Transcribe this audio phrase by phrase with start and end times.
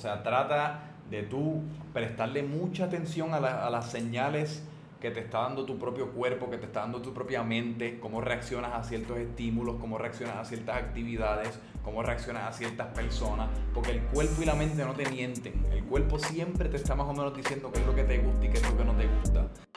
[0.00, 0.80] sea, trata
[1.10, 1.62] de tú
[1.92, 4.62] prestarle mucha atención a, a las señales
[5.00, 8.20] que te está dando tu propio cuerpo, que te está dando tu propia mente, cómo
[8.20, 13.92] reaccionas a ciertos estímulos, cómo reaccionas a ciertas actividades, cómo reaccionas a ciertas personas, porque
[13.92, 15.64] el cuerpo y la mente no te mienten.
[15.72, 18.44] El cuerpo siempre te está más o menos diciendo qué es lo que te gusta
[18.44, 19.69] y qué es lo que no te gusta.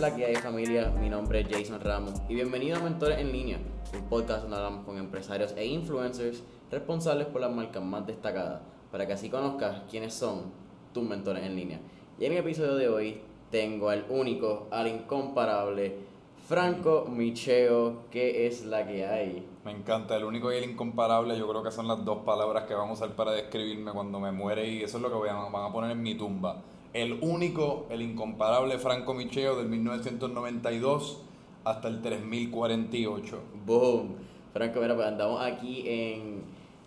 [0.00, 0.90] La que hay familia?
[0.98, 3.58] Mi nombre es Jason Ramos y bienvenido a Mentores en Línea,
[3.92, 9.06] un podcast donde hablamos con empresarios e influencers responsables por las marcas más destacadas, para
[9.06, 10.44] que así conozcas quiénes son
[10.94, 11.80] tus mentores en línea.
[12.18, 15.98] Y en el episodio de hoy tengo al único, al incomparable
[16.48, 19.46] Franco Micheo, ¿qué es la que hay?
[19.66, 22.72] Me encanta, el único y el incomparable, yo creo que son las dos palabras que
[22.72, 25.70] vamos a usar para describirme cuando me muere y eso es lo que van a
[25.70, 26.62] poner en mi tumba.
[26.92, 31.22] El único, el incomparable Franco Micheo del 1992
[31.64, 33.38] hasta el 3048.
[33.66, 34.14] Boom.
[34.52, 36.42] Franco, mira, pues andamos aquí en,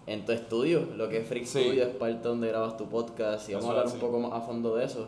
[0.08, 1.64] en tu estudio, lo que es Freak Sí.
[1.64, 4.34] Studio, es parte donde grabas tu podcast y vamos Eso a hablar un poco más
[4.34, 5.08] a fondo de eso.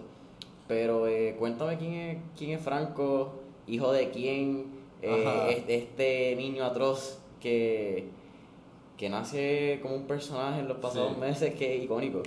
[0.68, 3.34] Pero eh, cuéntame quién es, quién es Franco,
[3.68, 4.68] hijo de quién,
[5.02, 8.06] eh, es- este niño atroz que,
[8.98, 11.20] que nace como un personaje en los pasados Sí.
[11.20, 12.24] meses que es icónico.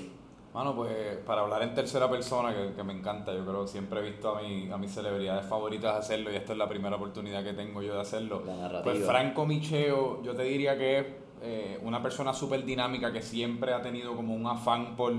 [0.59, 4.03] Mano, pues para hablar en tercera persona, que, que me encanta, yo creo siempre he
[4.11, 7.53] visto a, mi, a mis celebridades favoritas hacerlo y esta es la primera oportunidad que
[7.53, 8.43] tengo yo de hacerlo.
[8.83, 11.07] Pues Franco Micheo, yo te diría que es
[11.43, 15.13] eh, una persona súper dinámica que siempre ha tenido como un afán por,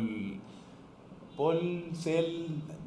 [1.38, 1.56] por
[1.94, 2.26] ser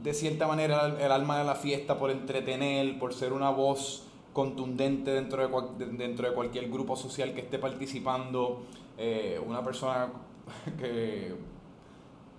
[0.03, 4.06] de cierta manera el, el alma de la fiesta, por entretener, por ser una voz
[4.34, 8.61] contundente dentro de- dentro de cualquier grupo social que esté participando,
[8.98, 10.12] eh, una persona
[10.78, 11.34] que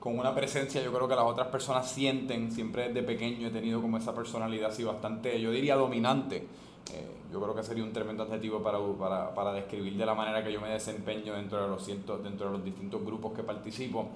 [0.04, 3.80] con una presencia yo creo que las otras personas sienten, siempre desde pequeño he tenido
[3.82, 6.46] como esa personalidad así bastante, yo diría dominante.
[6.94, 10.44] Eh, yo creo que sería un tremendo adjetivo para, para, para describir de la manera
[10.44, 14.10] que yo me desempeño dentro de los, cientos, dentro de los distintos grupos que participo.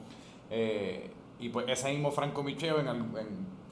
[0.51, 3.05] Eh, y pues ese mismo Franco Micheo, en, el-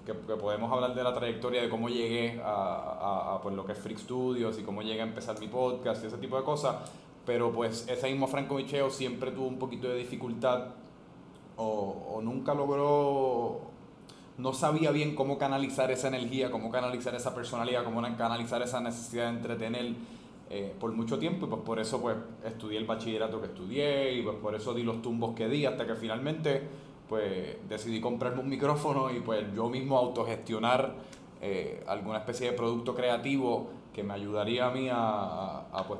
[0.05, 3.73] que, podemos hablar de la trayectoria de cómo llegué a, a- a, pues, lo que
[3.73, 6.77] es Freak Studios y cómo llegué a empezar mi podcast y ese tipo de cosas.
[7.25, 10.67] Pero pues ese mismo Franco Micheo siempre tuvo un poquito de dificultad
[11.57, 13.61] o, nunca logró,
[14.37, 18.81] no sabía bien cómo canalizar esa energía, cómo canalizar esa personalidad, cómo na- canalizar esa
[18.81, 19.93] necesidad de entretener
[20.49, 21.45] eh, por mucho tiempo.
[21.45, 24.83] Y pues por eso pues estudié el bachillerato que estudié y pues por eso di
[24.83, 26.61] los tumbos que di hasta que finalmente
[27.07, 30.93] pues decidí comprarme un micrófono y pues yo mismo autogestionar
[31.41, 35.99] eh, alguna especie de producto creativo que me ayudaría a mí a, a- a, pues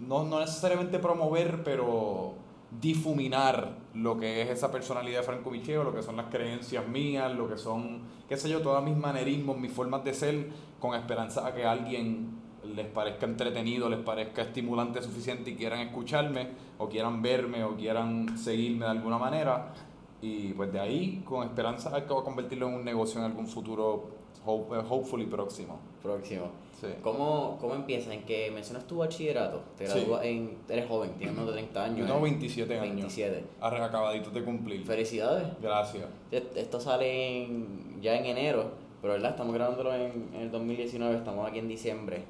[0.00, 2.34] no, no necesariamente promover, pero
[2.70, 7.34] difuminar lo que es esa personalidad de Franco Micheo, lo que son las creencias mías,
[7.34, 10.48] lo que son, qué sé yo, todos mis manerismos, mis formas de ser,
[10.78, 12.38] con esperanza a que alguien
[12.74, 16.48] les parezca entretenido, les parezca estimulante suficiente y quieran escucharme,
[16.78, 19.72] o quieran verme, o quieran seguirme de alguna manera.
[20.20, 24.10] Y pues de ahí, con esperanza a convertirlo en un negocio en algún futuro,
[24.46, 25.78] eh, hopefully próximo.
[26.02, 26.50] Próximo.
[26.80, 26.86] Sí.
[27.02, 28.14] ¿Cómo, ¿Cómo empieza?
[28.14, 29.62] ¿En que mencionas tu bachillerato?
[29.76, 29.92] Te Sí.
[29.98, 30.58] gradúas en...
[30.68, 31.98] Eres joven, tienes menos de 30 años.
[31.98, 32.30] Yo tengo ¿eh?
[32.30, 32.94] 27 años.
[32.94, 33.44] 27.
[33.60, 34.84] Arre- Acabaditos de cumplir.
[34.84, 35.48] Felicidades.
[35.60, 36.04] Gracias.
[36.30, 38.70] Est- Esto sale en- ya en enero,
[39.02, 39.30] pero ¿verdad?
[39.30, 42.22] Estamos grabándolo en, en el 2019, estamos aquí en diciembre.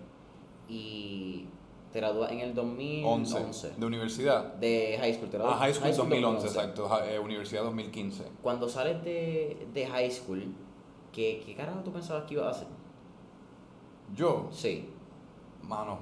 [0.69, 1.47] Y
[1.93, 3.37] te gradúas en el 2011.
[3.39, 3.71] 11.
[3.77, 4.55] ¿De universidad?
[4.55, 5.59] De high school, te Ah, gradúas.
[5.61, 6.89] High School 2011, exacto.
[6.89, 8.25] Ja- eh, universidad 2015.
[8.43, 10.43] Cuando sales de, de high school,
[11.13, 12.69] ¿qué, ¿qué carajo tú pensabas que ibas a hacer?
[14.15, 14.89] Yo, Sí.
[15.63, 15.99] mano,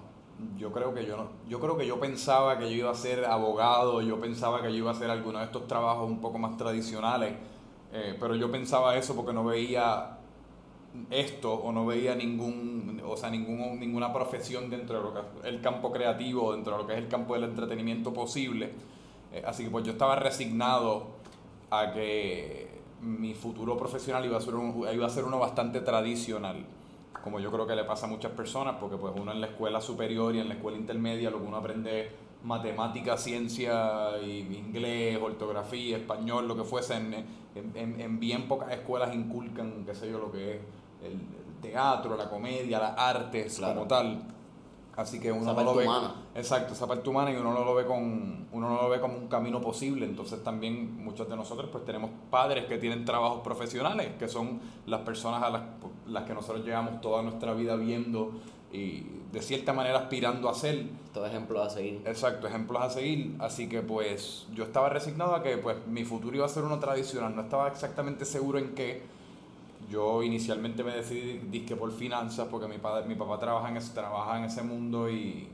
[0.59, 3.25] yo creo que yo no, yo creo que yo pensaba que yo iba a ser
[3.25, 6.57] abogado, yo pensaba que yo iba a hacer alguno de estos trabajos un poco más
[6.57, 7.35] tradicionales,
[7.93, 10.19] eh, pero yo pensaba eso porque no veía
[11.11, 15.55] esto o no veía ningún, o sea, ningún, ninguna profesión dentro de lo que es
[15.55, 18.73] el campo creativo, dentro de lo que es el campo del entretenimiento posible.
[19.33, 21.09] Eh, así que pues yo estaba resignado
[21.71, 26.65] a que mi futuro profesional iba a ser, un- iba a ser uno bastante tradicional,
[27.27, 29.81] como yo creo que le pasa a muchas personas, porque pues uno en la escuela
[29.81, 32.09] superior y en la escuela intermedia lo que uno aprende
[32.45, 38.71] matemática, ciencia, y inglés, ortografía, español, lo que fuese, en, en- en- en bien pocas
[38.71, 40.61] escuelas inculcan, qué sé yo, lo que es
[41.03, 43.75] el, el teatro, la comedia, las artes Claro.
[43.75, 44.23] como tal.
[44.97, 45.85] Así que uno Esa no lo ve.
[45.85, 46.15] humana.
[46.35, 49.19] Exacto, esa parte humana y uno no lo ve con uno no lo ve como
[49.19, 50.07] un camino posible.
[50.07, 55.03] Entonces también muchos de nosotros pues tenemos padres que tienen trabajos profesionales, que son las
[55.03, 55.63] personas a las,
[56.07, 58.33] las que nosotros llevamos toda nuestra vida viendo
[58.73, 60.87] y de cierta manera aspirando a ser.
[61.13, 62.01] Todos ejemplos a seguir.
[62.07, 63.37] Exacto, ejemplos a seguir.
[63.39, 66.79] Así que pues yo estaba resignado a que pues mi futuro iba a ser uno
[66.79, 67.35] tradicional.
[67.37, 69.03] No estaba exactamente seguro en qué.
[69.91, 73.95] Yo inicialmente me decidí disque por finanzas porque mi, padre, mi papá trabaja en, ese,
[73.95, 75.49] trabaja en ese mundo y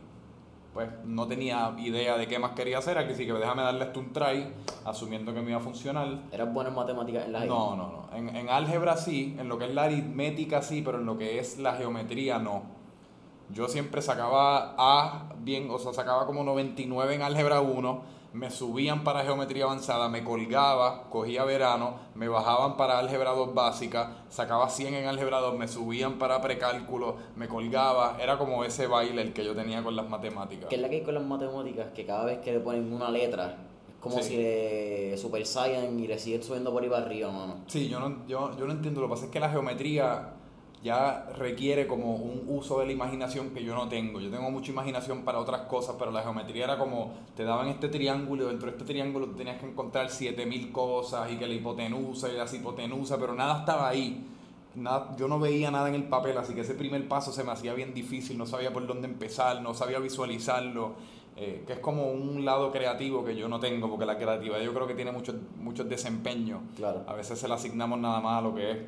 [0.72, 4.12] pues no tenía idea de qué más quería hacer, así que déjame darle esto un
[4.12, 4.50] try,
[4.86, 6.18] asumiendo que me iba a funcionar.
[6.32, 8.16] ¿Eras bueno en matemáticas en la No, no, no.
[8.16, 11.38] En, en álgebra sí, en lo que es la aritmética sí, pero en lo que
[11.38, 12.62] es la geometría no.
[13.50, 19.04] Yo siempre sacaba A bien, o sea, sacaba como 99 en álgebra 1 me subían
[19.04, 24.94] para geometría avanzada, me colgaba, cogía verano, me bajaban para álgebra 2 básica, sacaba 100
[24.94, 29.44] en álgebra 2, me subían para precálculo, me colgaba, era como ese baile el que
[29.44, 30.68] yo tenía con las matemáticas.
[30.68, 31.88] ¿Qué es la que hay con las matemáticas?
[31.94, 33.56] Que cada vez que le ponen una letra,
[33.88, 37.56] es como si le Super Saiyan y le siguen subiendo por ahí para arriba, mano.
[37.66, 40.34] Sí, yo no, yo, yo no entiendo, lo que pasa es que la geometría
[40.82, 44.20] ya requiere como un uso de la imaginación que yo no tengo.
[44.20, 47.88] Yo tengo mucha imaginación para otras cosas, pero la geometría era como, te daban este
[47.88, 52.28] triángulo y dentro de este triángulo tenías que encontrar 7000 cosas y que la hipotenusa
[52.30, 54.26] y la hipotenusa, pero nada estaba ahí.
[54.74, 57.52] Nada, yo no veía nada en el papel, así que ese primer paso se me
[57.52, 60.94] hacía bien difícil, no sabía por dónde empezar, no sabía visualizarlo,
[61.36, 64.72] eh, que es como un lado creativo que yo no tengo, porque la creatividad yo
[64.74, 66.60] creo que tiene muchos muchos desempeños.
[66.74, 67.04] Claro.
[67.06, 68.78] A veces se le asignamos nada más a lo que es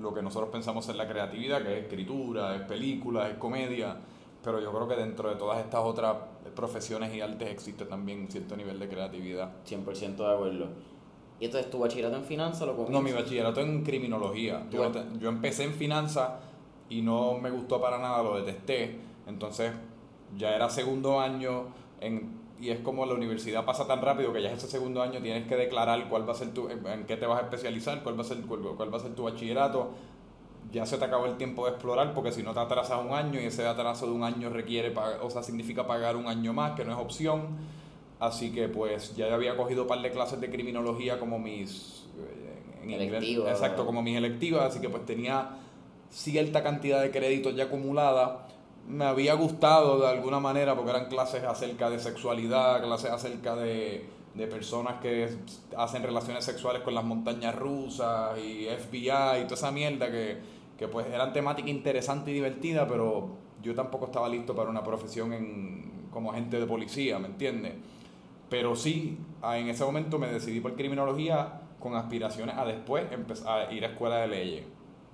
[0.00, 3.96] lo que nosotros pensamos en la creatividad, que es escritura, es película, es comedia,
[4.42, 6.16] pero yo creo que dentro de todas estas otras
[6.54, 9.50] profesiones y artes existe también un cierto nivel de creatividad.
[9.66, 10.68] 100% de acuerdo.
[11.40, 14.66] ¿Y entonces tu bachillerato en finanzas lo No, mi bachillerato en criminología.
[14.70, 16.30] Yo, yo empecé en finanzas
[16.88, 18.98] y no me gustó para nada, lo detesté.
[19.26, 19.72] Entonces
[20.36, 21.66] ya era segundo año
[22.00, 25.20] en y es como la universidad pasa tan rápido que ya es ese segundo año
[25.20, 28.16] tienes que declarar cuál va a ser tu, en qué te vas a especializar, cuál
[28.18, 29.90] va a ser, cuál, va a ser tu bachillerato.
[30.72, 33.38] Ya se te acabó el tiempo de explorar porque si no te atrasas un año
[33.38, 36.86] y ese atraso de un año requiere, o sea, significa pagar un año más, que
[36.86, 37.48] no es opción.
[38.18, 42.06] Así que pues ya había cogido un par de clases de criminología como mis...
[42.86, 45.58] Eh, en exacto, como mis electivas, así que pues tenía
[46.10, 48.43] cierta cantidad de créditos ya acumulada
[48.88, 54.08] me había gustado de alguna manera porque eran clases acerca de sexualidad, clases acerca de,
[54.50, 55.28] personas que
[55.76, 60.38] hacen relaciones sexuales con las montañas rusas y FBI y toda esa mierda que,
[60.76, 63.28] que pues eran temática interesante y divertida, pero
[63.62, 67.74] yo tampoco estaba listo para una profesión en, como agente de policía, ¿me entiendes?
[68.50, 73.72] Pero sí, en ese momento me decidí por criminología con aspiraciones a después empezar a
[73.72, 74.64] ir a escuela de leyes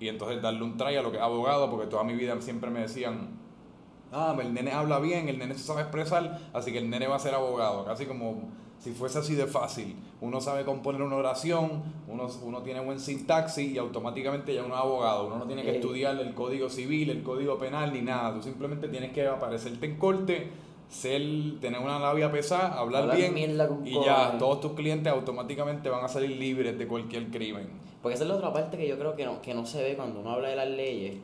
[0.00, 2.70] y entonces darle un try a lo que es abogado, porque toda mi vida siempre
[2.70, 3.39] me decían,
[4.12, 7.17] ah, el nene habla bien, el nene se sabe expresar, así que el nene va
[7.17, 9.95] a ser abogado, casi como si fuese así de fácil.
[10.23, 14.81] Uno sabe componer una oración, uno, uno tiene buen sintaxis y automáticamente ya uno es
[14.81, 15.27] abogado.
[15.27, 18.35] Uno no tiene que estudiar el código civil, el código penal ni nada.
[18.35, 20.51] Tú simplemente tienes que aparecerte en corte,
[20.89, 21.23] ser,
[21.61, 23.37] tener una labia pesada, hablar, bien
[23.85, 27.69] y ya todos tus clientes automáticamente van a salir libres de cualquier crimen.
[28.01, 29.95] Porque esa es la otra parte que yo creo que no, que no se ve
[29.95, 31.19] cuando uno habla de las leyes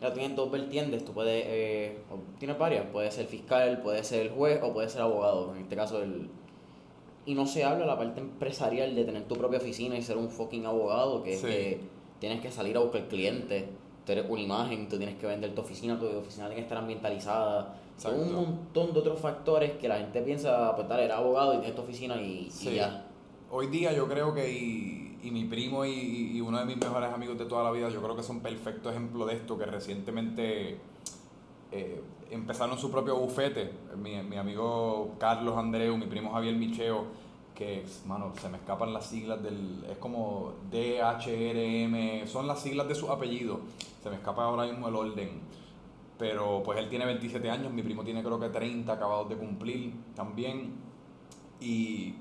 [0.00, 1.98] ya tienes dos vertientes, tú puedes, eh,
[2.38, 5.76] tienes varias, puede ser fiscal, puede ser el juez o puede ser abogado, en este
[5.76, 6.28] caso el...
[7.26, 10.28] Y no se habla la parte empresarial de tener tu propia oficina y ser un
[10.28, 11.80] fucking abogado, que es que
[12.18, 13.64] tienes que salir a buscar clientes,
[14.04, 16.76] tú eres una imagen, tú tienes que vender tu oficina, tu oficina tiene que estar
[16.76, 21.54] ambientalizada, son un montón de otros factores que la gente piensa, pues tal, era abogado
[21.54, 23.06] y tienes tu oficina y, y ya.
[23.50, 27.46] Hoy día yo creo que y mi primo y, uno de mis mejores amigos de
[27.46, 30.78] toda la vida, yo creo que son perfecto ejemplo de esto, que recientemente
[31.72, 33.72] eh, empezaron su propio bufete.
[33.96, 37.06] Mi, mi, amigo Carlos Andreu, mi primo Javier Micheo,
[37.54, 39.84] que, mano, se me escapan las siglas del.
[39.90, 43.60] Es como DHRM, son las siglas de su apellido.
[44.02, 45.40] Se me escapa ahora mismo el orden.
[46.18, 49.94] Pero pues él tiene 27 años, mi primo tiene creo que 30 acabados de cumplir
[50.14, 50.72] también.
[51.60, 52.14] Y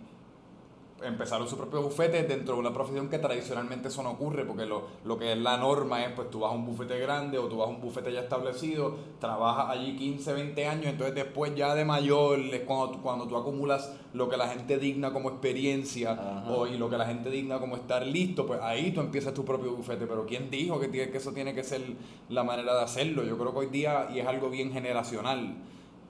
[1.06, 4.84] empezaron su propio bufete dentro de una profesión que tradicionalmente eso no ocurre, porque lo,
[5.06, 7.58] lo, que es la norma es, pues tú vas a un bufete grande o tú
[7.58, 11.86] vas a un bufete ya establecido, trabajas allí 15, 20 años, entonces después ya de
[11.86, 16.78] mayor es cuando, cuando tú acumulas lo que la gente digna como experiencia o, y
[16.78, 20.06] lo que la gente digna como estar listo, pues ahí tú empiezas tu propio bufete,
[20.06, 21.82] pero ¿quién dijo que, que eso tiene que ser
[22.30, 23.24] la manera de hacerlo?
[23.24, 25.56] Yo creo que hoy día, y es algo bien generacional,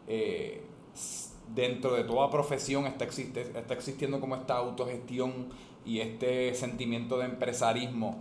[0.07, 0.63] eh,
[1.53, 5.47] dentro de toda profesión está, existe, está existiendo como esta autogestión
[5.85, 8.17] y este sentimiento de empresarismo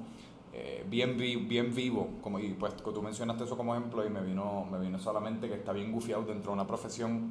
[0.52, 2.08] eh, bien, bien vivo.
[2.20, 5.54] Como, y pues tú mencionaste eso como ejemplo y me vino, me vino solamente que
[5.54, 7.30] está bien gufiado dentro de una profesión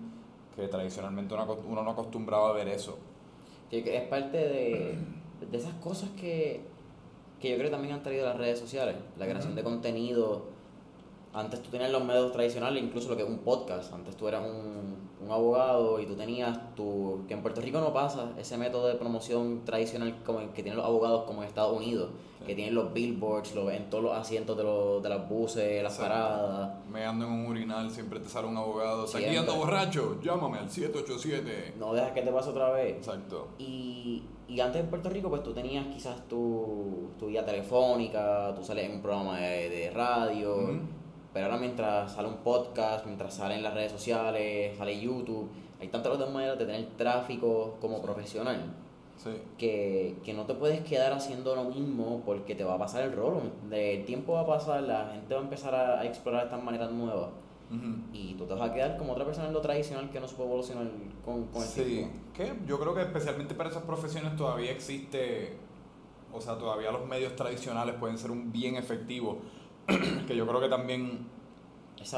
[0.55, 2.97] que tradicionalmente uno, no acostumbraba a ver eso.
[3.69, 4.97] Que es parte de,
[5.49, 6.61] de esas cosas que,
[7.39, 10.51] que yo creo que también han traído las redes sociales, la creación de contenido
[11.33, 13.93] antes tú tenías los medios tradicionales, incluso lo que es un podcast.
[13.93, 17.23] Antes tú eras un, un, abogado y tú tenías tu.
[17.27, 20.85] que en Puerto Rico no pasa ese método de promoción tradicional como que tienen los
[20.85, 22.09] abogados como en Estados Unidos,
[22.45, 25.97] que tienen los billboards, lo, en todos los asientos de, los, de las buses, las
[25.97, 26.71] paradas.
[26.89, 29.05] Me ando en un urinal, siempre te sale un abogado.
[29.05, 30.19] ¿Estás guiando borracho?
[30.21, 31.75] Llámame al 787.
[31.77, 32.97] No dejas que te pase otra vez.
[32.97, 33.49] Exacto.
[33.57, 38.63] Y, y antes en Puerto Rico, pues tú tenías quizás tu, tu guía telefónica, tú
[38.63, 41.00] sales en un programa de, de radio.
[41.33, 46.13] Pero ahora mientras sale un podcast, mientras salen las redes sociales, sale YouTube, hay tantas
[46.13, 48.75] otras maneras de tener tráfico como profesional.
[49.57, 53.41] Que, no te puedes quedar haciendo lo mismo porque te va a pasar el rolo.
[53.71, 57.29] El tiempo va a pasar, la gente va a empezar a, explorar estas maneras nuevas.
[58.11, 60.35] Y tú te vas a quedar como otra persona en lo tradicional que no se
[60.35, 60.87] puede evolucionar
[61.23, 62.05] con, con el sí.
[62.33, 65.55] Que yo creo que especialmente para esas profesiones todavía existe,
[66.33, 69.39] o sea, todavía los medios tradicionales pueden ser un bien efectivo
[70.27, 71.27] que yo creo que también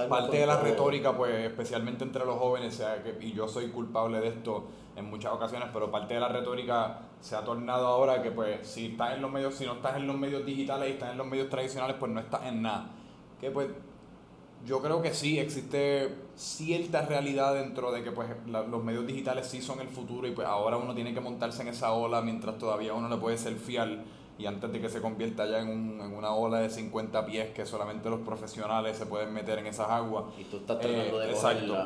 [0.09, 4.19] parte de la retórica, pues especialmente entre los jóvenes, sea que, y yo soy culpable
[4.19, 4.65] de esto
[4.95, 8.87] en muchas ocasiones, pero parte de la retórica se ha tornado ahora que pues si
[8.87, 11.27] estás en los medios, si no estás en los medios digitales y estás en los
[11.27, 12.89] medios tradicionales, pues no estás en nada.
[13.39, 13.67] Que pues
[14.65, 19.61] yo creo que sí, existe cierta realidad dentro de que pues los medios digitales sí
[19.61, 22.93] son el futuro y pues ahora uno tiene que montarse en esa ola mientras todavía
[22.93, 24.01] uno le puede ser fiel
[24.37, 27.49] y antes de que se convierta ya en, un, en, una ola de 50 pies
[27.51, 30.25] que solamente los profesionales se pueden meter en esas aguas.
[30.37, 31.77] Y tú estás tratando de eh, exacto.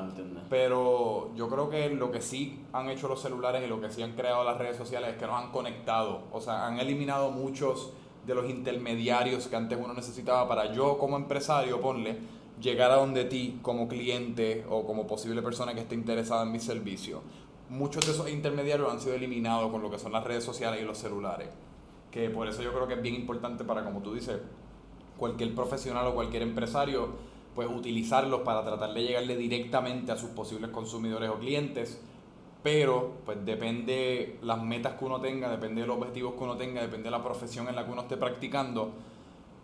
[0.49, 4.01] Pero yo creo que lo que sí han hecho los celulares y lo que sí
[4.01, 7.91] han creado las redes sociales es que nos han conectado, o sea, han eliminado muchos
[8.25, 12.17] de los intermediarios que antes uno necesitaba para yo como empresario, ponle,
[12.61, 16.59] llegar a donde ti como cliente o como posible persona que esté interesada en mi
[16.59, 17.21] servicio.
[17.69, 20.85] Muchos de esos intermediarios han sido eliminados con lo que son las redes sociales y
[20.85, 21.49] los celulares
[22.11, 24.39] que por eso yo creo que es bien importante para, como tú dices,
[25.17, 27.09] cualquier profesional o cualquier empresario,
[27.55, 31.99] pues utilizarlos para tratar de llegarle directamente a sus posibles consumidores o clientes,
[32.63, 36.81] pero pues depende las metas que uno tenga, depende de los objetivos que uno tenga,
[36.81, 38.91] depende de la profesión en la que uno esté practicando,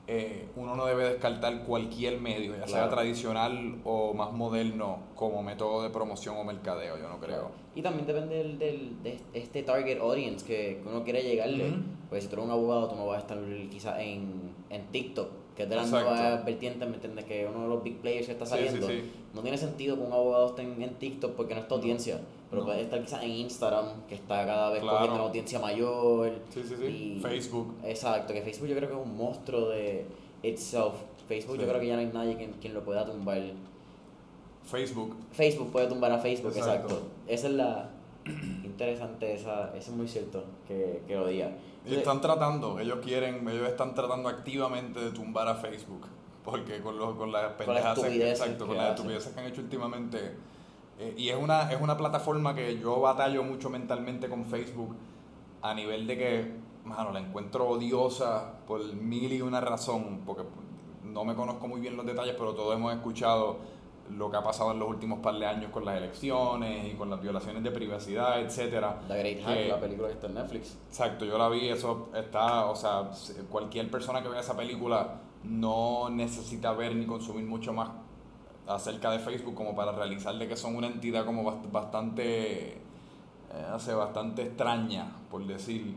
[0.06, 5.82] eh, uno no debe descartar cualquier medio, ya sea tradicional o más moderno, como método
[5.82, 7.52] de promoción o mercadeo, yo no creo.
[7.74, 11.74] Y también depende del, del, de este target audience que, uno quiere llegarle.
[12.10, 13.40] Pues si tú eres un abogado, tú no vas a estar
[13.72, 17.26] quizás en, en TikTok, que es de las nuevas vertientes, ¿me entiendes?
[17.26, 18.88] Que uno de los big players que está saliendo.
[19.34, 22.20] No tiene sentido que un abogado esté en, TikTok porque no es tu audiencia.
[22.54, 26.32] Pero puede estar quizás en Instagram, que está cada vez con una audiencia mayor.
[26.50, 27.20] Sí, sí, sí.
[27.22, 27.76] Facebook.
[27.84, 30.06] Exacto, que Facebook yo creo que es un monstruo de
[30.44, 30.94] itself.
[31.28, 33.42] Facebook yo creo que ya no hay nadie quien, quien lo pueda tumbar.
[34.64, 35.16] Facebook.
[35.32, 37.02] Facebook puede tumbar a Facebook, exacto.
[37.28, 37.90] Esa es la
[38.64, 41.52] interesante, esa, eso es muy cierto que, que lo diga.
[41.86, 46.08] Y están tratando, ellos quieren, ellos están tratando activamente de tumbar a Facebook.
[46.44, 50.36] Porque con, los, con las pendejas, exacto, con las estupideces que han hecho últimamente
[51.00, 54.96] eh, y es una, es una plataforma que yo batallo mucho mentalmente con Facebook
[55.62, 56.54] a nivel de que,
[56.86, 60.44] mano, la encuentro odiosa por mil y una razón, porque
[61.04, 63.58] no me conozco muy bien los detalles, pero todos hemos escuchado
[64.18, 67.10] lo que ha pasado en los últimos par de años con las elecciones y con
[67.10, 69.00] las violaciones de privacidad, etcétera.
[69.08, 70.78] The Great Hack, la película que está en Netflix.
[70.90, 73.10] Exacto, yo la vi, eso está, o sea,
[73.50, 77.90] cualquier persona que vea esa película no necesita ver ni consumir mucho más
[78.68, 82.80] acerca de Facebook como para realizarle que son una entidad como bastante, eh,
[83.72, 85.96] hace bastante extraña, por decir.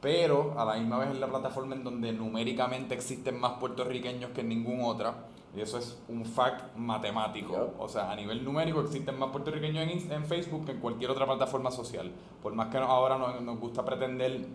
[0.00, 4.42] Pero a la misma vez es la plataforma en donde numéricamente existen más puertorriqueños que
[4.42, 5.14] en ninguna otra.
[5.56, 7.74] Y eso es un fact matemático.
[7.78, 11.26] O sea, a nivel numérico existen más puertorriqueños en, en, Facebook que en cualquier otra
[11.26, 12.12] plataforma social.
[12.42, 14.46] Por más que ahora nos, nos gusta pretender,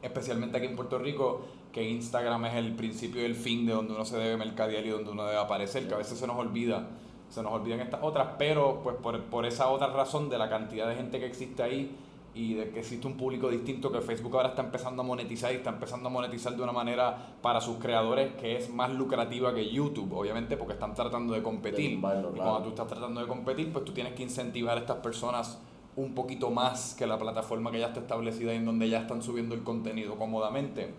[0.00, 1.42] especialmente aquí en Puerto Rico,
[1.72, 4.90] que Instagram es el principio y el fin de donde uno se debe mercadear y
[4.90, 6.86] donde uno debe aparecer, que a veces se nos olvida,
[7.30, 10.86] se nos olvidan estas otras, pero pues por, por esa otra razón de la cantidad
[10.86, 11.96] de gente que existe ahí
[12.34, 15.56] y de que existe un público distinto que Facebook ahora está empezando a monetizar y
[15.56, 19.70] está empezando a monetizar de una manera para sus creadores que es más lucrativa que
[19.70, 21.92] YouTube, obviamente porque están tratando de competir.
[21.92, 25.58] y cuando tú estás tratando de competir, pues tú tienes que incentivar a estas personas
[25.94, 29.22] un poquito más que la plataforma que ya está establecida y en donde ya están
[29.22, 30.94] subiendo el contenido cómodamente.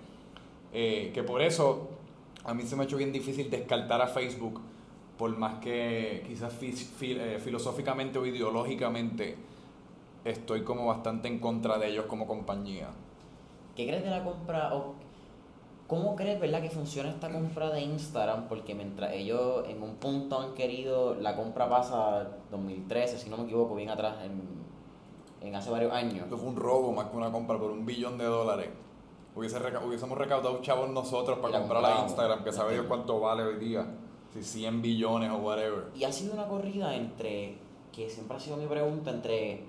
[0.74, 1.90] Eh, que por eso
[2.44, 4.60] a mí se me ha hecho bien difícil descartar a Facebook,
[5.18, 9.38] por más que quizás eh, filosóficamente o ideológicamente
[10.26, 12.90] estoy como bastante en contra de ellos como compañía.
[13.76, 14.96] ¿Qué crees de la compra o
[15.88, 18.48] cómo crees, verdad, que funciona esta compra de Instagram?
[18.48, 23.44] Porque mientras ellos en un punto han querido, la compra pasa 2013, si no me
[23.44, 26.24] equivoco, bien atrás, en, en hace varios años.
[26.24, 28.70] Esto fue un robo más que una compra por un billón de dólares.
[29.36, 33.56] Hubiese hubiésemos recaudado chavos nosotros para comprar a Instagram, que sabe Dios cuánto vale hoy
[33.56, 33.86] día.
[34.34, 35.86] si 100 billones o whatever.
[35.96, 37.58] Y ha sido una corrida entre,
[37.92, 39.64] que siempre ha sido mi pregunta, entre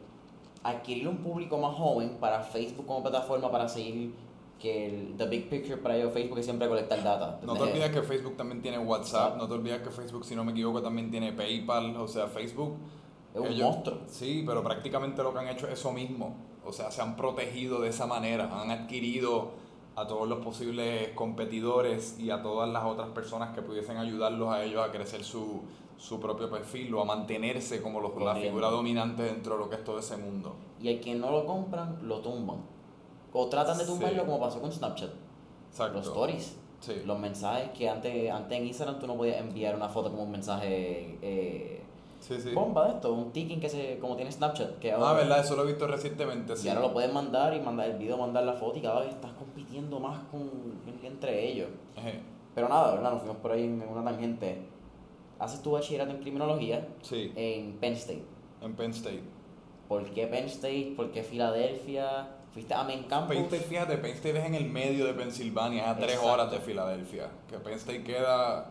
[0.62, 4.14] adquirir un público más joven para Facebook como plataforma para seguir
[4.58, 7.38] que el the big picture para ellos Facebook es siempre colectar data.
[7.42, 10.44] No te olvides que Facebook también tiene WhatsApp, no te olvides que Facebook, si no
[10.44, 12.76] me equivoco, también tiene PayPal, o sea, Facebook...
[13.34, 13.98] Es un monstruo.
[14.06, 16.36] Sí, pero prácticamente lo que han hecho es eso mismo.
[16.66, 19.52] O sea, se han protegido de esa manera, han adquirido
[19.96, 24.64] a todos los posibles competidores y a todas las otras personas que pudiesen ayudarlos a
[24.64, 25.62] ellos a crecer su,
[25.96, 29.76] su propio perfil o a mantenerse como los, la figura dominante dentro de lo que
[29.76, 30.56] es todo ese mundo.
[30.80, 32.58] Y el que no lo compran, lo tumban.
[33.32, 35.10] O tratan de tumbarlo como pasó con Snapchat.
[35.70, 35.98] Exacto.
[35.98, 36.56] Los stories.
[36.80, 37.02] Sí.
[37.06, 40.30] Los mensajes que antes, antes en Instagram tú no podías enviar una foto como un
[40.30, 41.82] mensaje eh,
[42.26, 42.50] sí, sí.
[42.52, 44.78] bomba de esto, un ticking que se, como tiene Snapchat.
[44.78, 46.54] Que ah, verdad, eso lo he visto recientemente.
[46.62, 49.10] Y ahora lo puedes mandar y mandar el video, mandar la foto y cada vez
[49.10, 50.50] estás compitiendo más con,
[51.02, 51.68] entre ellos.
[52.54, 53.12] Pero nada, ¿verdad?
[53.12, 54.62] Nos fuimos por ahí en una tangente.
[55.38, 57.32] Haces tu bachillerato en criminología sí.
[57.34, 58.24] en Penn State.
[58.62, 59.22] En Penn State.
[59.88, 60.94] ¿Por qué Penn State?
[60.96, 62.28] ¿Por qué Filadelfia?
[62.52, 63.34] Fuiste a Main Campus.
[63.34, 66.60] Penn State, fíjate, Penn State es en el medio de Pensilvania, a tres horas de
[66.60, 67.28] Filadelfia.
[67.48, 68.70] Que Penn State queda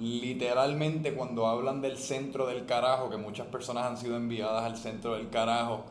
[0.00, 5.14] literalmente cuando hablan del centro del carajo, que muchas personas han sido enviadas al centro
[5.14, 5.84] del carajo,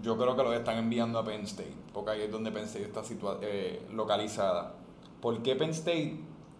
[0.00, 2.84] yo creo que lo están enviando a Penn State, porque ahí es donde Penn State
[2.84, 3.02] está
[3.42, 4.74] eh, localizada.
[5.20, 6.16] ¿Por qué Penn State?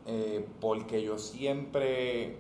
[0.06, 2.36] Eh, porque yo siempre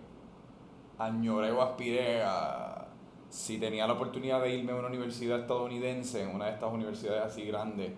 [0.98, 2.88] añoré o aspiré a
[3.32, 7.22] si tenía la oportunidad de irme a una universidad estadounidense, en una de estas universidades
[7.22, 7.92] así grandes,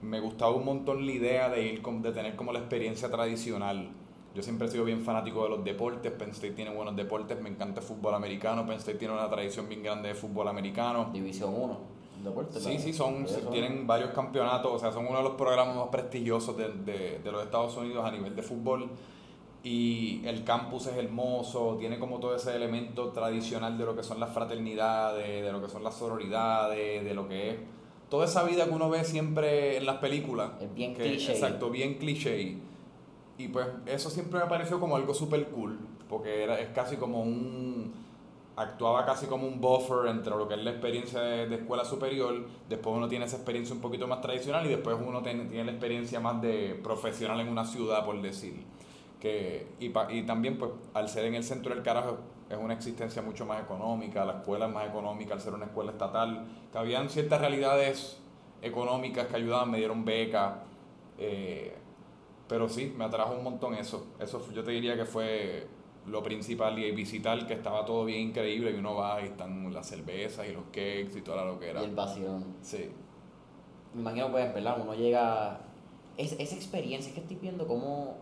[0.00, 3.90] me gustaba un montón la idea de ir de tener como la experiencia tradicional.
[4.34, 7.48] Yo siempre he sido bien fanático de los deportes, Penn State tiene buenos deportes, me
[7.48, 11.10] encanta el fútbol americano, Penn State tiene una tradición bien grande de fútbol americano.
[11.12, 11.78] División 1.
[12.24, 15.88] Deportes, sí, sí, son, tienen varios campeonatos, o sea, son uno de los programas más
[15.88, 18.88] prestigiosos de, de, de los Estados Unidos a nivel de fútbol
[19.64, 24.20] y el campus es hermoso, tiene como todo ese elemento tradicional de lo que son
[24.20, 27.56] las fraternidades, de lo que son las sororidades, de lo que es
[28.10, 30.50] toda esa vida que uno ve siempre en las películas.
[30.60, 31.32] Es bien cliché.
[31.32, 32.58] Exacto, bien cliché.
[33.36, 37.22] Y pues eso siempre me pareció como algo súper cool, porque era, es casi como
[37.22, 37.92] un...
[38.56, 42.96] actuaba casi como un buffer entre lo que es la experiencia de, escuela superior, después
[42.96, 46.20] uno tiene esa experiencia un poquito más tradicional y después uno tiene, tiene la experiencia
[46.20, 48.64] más de profesional en una ciudad, por decir.
[49.80, 52.18] Y, y también pues al ser en el centro del carajo
[52.50, 55.92] es una existencia mucho más económica, la escuela es más económica al ser una escuela
[55.92, 58.18] estatal, que habían ciertas realidades
[58.60, 60.64] económicas que ayudaban, me dieron beca,
[61.18, 61.74] eh,
[62.48, 65.66] pero sí, me atrajo un montón eso, eso yo te diría que fue
[66.06, 69.88] lo principal y visitar que estaba todo bien increíble y uno va y están las
[69.88, 71.80] cervezas y los cakes y toda lo que era.
[71.80, 72.38] Y el vacío.
[72.60, 72.90] Sí.
[73.94, 74.78] Me imagino pues, ¿verdad?
[74.82, 75.60] Uno llega...
[76.18, 78.18] Es, esa experiencia, es que estoy viendo cómo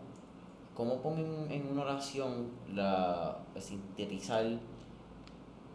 [0.75, 4.43] ¿Cómo ponen en una oración la sintetizar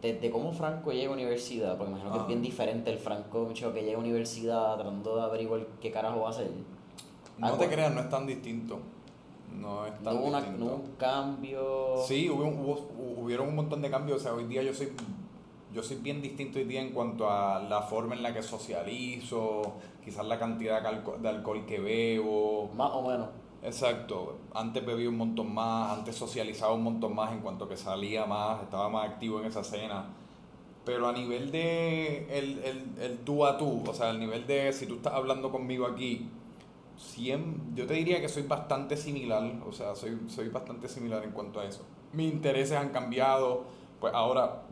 [0.01, 1.77] desde cómo Franco llega a universidad?
[1.77, 5.65] Porque imagino que es bien diferente el Franco que llega a universidad tratando de averiguar
[5.79, 6.51] qué carajo va a hacer.
[7.39, 8.79] No te creas, no es tan distinto.
[9.59, 10.65] No es tan ¿No distinto.
[10.65, 11.97] hubo un cambio.
[12.07, 14.21] Sí, hubo, hubo, hubieron un montón de cambios.
[14.21, 14.89] O sea, hoy día yo soy
[15.73, 19.73] yo soy bien distinto hoy día en cuanto a la forma en la que socializo,
[20.03, 22.71] quizás la cantidad de alcohol que bebo.
[22.75, 23.27] Más o menos.
[23.61, 28.25] Exacto, antes bebía un montón más, antes socializaba un montón más en cuanto que salía
[28.25, 30.05] más, estaba más activo en esa cena.
[30.85, 34.71] Pero a nivel de el, el, el tú a tú, o sea, al nivel de
[34.73, 36.29] si tú estás hablando conmigo aquí,
[37.75, 41.59] yo te diría que soy bastante similar, o sea, soy, soy bastante similar en cuanto
[41.59, 41.85] a eso.
[42.13, 43.63] Mis intereses han cambiado,
[43.99, 44.63] pues ahora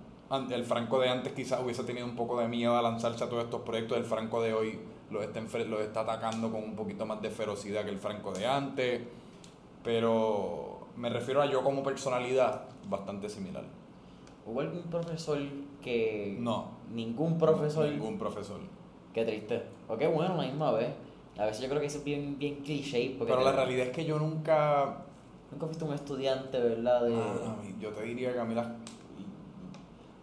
[0.50, 3.46] el Franco de antes quizás hubiese tenido un poco de miedo a lanzarse a todos
[3.46, 7.22] estos proyectos, el Franco de hoy los está, los está atacando con un poquito más
[7.22, 9.02] de ferocidad que el Franco de antes,
[9.84, 13.64] pero me refiero a yo como personalidad bastante similar.
[14.46, 15.40] ¿Hubo algún profesor
[15.82, 16.38] que...
[16.40, 16.72] No.
[16.92, 17.90] Ningún profesor...
[17.90, 18.60] Ningún profesor.
[19.14, 19.64] Qué triste.
[19.88, 20.90] O qué bueno la misma vez.
[21.38, 23.16] A veces yo creo que eso es bien, bien cliché.
[23.20, 25.04] Pero la realidad es que yo nunca...
[25.52, 27.06] Nunca fuiste un estudiante, ¿verdad?
[27.06, 27.16] De...
[27.16, 28.68] Ah, yo te diría que a mí las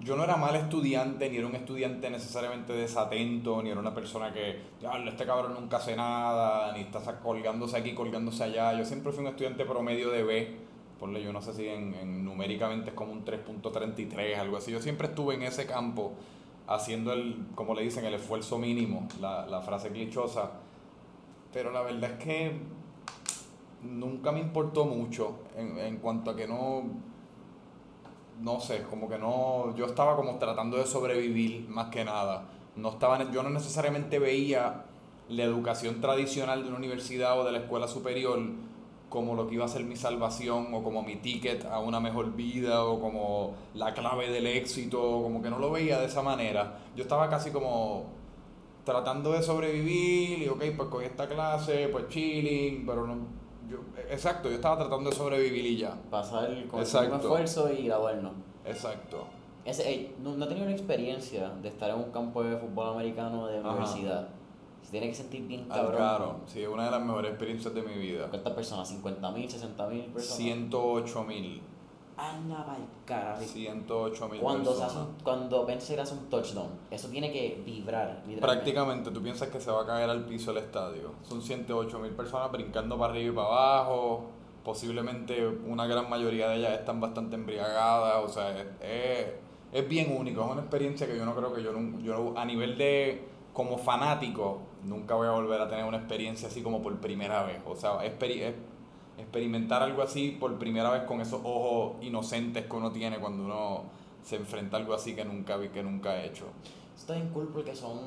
[0.04, 4.32] yo no era mal estudiante, ni era un estudiante necesariamente desatento, ni era una persona
[4.34, 4.60] que,
[5.06, 8.74] este cabrón nunca hace nada, ni está colgándose aquí, colgándose allá.
[8.74, 10.56] Yo siempre fui un estudiante promedio de B,
[11.00, 14.70] ponle, yo no sé si en, numéricamente es como un 3.33, algo así.
[14.70, 16.12] Yo siempre estuve en ese campo
[16.66, 20.50] haciendo el, como le dicen, el esfuerzo mínimo, la, la frase clichosa.
[21.54, 22.52] Pero la verdad es que
[23.82, 26.82] nunca me importó mucho en, en cuanto a que no
[28.40, 32.44] no sé, como que no, yo estaba como tratando de sobrevivir más que nada.
[32.76, 34.84] No estaba, yo no necesariamente veía
[35.28, 38.40] la educación tradicional de una universidad o de la escuela superior
[39.08, 42.32] como lo que iba a ser mi salvación o como mi ticket a una mejor
[42.34, 46.80] vida o como la clave del éxito, como que no lo veía de esa manera.
[46.96, 48.06] Yo estaba casi como
[48.84, 53.44] tratando de sobrevivir y ok, pues cogí esta clase, pues chilling, pero no...
[53.68, 53.78] Yo,
[54.10, 55.98] exacto, yo estaba tratando de sobrevivir y ya.
[56.10, 58.32] Pasar con el mismo esfuerzo y graduarnos.
[58.66, 59.26] Exacto.
[59.64, 63.46] Ese, no, no he tenido una experiencia de estar en un campo de fútbol americano
[63.46, 64.28] de universidad.
[64.82, 65.96] Se tiene que sentir bien cabrón.
[65.96, 68.28] Claro, sí, es una de las mejores experiencias de mi vida.
[68.28, 69.02] ¿Cuántas personas?
[69.02, 70.36] ¿50 mil, 60 mil personas?
[70.36, 71.62] 108 mil.
[72.16, 73.42] Anda pa'l carajo.
[73.42, 75.08] 108 mil cuando personas.
[75.22, 78.22] cuando Pencer hace un touchdown, eso tiene que vibrar.
[78.40, 81.12] Prácticamente, tú piensas que se va a caer al piso el estadio.
[81.22, 84.26] Son 108 mil personas brincando para arriba y para abajo.
[84.62, 88.24] Posiblemente una gran mayoría de ellas están bastante embriagadas.
[88.24, 89.26] O sea, es,
[89.72, 90.42] es, bien único.
[90.44, 94.60] Es una experiencia que yo no creo que yo, yo a nivel de como fanático
[94.82, 97.60] nunca voy a volver a tener una experiencia así como por primera vez.
[97.66, 98.12] O sea, es
[99.18, 103.82] experimentar algo así por primera vez con esos ojos inocentes que uno tiene cuando uno
[104.22, 106.46] se enfrenta a algo así que nunca vi, que nunca ha hecho.
[106.96, 107.98] Está bien cool porque son...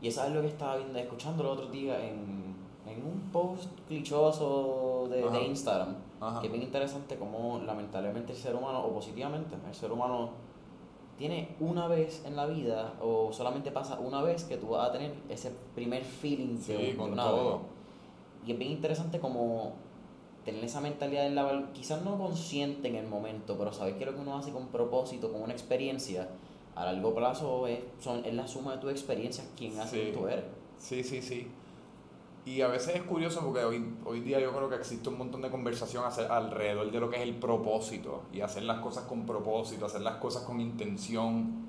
[0.00, 3.70] Y eso es lo que estaba viendo, escuchando el otro día en, en un post
[3.86, 5.94] clichoso de, de Instagram,
[6.40, 10.30] que es bien interesante como lamentablemente el ser humano, o positivamente, el ser humano
[11.16, 14.92] tiene una vez en la vida, o solamente pasa una vez que tú vas a
[14.92, 17.60] tener ese primer feeling de, con todo.
[18.44, 19.74] Y es bien interesante como
[20.44, 24.14] tener esa mentalidad en la quizás no consciente en el momento, pero sabes que lo
[24.14, 26.28] que uno hace con propósito, con una experiencia,
[26.74, 30.26] a largo plazo es, son, es la suma de tus experiencias quien hace que tú
[30.26, 30.44] eres.
[30.78, 31.48] Sí, sí, sí.
[32.44, 35.42] Y a veces es curioso porque hoy, hoy día yo creo que existe un montón
[35.42, 39.86] de conversación alrededor de lo que es el propósito y hacer las cosas con propósito,
[39.86, 41.66] hacer las cosas con intención.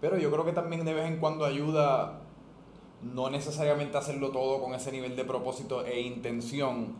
[0.00, 2.20] Pero yo creo que también de vez en cuando ayuda
[3.02, 6.94] no necesariamente hacerlo todo con ese nivel de propósito e intención,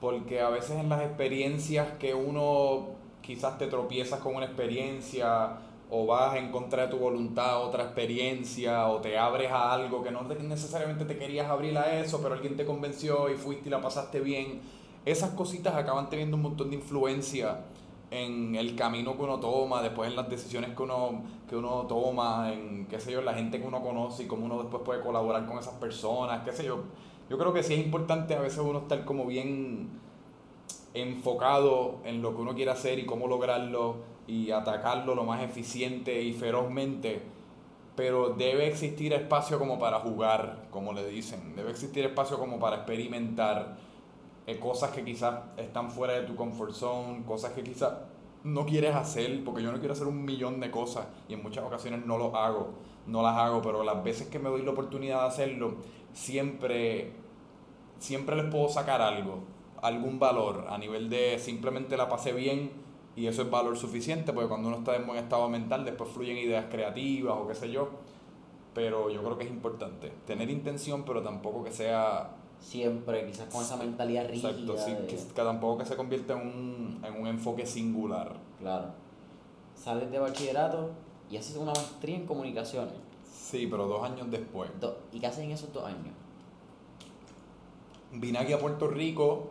[0.00, 2.88] porque a veces en las experiencias que uno
[3.22, 5.58] quizás te tropiezas con una experiencia
[5.90, 10.10] o vas en contra de tu voluntad otra experiencia o te abres a algo que
[10.10, 13.80] no necesariamente te querías abrir a eso, pero alguien te convenció y fuiste y la
[13.80, 14.60] pasaste bien.
[15.04, 17.60] Esas cositas acaban teniendo un montón de influencia
[18.10, 22.52] en el camino que uno toma, después en las decisiones que uno, que uno toma,
[22.52, 25.46] en qué sé yo, la gente que uno conoce y cómo uno después puede colaborar
[25.46, 26.84] con esas personas, qué sé yo.
[27.30, 29.88] Yo creo que sí es importante a veces uno estar como bien
[30.92, 36.22] enfocado en lo que uno quiere hacer y cómo lograrlo y atacarlo lo más eficiente
[36.22, 37.22] y ferozmente,
[37.96, 42.76] pero debe existir espacio como para jugar, como le dicen, debe existir espacio como para
[42.76, 43.76] experimentar
[44.46, 47.92] eh, cosas que quizás están fuera de tu comfort zone, cosas que quizás
[48.44, 51.64] no quieres hacer, porque yo no quiero hacer un millón de cosas y en muchas
[51.64, 52.74] ocasiones no lo hago,
[53.06, 55.76] no las hago, pero las veces que me doy la oportunidad de hacerlo,
[56.12, 57.12] siempre,
[57.98, 59.40] siempre les puedo sacar algo,
[59.80, 62.70] algún valor a nivel de simplemente la pasé bien
[63.16, 66.36] y eso es valor suficiente, porque cuando uno está en buen estado mental después fluyen
[66.36, 67.88] ideas creativas o qué sé yo,
[68.74, 72.30] pero yo creo que es importante tener intención, pero tampoco que sea
[72.64, 74.50] siempre, quizás con esa mentalidad rígida.
[74.50, 78.34] Exacto, sí, que, tampoco que se convierta en un, en un enfoque singular.
[78.58, 78.86] Claro.
[79.76, 80.90] Sales de bachillerato
[81.30, 82.94] y haces una maestría en comunicaciones.
[83.30, 84.70] Sí, pero dos años después.
[85.12, 86.14] ¿Y qué haces en esos dos años?
[88.12, 89.50] Vine aquí a Puerto Rico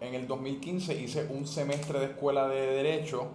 [0.00, 3.26] en el 2015, hice un semestre de escuela de Derecho.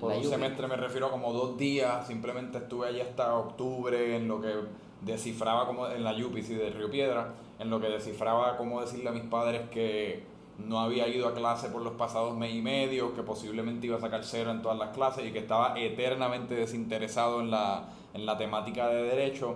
[0.00, 4.28] Por un semestre me refiero a como dos días, simplemente estuve allí hasta octubre en
[4.28, 4.52] lo que
[5.02, 9.12] descifraba como en la UPC de Río Piedra en lo que descifraba cómo decirle a
[9.12, 10.22] mis padres que
[10.58, 14.00] no había ido a clase por los pasados mes y medio, que posiblemente iba a
[14.00, 18.36] sacar cero en todas las clases y que estaba eternamente desinteresado en la, en la
[18.36, 19.54] temática de derecho.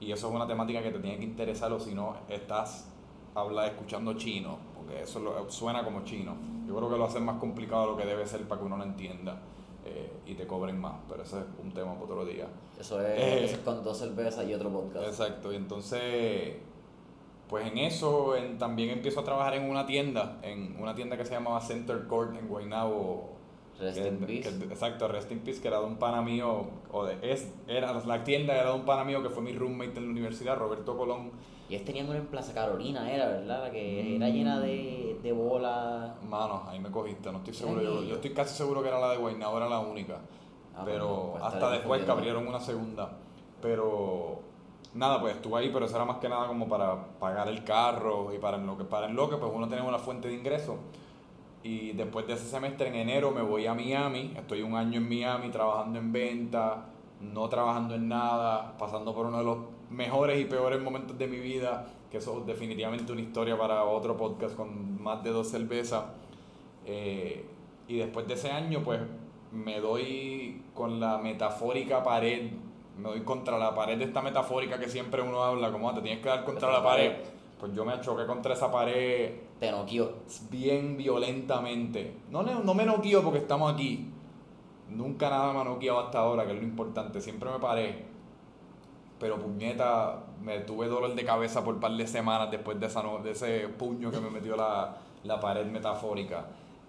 [0.00, 2.90] Y eso es una temática que te tiene que interesar o si no estás
[3.34, 6.36] habla, escuchando chino, porque eso suena como chino.
[6.66, 8.76] Yo creo que lo hacen más complicado de lo que debe ser para que uno
[8.76, 9.40] lo entienda.
[9.86, 12.46] Eh, y te cobren más, pero ese es un tema para otro día.
[12.80, 15.06] Eso es, eh, eso es con dos cervezas y otro podcast.
[15.06, 16.56] Exacto, y entonces
[17.48, 21.34] pues en eso también empiezo a trabajar en una tienda, en una tienda que se
[21.34, 23.30] llamaba Center Court en Guaynabo.
[23.78, 24.48] Rest in Peace.
[24.48, 28.24] exacto, Rest in Peace, que era de un pana mío, o de, es, era, la
[28.24, 31.32] tienda era de un pana mío que fue mi roommate en la universidad, Roberto Colón.
[31.68, 33.64] Y ellos tenían una en Plaza Carolina, era, ¿verdad?
[33.64, 36.12] La que era llena de, de bolas.
[36.28, 37.82] Mano, ahí me cogiste, no estoy seguro.
[37.82, 40.16] Yo, yo, estoy casi seguro que era la de Guaynabo, era la única.
[40.74, 43.12] Ah, pues pero pues hasta después que abrieron una segunda.
[43.62, 44.40] Pero
[44.92, 48.32] nada, pues estuve ahí, pero eso era más que nada como para pagar el carro
[48.34, 50.34] y para en lo que, para en lo que pues uno tenía una fuente de
[50.34, 50.76] ingreso.
[51.62, 54.34] Y después de ese semestre, en enero, me voy a Miami.
[54.36, 56.84] Estoy un año en Miami trabajando en venta,
[57.22, 59.58] no trabajando en nada, pasando por uno de los
[59.94, 64.16] mejores y peores momentos de mi vida, que eso es definitivamente una historia para otro
[64.16, 66.04] podcast con más de dos cervezas.
[66.86, 67.44] Eh,
[67.88, 69.00] y después de ese año, pues
[69.52, 72.50] me doy con la metafórica pared,
[72.98, 76.02] me doy contra la pared de esta metafórica que siempre uno habla, como ah, te
[76.02, 77.12] tienes que dar contra la pared.
[77.58, 79.32] Pues yo me choqué contra esa pared.
[79.58, 80.12] Te noqueó.
[80.50, 82.14] Bien violentamente.
[82.30, 84.10] No, no me noqueó porque estamos aquí.
[84.90, 87.20] Nunca nada me ha noqueado hasta ahora, que es lo importante.
[87.20, 88.13] Siempre me paré.
[89.18, 93.02] Pero puñeta, me tuve dolor de cabeza por un par de semanas después de, esa
[93.22, 96.46] de ese puño que me metió la, la pared metafórica.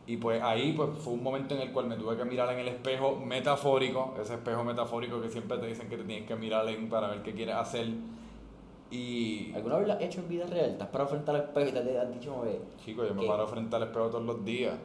[0.07, 2.59] Y pues ahí pues fue un momento en el cual me tuve que mirar en
[2.59, 6.67] el espejo metafórico, ese espejo metafórico que siempre te dicen que te tienes que mirar
[6.69, 7.87] en para ver qué quieres hacer.
[8.91, 9.51] Y...
[9.55, 10.71] ¿Alguna vez lo has hecho en vida real?
[10.71, 12.43] ¿Estás para frente al espejo y te has dicho?
[12.83, 14.75] Chico, yo me paro frente al espejo todos los días.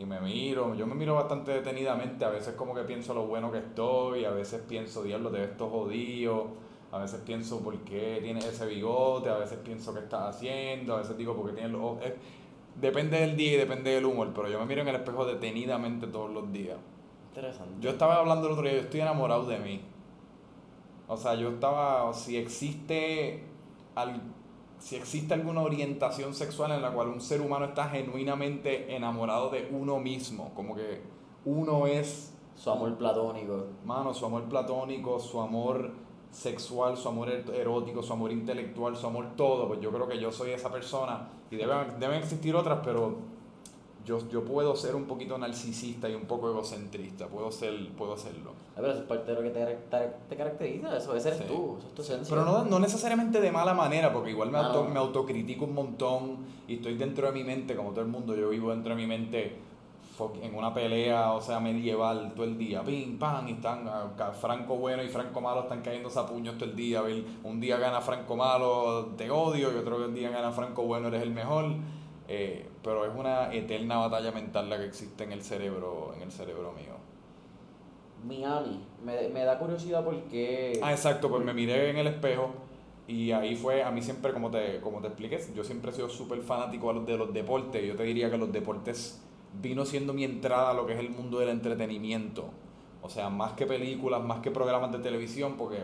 [0.00, 3.52] Y me miro, yo me miro bastante detenidamente, a veces como que pienso lo bueno
[3.52, 6.46] que estoy, a veces pienso, diablo, de estos jodidos,
[6.90, 11.00] a veces pienso por qué tienes ese bigote, a veces pienso qué estás haciendo, a
[11.00, 11.98] veces digo por qué tienes los ojos
[12.80, 16.06] depende del día y depende del humor, pero yo me miro en el espejo detenidamente
[16.06, 16.78] todos los días.
[17.28, 17.74] Interesante.
[17.80, 19.80] Yo estaba hablando el otro día, yo estoy enamorado de mí.
[21.08, 23.44] O sea, yo estaba, si existe,
[24.80, 29.68] si existe alguna orientación sexual en la cual un ser humano está genuinamente enamorado de
[29.70, 31.00] uno mismo, como que
[31.44, 32.34] uno es...
[32.56, 33.68] Su amor platónico.
[33.86, 35.92] Mano, su amor platónico, su amor
[36.30, 40.20] sexual, su amor er-, erótico, su amor intelectual, su amor todo, pues yo creo que
[40.20, 43.16] yo soy esa persona y deben, deben existir otras, pero
[44.04, 48.52] yo, yo puedo ser un poquito narcisista y un poco egocentrista, puedo, ser, puedo hacerlo.
[48.74, 49.78] pero eso es parte de lo que te,
[50.28, 52.34] te, caracteriza, eso es ser tú, eso es tu esencia.
[52.34, 56.38] Pero no, no, necesariamente de mala manera, porque igual me, auto, me autocritico un montón
[56.66, 59.06] y estoy dentro de mi mente, como todo el mundo, yo vivo dentro de mi
[59.06, 59.70] mente
[60.42, 64.76] en una pelea, o sea, medieval todo el día, pim, pam, y están ah, Franco
[64.76, 67.02] bueno y Franco malo están cayendo a puños todo el día,
[67.44, 71.30] un día gana Franco malo, te odio, y otro día gana Franco bueno, eres el
[71.30, 71.74] mejor,
[72.32, 76.30] eh, pero es una eterna batalla mental la que existe en el cerebro, en el
[76.30, 76.94] cerebro mío.
[78.24, 80.78] Miami, me, me da curiosidad porque...
[80.80, 82.52] Ah, exacto, pues me miré en el espejo
[83.08, 86.08] y ahí fue, a mí siempre, como te, como te expliqué, yo siempre he sido
[86.08, 87.84] súper fanático de los deportes.
[87.84, 89.20] Yo te diría que los deportes
[89.60, 92.50] vino siendo mi entrada a lo que es el mundo del entretenimiento.
[93.02, 95.78] O sea, más que películas, más que programas de televisión, porque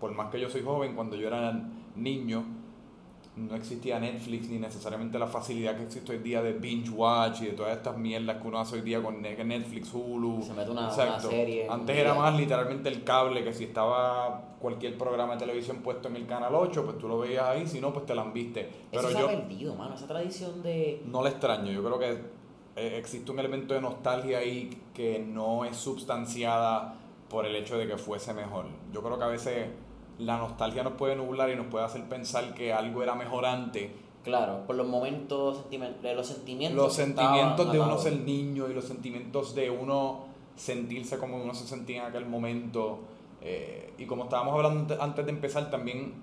[0.00, 1.52] por más que yo soy joven, cuando yo era
[1.94, 2.44] niño,
[3.34, 7.46] no existía Netflix ni necesariamente la facilidad que existe hoy día de binge watch y
[7.46, 10.42] de todas estas mierdas que uno hace hoy día con Netflix, Hulu.
[10.42, 11.66] Se mete una, serie.
[11.68, 16.16] Antes era más literalmente el cable, que si estaba cualquier programa de televisión puesto en
[16.16, 18.68] el canal 8, pues tú lo veías ahí, si no, pues te la viste.
[18.90, 21.02] Pero Eso se yo, ha perdido, mano, esa tradición de...
[21.06, 22.10] No le extraño, yo creo que
[22.76, 26.98] eh, existe un elemento de nostalgia ahí que no es substanciada
[27.30, 28.66] por el hecho de que fuese mejor.
[28.92, 29.68] Yo creo que a veces
[30.18, 33.90] la nostalgia nos puede nublar y nos puede hacer pensar que algo era mejor antes.
[34.24, 36.76] Claro, por los momentos, de los sentimientos.
[36.76, 41.66] Los sentimientos de uno ser niño y los sentimientos de uno sentirse como uno se
[41.66, 43.00] sentía en aquel momento.
[43.40, 46.14] Eh, y como estábamos hablando antes de empezar, también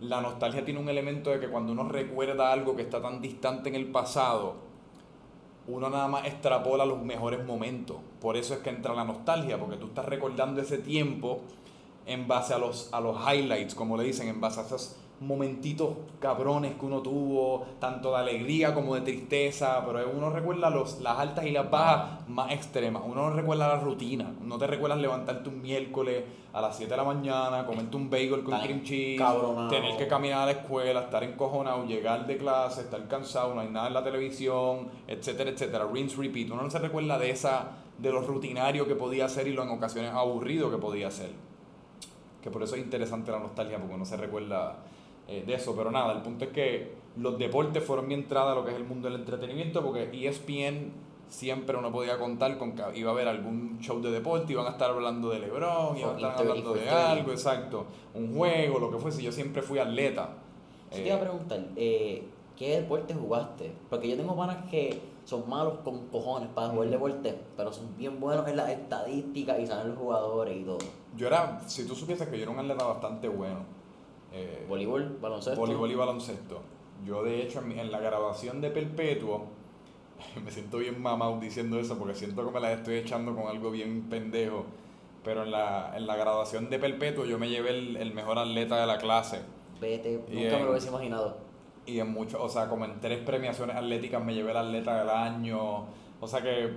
[0.00, 3.70] la nostalgia tiene un elemento de que cuando uno recuerda algo que está tan distante
[3.70, 4.56] en el pasado,
[5.68, 7.96] uno nada más extrapola los mejores momentos.
[8.20, 11.40] Por eso es que entra la nostalgia, porque tú estás recordando ese tiempo
[12.06, 15.90] en base a los, a los highlights, como le dicen, en base a esos momentitos
[16.20, 21.18] cabrones que uno tuvo, tanto de alegría como de tristeza, pero uno recuerda los, las
[21.18, 25.48] altas y las bajas más extremas, uno no recuerda la rutina, no te recuerdas levantarte
[25.48, 29.22] un miércoles a las 7 de la mañana, comerte un bagel con cream cheese,
[29.70, 33.68] tener que caminar a la escuela, estar encojonado, llegar de clase, estar cansado, no hay
[33.68, 38.10] nada en la televisión, etcétera, etcétera, rinse, repeat, uno no se recuerda de esa, de
[38.10, 41.46] lo rutinario que podía ser y lo en ocasiones aburrido que podía ser.
[42.46, 44.76] Que por eso es interesante la nostalgia, porque uno se recuerda
[45.26, 45.74] eh, de eso.
[45.76, 48.76] Pero nada, el punto es que los deportes fueron mi entrada a lo que es
[48.76, 50.92] el mundo del entretenimiento, porque ESPN
[51.28, 54.70] siempre uno podía contar con que iba a haber algún show de deporte, iban a
[54.70, 58.98] estar hablando de LeBron, iban a estar hablando de algo, exacto, un juego, lo que
[58.98, 59.24] fuese.
[59.24, 60.34] Yo siempre fui atleta.
[60.88, 62.22] te iba a eh, preguntar, eh,
[62.56, 63.72] ¿qué deporte jugaste?
[63.90, 68.20] Porque yo tengo panas que son malos con cojones para jugar deporte, pero son bien
[68.20, 70.78] buenos en las estadísticas y saben los jugadores y todo.
[71.16, 73.58] Yo era, si tú supieses que yo era un atleta bastante bueno
[74.32, 75.58] eh, voleibol, baloncesto.
[75.60, 76.60] Voleibol y baloncesto.
[77.04, 79.46] Yo, de hecho, en, la grabación de Perpetuo,
[80.44, 83.72] me siento bien mamado diciendo eso porque siento que me la estoy echando con algo
[83.72, 84.64] bien pendejo.
[85.24, 88.86] Pero en la, en la graduación de Perpetuo yo me llevé el, mejor atleta de
[88.86, 89.40] la clase.
[89.80, 91.45] Vete, nunca me lo hubiese imaginado.
[91.86, 95.10] Y en muchos, o sea, como en tres premiaciones atléticas me llevé el atleta del
[95.10, 95.86] año.
[96.20, 96.72] O sea que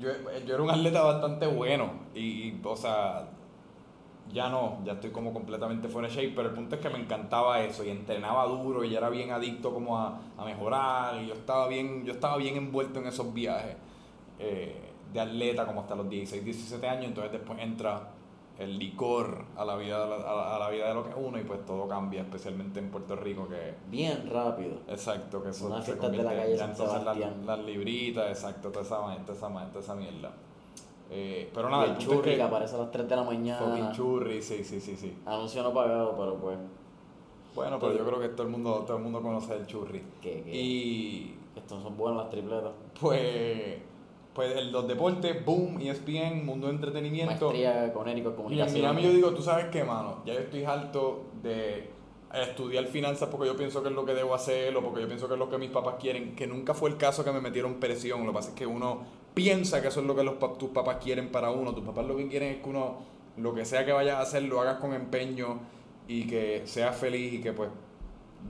[0.00, 0.08] yo,
[0.46, 1.90] yo era un atleta bastante bueno.
[2.14, 3.28] Y, o sea,
[4.32, 6.98] ya no, ya estoy como completamente fuera de shape, pero el punto es que me
[6.98, 11.28] encantaba eso y entrenaba duro y ya era bien adicto como a, a mejorar y
[11.28, 13.76] yo estaba bien, yo estaba bien envuelto en esos viajes
[14.38, 14.74] eh,
[15.12, 18.08] de atleta como hasta los 16, 17 años, entonces después entra
[18.62, 21.38] el licor a la vida a la, a la vida de lo que es uno
[21.38, 24.76] y pues todo cambia, especialmente en Puerto Rico que Bien rápido.
[24.88, 27.02] exacto, que eso Unas se de la calle San entonces
[27.44, 30.32] las, libritas, exacto, toda esa, toda esa, toda esa mierda.
[31.10, 33.38] Eh, pero Y nada, el churri que que aparece a las 3 de la fucking
[33.40, 33.92] mañana.
[33.92, 35.18] churri, sí, sí, sí, sí.
[35.26, 36.58] Anuncio no pagado, pero pues.
[37.54, 40.02] Bueno, pero yo creo que todo el mundo, todo el mundo conoce el churri.
[40.22, 42.72] Que, que Y estos son buenas las tripletas.
[42.98, 43.76] pues,
[44.34, 47.46] pues el- los deportes, boom, ESPN, mundo de entretenimiento.
[47.48, 48.80] Maestría con Érico Y en Comunicación.
[48.82, 51.90] Miami yo digo, tú sabes qué, mano, ya yo estoy harto de
[52.34, 55.28] estudiar finanzas porque yo pienso que es lo que debo hacer o porque yo pienso
[55.28, 57.74] que es lo que mis papás quieren, que nunca fue el caso que me metieron
[57.74, 59.00] presión, lo que pasa es que uno
[59.34, 62.16] piensa que eso es lo que los, tus papás quieren para uno, tus papás lo
[62.16, 63.00] que quieren es que uno,
[63.36, 65.58] lo que sea que vayas a hacer, lo hagas con empeño
[66.08, 67.68] y que seas feliz y que pues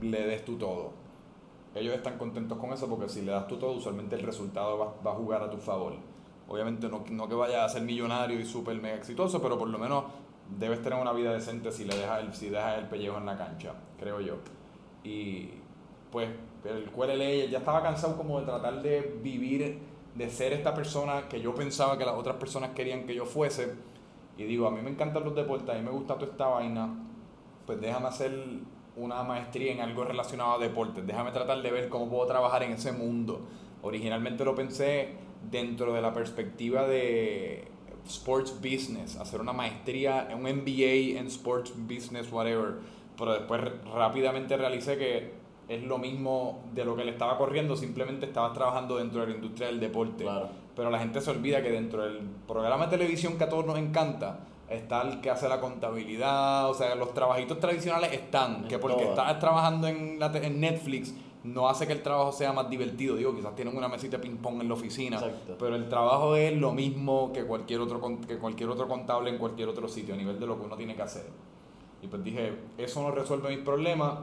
[0.01, 0.91] le des tú todo.
[1.75, 4.93] Ellos están contentos con eso porque si le das tú todo, usualmente el resultado va,
[5.05, 5.93] va a jugar a tu favor.
[6.47, 9.79] Obviamente no, no que vayas a ser millonario y súper mega exitoso, pero por lo
[9.79, 10.05] menos
[10.59, 13.37] debes tener una vida decente si le dejas el, si dejas el pellejo en la
[13.37, 14.35] cancha, creo yo.
[15.03, 15.49] Y
[16.11, 16.29] pues
[16.65, 19.79] el QLL ya estaba cansado como de tratar de vivir,
[20.15, 23.73] de ser esta persona que yo pensaba que las otras personas querían que yo fuese.
[24.37, 26.89] Y digo, a mí me encantan los deportes, a mí me gusta toda esta vaina,
[27.65, 28.31] pues déjame hacer
[28.95, 32.73] una maestría en algo relacionado a deportes, déjame tratar de ver cómo puedo trabajar en
[32.73, 33.41] ese mundo.
[33.81, 35.15] Originalmente lo pensé
[35.49, 37.67] dentro de la perspectiva de
[38.05, 42.75] sports business, hacer una maestría, un MBA en sports business, whatever,
[43.17, 43.61] pero después
[43.93, 48.97] rápidamente realicé que es lo mismo de lo que le estaba corriendo, simplemente estabas trabajando
[48.97, 50.23] dentro de la industria del deporte.
[50.23, 50.49] Claro.
[50.75, 53.77] Pero la gente se olvida que dentro del programa de televisión que a todos nos
[53.77, 54.39] encanta,
[54.73, 59.39] está el que hace la contabilidad, o sea, los trabajitos tradicionales están, que porque estás
[59.39, 63.53] trabajando en, la en Netflix no hace que el trabajo sea más divertido, digo, quizás
[63.55, 65.55] tienen una mesita de ping pong en la oficina, Exacto.
[65.59, 69.67] pero el trabajo es lo mismo que cualquier otro que cualquier otro contable en cualquier
[69.67, 71.25] otro sitio a nivel de lo que uno tiene que hacer.
[72.01, 74.19] Y pues dije, eso no resuelve mis problemas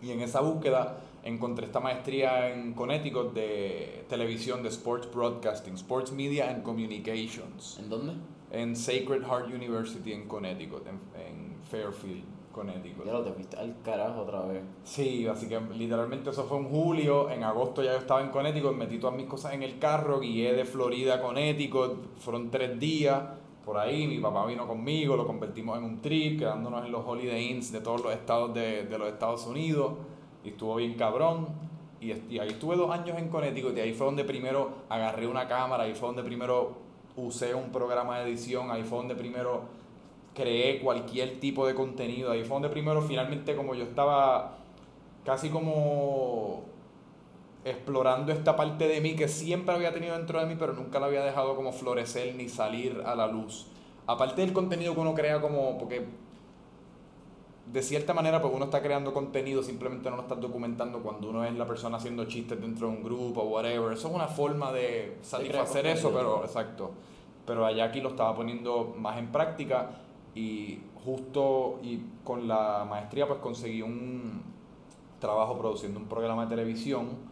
[0.00, 6.12] y en esa búsqueda encontré esta maestría en Connecticut de televisión, de Sports Broadcasting, Sports
[6.12, 8.12] Media and Communications, ¿En dónde?
[8.50, 13.04] En Sacred Heart University en Connecticut, en, en Fairfield, Connecticut.
[13.04, 14.62] Ya lo te fuiste al carajo otra vez.
[14.82, 18.74] Sí, así que literalmente eso fue en julio, en agosto ya yo estaba en Connecticut,
[18.74, 23.22] metí todas mis cosas en el carro, guié de Florida a Connecticut, fueron tres días
[23.64, 27.50] por ahí, mi papá vino conmigo, lo convertimos en un trip, quedándonos en los Holiday
[27.50, 29.92] Inns de todos los estados de, de los Estados Unidos,
[30.42, 31.48] y estuvo bien cabrón,
[32.00, 35.46] y, y ahí estuve dos años en Connecticut, y ahí fue donde primero agarré una
[35.46, 36.87] cámara, ahí fue donde primero
[37.26, 39.62] usé un programa de edición, ahí fue donde primero
[40.34, 42.30] creé cualquier tipo de contenido.
[42.30, 44.58] Ahí fue donde primero finalmente como yo estaba
[45.24, 46.64] casi como
[47.64, 51.06] explorando esta parte de mí que siempre había tenido dentro de mí, pero nunca la
[51.06, 53.66] había dejado como florecer ni salir a la luz.
[54.06, 56.06] Aparte del contenido que uno crea como, porque
[57.72, 61.44] de cierta manera pues uno está creando contenido, simplemente no lo estás documentando cuando uno
[61.44, 63.92] es la persona haciendo chistes dentro de un grupo o whatever.
[63.92, 66.92] Eso es una forma de satisfacer eso, pero exacto.
[67.46, 69.90] Pero allá aquí lo estaba poniendo más en práctica
[70.34, 74.42] y justo y con la maestría pues conseguí un
[75.18, 77.28] trabajo produciendo un programa de televisión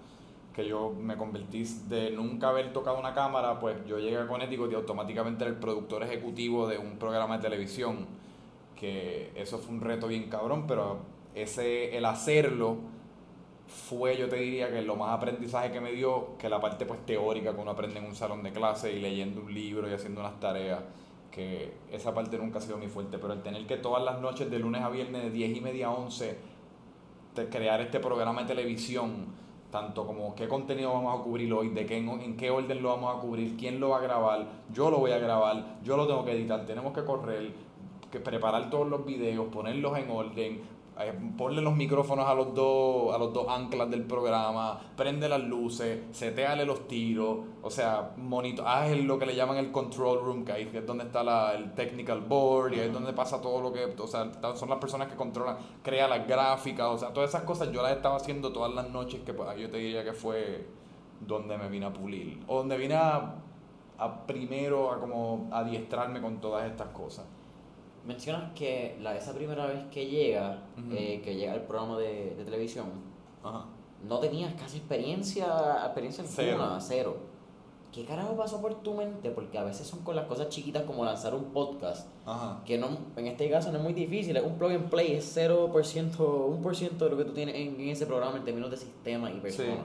[0.55, 4.73] que yo me convertí de nunca haber tocado una cámara, pues yo llegué a Connecticut
[4.73, 8.07] y automáticamente era el productor ejecutivo de un programa de televisión,
[8.77, 10.99] que eso fue un reto bien cabrón, pero
[11.35, 12.77] ese, el hacerlo
[13.67, 17.05] fue, yo te diría que lo más aprendizaje que me dio, que la parte pues
[17.05, 20.21] teórica que uno aprende en un salón de clase y leyendo un libro y haciendo
[20.21, 20.81] unas tareas,
[21.31, 24.51] que esa parte nunca ha sido mi fuerte, pero el tener que todas las noches
[24.51, 26.37] de lunes a viernes de 10 y media a 11
[27.35, 29.27] te- crear este programa de televisión,
[29.71, 32.91] tanto como qué contenido vamos a cubrir hoy, de qué, en, en qué orden lo
[32.91, 36.07] vamos a cubrir, quién lo va a grabar, yo lo voy a grabar, yo lo
[36.07, 37.53] tengo que editar, tenemos que correr,
[38.11, 43.15] que preparar todos los videos, ponerlos en orden, eh, ponle los micrófonos a los dos
[43.15, 48.65] a los dos anclas del programa, prende las luces, seteale los tiros, o sea, monitor,
[48.87, 51.75] el- lo que le llaman el control room, que ahí es donde está la, el
[51.75, 55.09] technical board y ahí es donde pasa todo lo que, o sea, son las personas
[55.09, 58.73] que controlan, crea las gráficas, o sea, todas esas cosas yo las estaba haciendo todas
[58.75, 60.67] las noches que pues, yo te diría que fue
[61.21, 63.35] donde me vine a pulir, o donde vine a
[64.27, 67.25] primero a como adiestrarme con todas estas cosas.
[68.07, 72.45] Mencionas que la, esa primera vez que llega, eh, que llega el programa de, de
[72.45, 72.87] televisión,
[73.43, 73.67] Ajá.
[74.07, 75.47] no tenías casi experiencia,
[75.85, 76.63] experiencia Cero.
[76.63, 77.17] alguna, cero.
[77.93, 79.31] ¿qué carajo pasó por tu mente?
[79.31, 82.63] Porque a veces son con las cosas chiquitas como lanzar un podcast, Ajá.
[82.65, 85.35] que no, en este caso no es muy difícil, es un plug and play, es
[85.37, 89.31] 0%, 1% de lo que tú tienes en, en ese programa en términos de sistema
[89.31, 89.79] y personas.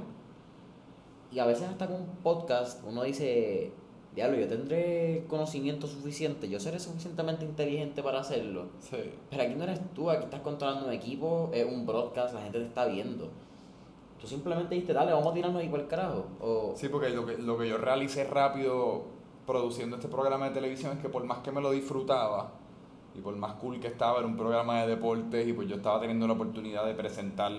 [1.32, 3.72] Y a veces hasta con un podcast uno dice,
[4.16, 8.66] diablo, yo tendré conocimiento suficiente, yo seré suficientemente inteligente para hacerlo.
[8.80, 8.97] Sí.
[9.30, 12.59] Pero aquí no eres tú, aquí estás controlando un equipo, es un broadcast, la gente
[12.59, 13.30] te está viendo.
[14.20, 16.28] Tú simplemente dijiste, dale, vamos a tirarnos ahí por el carajo.
[16.39, 19.03] O, Sí, porque lo que, lo que yo realicé rápido
[19.47, 22.51] produciendo este programa de televisión es que por más que me lo disfrutaba
[23.16, 25.99] y por más cool que estaba, era un programa de deportes y pues yo estaba
[25.99, 27.51] teniendo la oportunidad de presentar,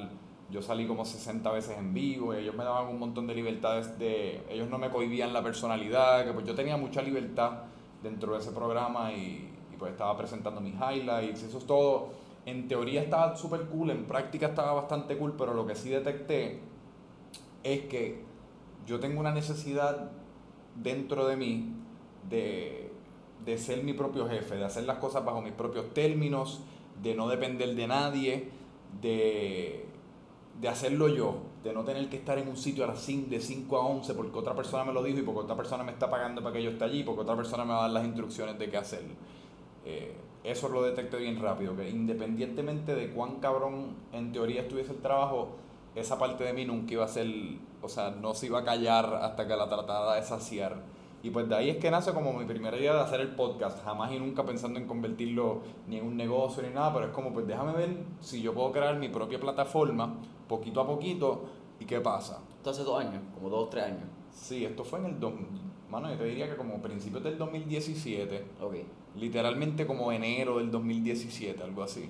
[0.50, 4.42] yo salí como 60 veces en vivo ellos me daban un montón de libertades de,
[4.50, 7.62] ellos no me cohibían la personalidad, que pues yo tenía mucha libertad
[8.02, 12.10] dentro de ese programa y, y pues estaba presentando mis highlights, eso es todo.
[12.44, 16.60] En teoría estaba súper cool, en práctica estaba bastante cool, pero lo que sí detecté
[17.62, 18.24] es que
[18.86, 20.10] yo tengo una necesidad
[20.74, 21.72] dentro de mí
[22.28, 22.92] de,
[23.44, 26.62] de ser mi propio jefe, de hacer las cosas bajo mis propios términos,
[27.02, 28.50] de no depender de nadie,
[29.00, 29.86] de,
[30.62, 33.40] de hacerlo yo, de no tener que estar en un sitio a las 5, de
[33.40, 36.08] 5 a 11 porque otra persona me lo dijo y porque otra persona me está
[36.08, 38.56] pagando para que yo esté allí, porque otra persona me va a dar las instrucciones
[38.60, 39.02] de qué hacer.
[39.84, 44.98] Eh, eso lo detecté bien rápido, que independientemente de cuán cabrón en teoría estuviese el
[44.98, 45.56] trabajo,
[45.96, 47.26] esa parte de mí nunca iba a ser,
[47.82, 50.76] o sea, no se iba a callar hasta que la tratara de saciar.
[51.22, 53.84] Y pues de ahí es que nace como mi primera idea de hacer el podcast,
[53.84, 57.32] jamás y nunca pensando en convertirlo ni en un negocio ni nada, pero es como
[57.32, 60.16] pues déjame ver si yo puedo crear mi propia plataforma
[60.48, 61.44] poquito a poquito
[61.78, 62.40] y qué pasa.
[62.56, 64.04] Esto hace dos años, como dos o tres años.
[64.32, 65.32] Sí, esto fue en el, dos,
[65.88, 68.74] mano, yo te diría que como principios del 2017, Ok.
[69.16, 72.08] literalmente como enero del 2017, algo así.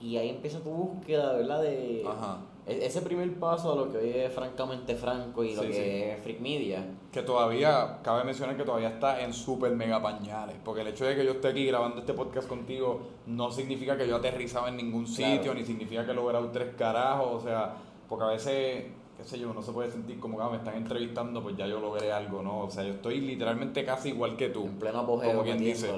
[0.00, 1.62] Y ahí empieza tu búsqueda, ¿verdad?
[1.62, 2.38] De Ajá.
[2.68, 5.74] E- ese primer paso a lo que hoy es francamente franco y lo Sí, que
[5.74, 5.80] sí.
[5.82, 6.84] es Freak Media.
[7.10, 10.56] Que todavía, cabe mencionar que todavía está en súper mega pañales.
[10.64, 14.06] Porque el hecho de que yo esté aquí grabando este podcast contigo no significa que
[14.06, 15.54] yo aterrizaba en ningún sitio, Claro.
[15.58, 17.42] ni significa que he logrado tres carajos.
[17.42, 17.74] O sea,
[18.08, 18.84] porque a veces,
[19.16, 21.66] qué sé yo, uno se puede sentir como que ah, me están entrevistando, pues ya
[21.66, 22.60] yo logré algo, ¿no?
[22.60, 24.64] O sea, yo estoy literalmente casi igual que tú.
[24.66, 25.88] En pleno apogeo, Como quien dice.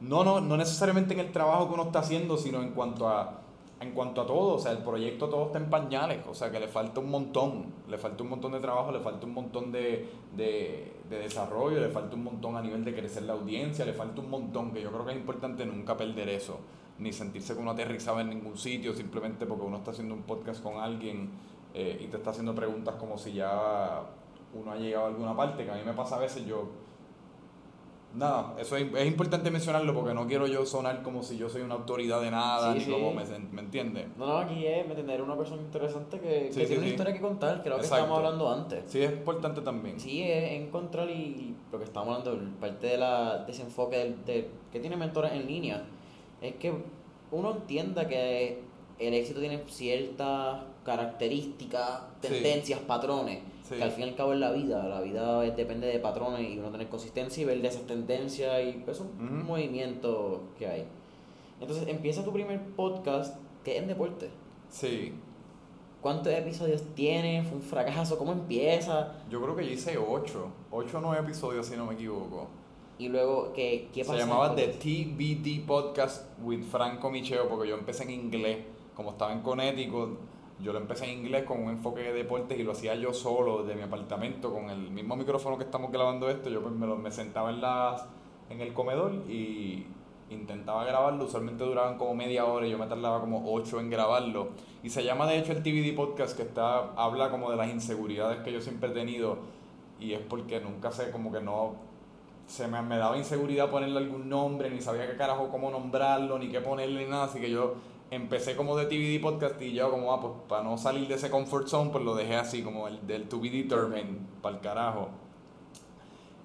[0.00, 3.40] No, no, no necesariamente en el trabajo que uno está haciendo, sino en cuanto a
[3.78, 6.58] en cuanto a todo, o sea, el proyecto todo está en pañales, o sea, que
[6.58, 10.08] le falta un montón, le falta un montón de trabajo, le falta un montón de,
[10.34, 14.22] de, de desarrollo, le falta un montón a nivel de crecer la audiencia, le falta
[14.22, 16.58] un montón, que yo creo que es importante nunca perder eso,
[16.98, 20.62] ni sentirse que uno aterrizaba en ningún sitio simplemente porque uno está haciendo un podcast
[20.62, 21.28] con alguien
[21.74, 24.02] eh, y te está haciendo preguntas como si ya
[24.54, 26.70] uno ha llegado a alguna parte, que a mí me pasa a veces yo
[28.16, 31.62] Nada, eso es, es importante mencionarlo porque no quiero yo sonar como si yo soy
[31.62, 32.90] una autoridad de nada, Sí, ni sí.
[32.90, 34.06] como me, me entiende.
[34.16, 34.86] No, no, aquí es.
[34.86, 37.76] Era una persona interesante que, Sí, que sí, tiene una historia que contar, que era
[37.76, 38.84] lo que estábamos hablando antes.
[38.86, 40.00] Sí, es importante también.
[40.00, 44.80] Sí, es encontrar y lo que estamos hablando, parte de la desenfoque del, de, que
[44.80, 45.84] tiene mentores en línea,
[46.40, 46.72] es que
[47.30, 48.62] uno entienda que
[48.98, 53.74] el éxito tiene ciertas características, tendencias, patrones, Sí.
[53.76, 56.48] que al fin y al cabo es la vida, la vida es- depende de patrones
[56.48, 60.84] y uno tener consistencia y ver de esas tendencias y pues, un movimiento que hay.
[61.60, 64.30] Entonces empieza tu primer podcast que es en deporte.
[64.68, 65.12] Sí,
[66.02, 67.42] ¿Cuántos episodios tiene?
[67.42, 68.16] ¿Fue un fracaso?
[68.18, 69.14] ¿Cómo empieza?
[69.28, 72.46] yo creo que yo hice 8, 8 o 9 episodios si no me equivoco.
[72.98, 74.20] Y luego, ¿qué, qué Se pasa?
[74.24, 74.68] llamaba The?
[74.68, 78.58] TBD Podcast with Franco Micheo porque yo empecé en inglés,
[78.94, 80.16] como estaba en Connecticut,
[80.60, 83.62] yo lo empecé en inglés con un enfoque de deportes y lo hacía yo solo
[83.62, 87.10] desde mi apartamento con el mismo micrófono que estamos grabando esto, yo pues me, lo-
[87.10, 88.06] sentaba en las
[88.48, 89.86] en el comedor y
[90.30, 94.48] intentaba grabarlo, usualmente duraban como media hora y yo me tardaba como 8 en grabarlo.
[94.82, 98.38] Y se llama de hecho el TBD Podcast que está habla como de las inseguridades
[98.44, 99.38] que yo siempre he tenido.
[100.00, 101.74] Y es porque nunca sé como que no
[102.46, 106.48] se me, me daba inseguridad ponerle algún nombre, ni sabía qué carajo cómo nombrarlo, ni
[106.48, 107.74] qué ponerle, ni nada, así que yo
[108.10, 111.30] empecé como de TVD podcast y yo como, ah, pues para no salir de ese
[111.30, 115.08] comfort zone, pues lo dejé así, como el del to be determined, para el carajo.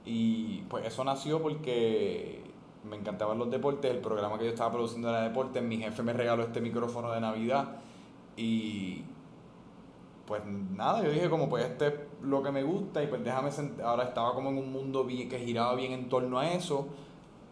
[0.06, 2.42] Y pues eso nació porque
[2.90, 6.02] me encantaban los deportes, el programa que yo estaba produciendo era de deportes, mi jefe
[6.02, 7.76] me regaló este micrófono de Navidad
[8.36, 9.04] y
[10.26, 11.94] pues nada, yo dije como pues este es
[12.24, 15.38] lo que me gusta y pues déjame sent- ahora estaba como en un mundo que
[15.46, 16.88] giraba bien en torno a eso,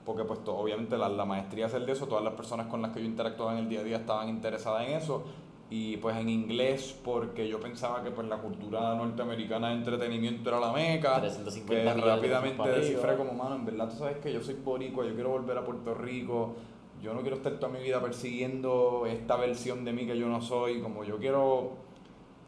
[0.09, 2.99] porque pues obviamente la, la maestría hacer de eso, todas las personas con las que
[2.99, 5.21] yo interactuaba en el día a día estaban interesadas en eso
[5.69, 10.59] y pues en inglés porque yo pensaba que pues la cultura norteamericana de entretenimiento era
[10.59, 14.55] la meca, 350 que rápidamente descifré como mano, en verdad tú sabes que yo soy
[14.55, 16.55] boricua, yo quiero volver a Puerto Rico,
[17.03, 20.41] yo no quiero estar toda mi vida persiguiendo esta versión de mí que yo no
[20.41, 21.73] soy, como yo quiero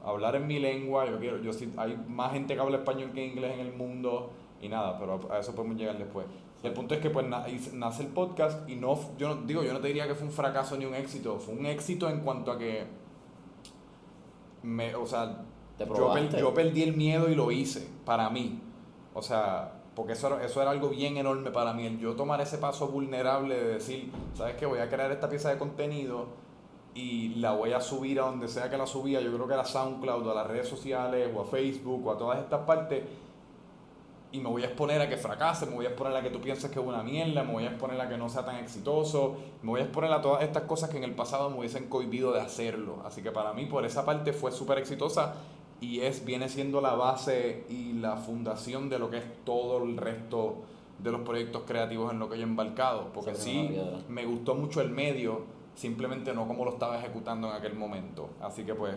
[0.04, 3.24] hablar en mi lengua, yo quiero, yo sí- hay más gente que habla español que
[3.24, 4.32] inglés en el mundo
[4.64, 6.26] y nada, pero a eso podemos llegar después.
[6.64, 9.80] El punto es que pues nace el podcast y no, yo no, digo, yo no
[9.80, 12.58] te diría que fue un fracaso ni un éxito, fue un éxito en cuanto a
[12.58, 12.86] que,
[14.62, 15.44] me, o sea,
[15.80, 18.62] yo, yo, perdí el miedo y lo hice, para mí.
[19.16, 22.40] O sea, porque eso era, eso era algo bien enorme para mí, el yo tomar
[22.42, 24.68] ese paso vulnerable de decir, ¿sabes qué?
[24.68, 26.28] Voy a crear esta pieza de contenido
[26.94, 29.66] y la voy a subir a donde sea que la subía, yo creo que era
[29.66, 33.04] SoundCloud, a las redes sociales, o a Facebook, o a todas estas partes
[34.32, 36.40] y me voy a exponer a que fracase, me voy a exponer a que tú
[36.40, 39.38] pienses que es una mierda, me voy a exponer a que no sea tan exitoso,
[39.62, 42.32] me voy a exponer a todas estas cosas que en el pasado me hubiesen cohibido
[42.32, 43.02] de hacerlo.
[43.06, 45.36] Así que para mí por esa parte fue súper exitosa
[45.82, 49.98] y es, viene siendo la base y la fundación de lo que es todo el
[49.98, 50.58] resto
[51.00, 53.12] de los proyectos creativos en lo que yo he embarcado.
[53.14, 53.78] Porque sí,
[54.08, 55.42] me gustó mucho el medio,
[55.76, 58.30] simplemente no como lo estaba ejecutando en aquel momento.
[58.40, 58.96] Así que pues,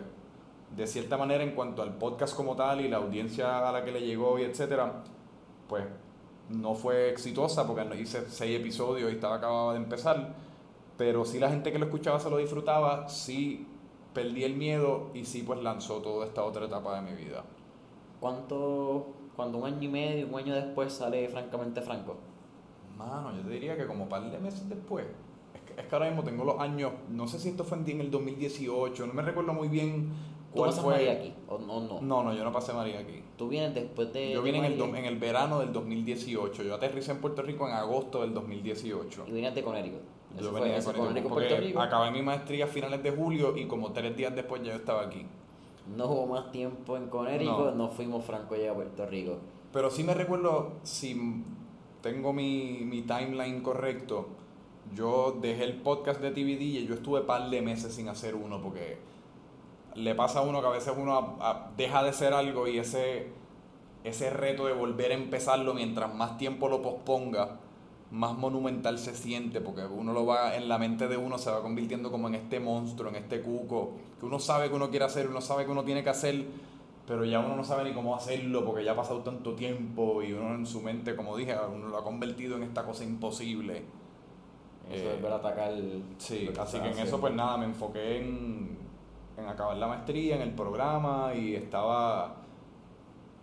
[0.76, 3.90] de cierta manera en cuanto al podcast como tal y la audiencia a la que
[3.90, 5.02] le llegó y etcétera,
[5.74, 5.86] pues
[6.50, 10.32] no fue exitosa porque hice seis episodios y estaba acababa de empezar,
[10.96, 13.66] pero sí la gente que lo escuchaba se lo disfrutaba, sí
[14.12, 17.42] perdí el miedo y sí pues lanzó toda esta otra etapa de mi vida.
[18.20, 22.18] ¿Cuánto, cuando un año y medio, un año después sale Francamente Franco?
[22.96, 25.06] Mano, yo te diría que como un par de meses después.
[25.54, 28.00] Es que, es que ahora mismo tengo los años, no sé si esto fue en
[28.00, 30.12] el 2018, no me recuerdo muy bien
[30.54, 32.00] ¿Tú pasas María aquí o, no?
[32.00, 33.22] No, no, yo no pasé María aquí.
[33.36, 34.32] ¿Tú vienes después de.?
[34.32, 36.62] Yo vine en, el, en el verano del 2018.
[36.62, 39.24] Yo aterricé en Puerto Rico en agosto del 2018.
[39.26, 40.00] ¿Y viniste de Connecticut?
[40.40, 41.80] Yo venía de Connecticut Rico.
[41.80, 45.02] acabé mi maestría a finales de julio y como tres días después ya yo estaba
[45.02, 45.26] aquí.
[45.96, 49.36] No hubo más tiempo en Connecticut, no, fuimos franco ya a Puerto Rico.
[49.72, 51.44] Pero sí me recuerdo, si
[52.00, 54.28] tengo mi, mi timeline correcto,
[54.94, 58.34] yo dejé el podcast de TVD y yo estuve un par de meses sin hacer
[58.34, 58.98] uno porque
[59.94, 61.38] le pasa a uno que a veces uno
[61.76, 63.28] deja de ser algo y ese,
[64.02, 67.58] ese reto de volver a empezarlo mientras más tiempo lo posponga,
[68.10, 71.62] más monumental se siente, porque uno lo va, en la mente de uno se va
[71.62, 75.28] convirtiendo como en este monstruo, en este cuco, que uno sabe que uno quiere hacer,
[75.28, 76.44] uno sabe que uno tiene que hacer,
[77.06, 80.32] pero ya uno no sabe ni cómo hacerlo, porque ya ha pasado tanto tiempo y
[80.32, 83.82] uno en su mente, como dije, uno lo ha convertido en esta cosa imposible.
[84.90, 85.72] Eso eh, volver a atacar.
[86.18, 88.83] Sí, así que en eso pues nada, me enfoqué en
[89.36, 92.36] en acabar la maestría, en el programa y estaba...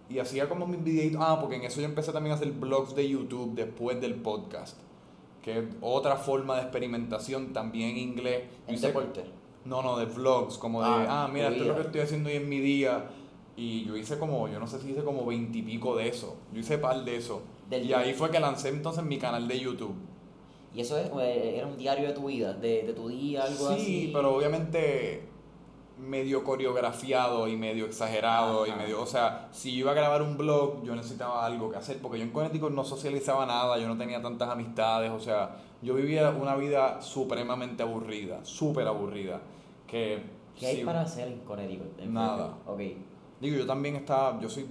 [0.09, 1.21] Y hacía como mis videitos...
[1.23, 4.77] Ah, porque en eso yo empecé también a hacer blogs de YouTube después del podcast.
[5.41, 8.43] Que es otra forma de experimentación también en inglés.
[8.67, 9.23] ¿En deporte?
[9.63, 12.29] No, no, de vlogs, como de, ah, ah mira, esto es lo que estoy haciendo
[12.29, 13.05] hoy en mi día.
[13.55, 16.35] Y yo hice como, yo no sé si hice como veintipico de eso.
[16.51, 17.43] Yo hice par de eso.
[17.69, 19.95] y ahí fue que lancé entonces mi canal de YouTube.
[20.73, 22.53] ¿Y eso eh, era un diario de tu vida?
[22.53, 23.85] ¿De, de tu día, algo así?
[23.85, 25.30] Sí, pero obviamente
[26.01, 30.37] medio coreografiado y medio exagerado y medio, o sea, si yo iba a grabar un
[30.37, 33.97] blog, yo necesitaba algo que hacer porque yo en Connecticut no socializaba nada, yo no
[33.97, 39.41] tenía tantas amistades, o sea, yo vivía una vida supremamente aburrida, súper aburrida,
[39.87, 41.99] que ¿Qué hay para hacer en Connecticut?
[42.01, 42.57] nada.
[42.65, 43.03] Okay.
[43.39, 44.67] Digo, yo también estaba, yo soy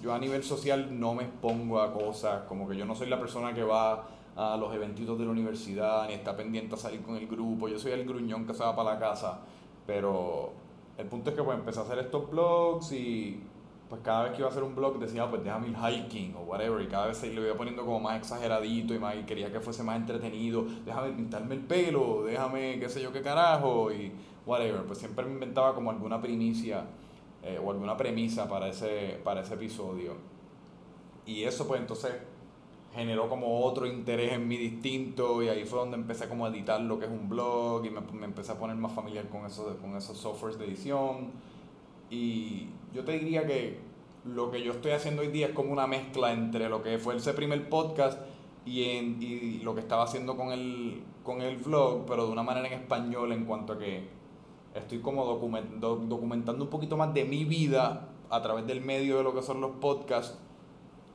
[0.00, 3.18] yo a nivel social no me expongo a cosas, como que yo no soy la
[3.18, 7.16] persona que va a los eventitos de la universidad, ni está pendiente a salir con
[7.16, 9.40] el grupo, yo soy el gruñón que se va para la casa,
[9.86, 10.52] pero
[11.02, 13.42] el punto es que pues empecé a hacer estos blogs y
[13.88, 16.44] pues cada vez que iba a hacer un blog decía, pues déjame ir hiking o
[16.44, 19.52] whatever, y cada vez se lo iba poniendo como más exageradito y, más, y quería
[19.52, 24.12] que fuese más entretenido, déjame pintarme el pelo, déjame qué sé yo qué carajo y
[24.46, 26.86] whatever, pues siempre me inventaba como alguna primicia
[27.42, 30.14] eh, o alguna premisa para ese, para ese episodio.
[31.26, 32.12] Y eso pues entonces
[32.94, 36.80] generó como otro interés en mí distinto y ahí fue donde empecé como a editar
[36.80, 39.76] lo que es un blog y me, me empecé a poner más familiar con, eso,
[39.80, 41.30] con esos softwares de edición.
[42.10, 43.78] Y yo te diría que
[44.24, 47.16] lo que yo estoy haciendo hoy día es como una mezcla entre lo que fue
[47.16, 48.20] ese primer podcast
[48.66, 52.42] y, en, y lo que estaba haciendo con el, con el vlog, pero de una
[52.42, 54.06] manera en español en cuanto a que
[54.74, 59.34] estoy como documentando un poquito más de mi vida a través del medio de lo
[59.34, 60.38] que son los podcasts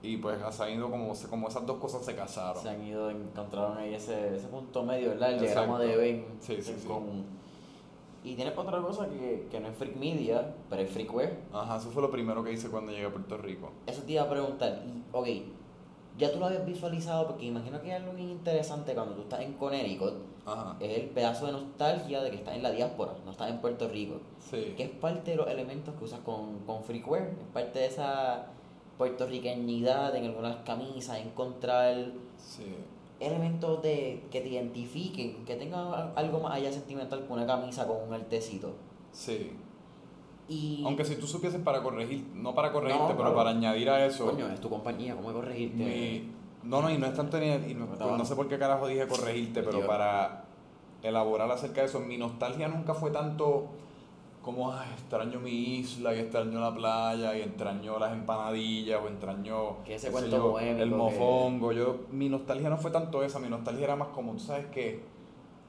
[0.01, 2.61] y pues ha ido como, como esas dos cosas se casaron.
[2.61, 5.33] Se han ido, encontraron ahí ese, ese punto medio, ¿verdad?
[5.33, 6.87] El diagrama de Ben sí, sí, sí.
[8.23, 11.39] Y tienes otra cosa que, que no es Freak Media, pero es Freakware.
[11.53, 13.71] Ajá, eso fue lo primero que hice cuando llegué a Puerto Rico.
[13.85, 14.83] Eso te iba a preguntar.
[14.85, 15.27] Y, ok,
[16.17, 19.41] ya tú lo habías visualizado, porque imagino que es algo bien interesante cuando tú estás
[19.41, 20.15] en Connecticut.
[20.45, 20.75] Ajá.
[20.79, 23.87] Es el pedazo de nostalgia de que estás en la diáspora, no estás en Puerto
[23.87, 24.19] Rico.
[24.39, 24.73] Sí.
[24.75, 27.29] Que es parte de los elementos que usas con, con Freakware.
[27.39, 28.47] Es parte de esa
[28.97, 31.95] puertorriqueñidad en algunas camisas, encontrar
[33.19, 37.97] elementos de que te identifiquen, que tengan algo más allá sentimental que una camisa con
[38.07, 38.73] un artecito.
[39.11, 39.51] Sí.
[40.49, 40.83] Y...
[40.85, 43.35] Aunque si tú supieses para corregir, no para corregirte, No, pero claro.
[43.35, 44.25] para añadir a eso.
[44.25, 45.83] Coño, es tu compañía, ¿cómo corregirte?
[45.83, 47.47] mi- no, no, y no es tanto ni.
[47.47, 50.43] y no, pues no sé por qué carajo dije corregirte, pero para
[51.01, 53.67] elaborar acerca de eso, mi nostalgia nunca fue tanto
[54.47, 59.83] como, ay, extraño mi isla y extraño la playa y extraño las empanadillas o extraño
[59.83, 61.73] Que ese qué cuento yo, el que- mofongo.
[61.73, 65.01] Yo, mi nostalgia no fue tanto esa, mi nostalgia era más como, sabes que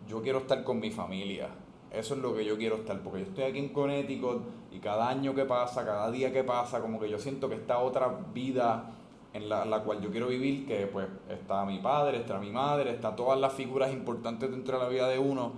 [0.06, 1.48] yo quiero estar con mi familia.
[1.90, 5.08] Eso es lo que yo quiero estar, porque yo estoy aquí en Connecticut y cada
[5.08, 8.90] año que pasa, cada día que pasa, como que yo siento que esta otra vida
[9.32, 12.90] en la, la cual yo quiero vivir, que pues está mi padre, está mi madre,
[12.92, 15.52] está todas las figuras importantes dentro de la vida de uno,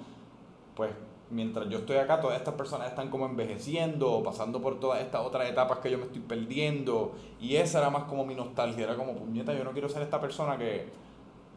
[0.74, 0.90] pues
[1.30, 5.48] mientras yo estoy acá, todas estas personas están como envejeciendo pasando por todas estas otras
[5.48, 7.12] etapas que yo me estoy perdiendo.
[7.40, 10.20] Y esa era más como mi nostalgia, era como, puñeta, yo no quiero ser esta
[10.20, 10.88] persona que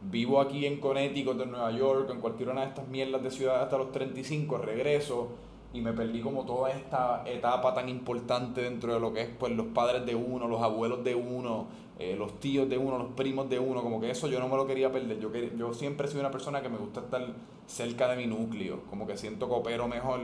[0.03, 3.61] vivo aquí en Connecticut, en Nueva York, en cualquier una de estas mierdas de ciudad
[3.61, 5.29] hasta los 35, regreso
[5.73, 9.51] y me perdí como toda esta etapa tan importante dentro de lo que es pues
[9.53, 11.67] los padres de uno, los abuelos de uno,
[11.99, 14.55] eh, los tíos de uno, los primos de uno, como que eso yo no me
[14.57, 15.19] lo quería perder.
[15.19, 17.25] Yo, yo siempre he sido una persona que me gusta estar
[17.67, 20.19] cerca de mi núcleo, como que siento que opero mejor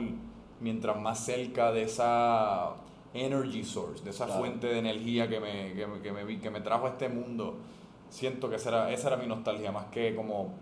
[0.60, 2.74] mientras más cerca de esa
[3.14, 4.40] energy source, de esa Claro.
[4.40, 7.54] fuente de energía que me, que, me, que, me, que me trajo a este mundo.
[8.08, 10.52] Siento que esa era, esa era mi nostalgia, más que como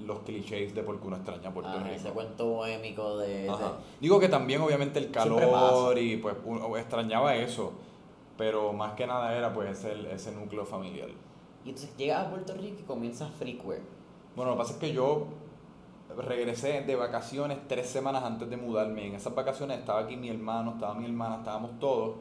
[0.00, 1.94] los clichés de por qué uno extraña a Puerto Ah, Rico.
[1.94, 3.44] ese cuento bohémico de...
[3.44, 3.52] De-
[4.00, 7.72] Digo que también obviamente el calor y pues uno extrañaba eso,
[8.36, 11.08] pero más que nada era pues ese, ese núcleo familiar.
[11.64, 13.82] Y entonces llegas a Puerto Rico y comienzas Freakware.
[14.34, 15.26] Bueno, lo que pasa es que yo
[16.16, 19.06] regresé de vacaciones tres semanas antes de mudarme.
[19.06, 22.16] En esas vacaciones estaba aquí mi hermano, estaba mi hermana, estábamos todos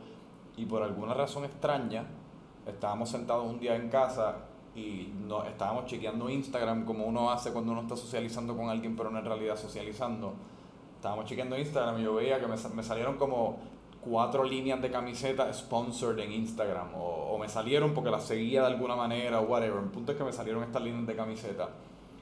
[0.57, 2.05] y por alguna razón extraña
[2.65, 4.35] estábamos sentados un día en casa
[4.75, 9.09] y no, estábamos chequeando Instagram como uno hace cuando uno está socializando con alguien pero
[9.09, 10.33] no en realidad socializando.
[10.95, 13.57] Estábamos chequeando Instagram y yo veía que me, me salieron como
[14.03, 18.95] cuatro líneas de camiseta sponsored en Instagram o, me salieron porque las seguía de alguna
[18.95, 19.81] manera o whatever.
[19.81, 21.69] El punto es que me salieron estas líneas de camiseta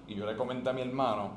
[0.07, 1.31] y yo le comenté a mi hermano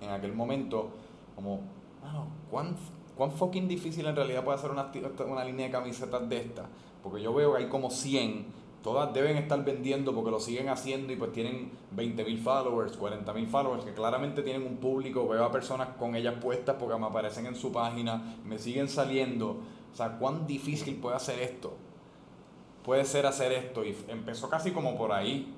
[0.00, 0.90] en aquel momento
[1.34, 1.60] como,
[2.00, 2.76] mano, ¿cuán,
[3.16, 4.92] cuán fucking difícil en realidad puede ser una,
[5.26, 6.66] una línea de camisetas de esta?
[7.02, 8.46] Porque yo veo que hay como 100,
[8.84, 13.82] todas deben estar vendiendo porque lo siguen haciendo y pues tienen 20.000 followers, 40.000 followers,
[13.82, 17.56] que claramente tienen un público, veo a personas con ellas puestas porque me aparecen en
[17.56, 19.56] su página, me siguen saliendo.
[19.90, 21.72] O sea, ¿cuán difícil puede hacer esto?
[22.84, 23.82] Puede ser hacer esto.
[23.86, 25.54] Y empezó casi como por ahí.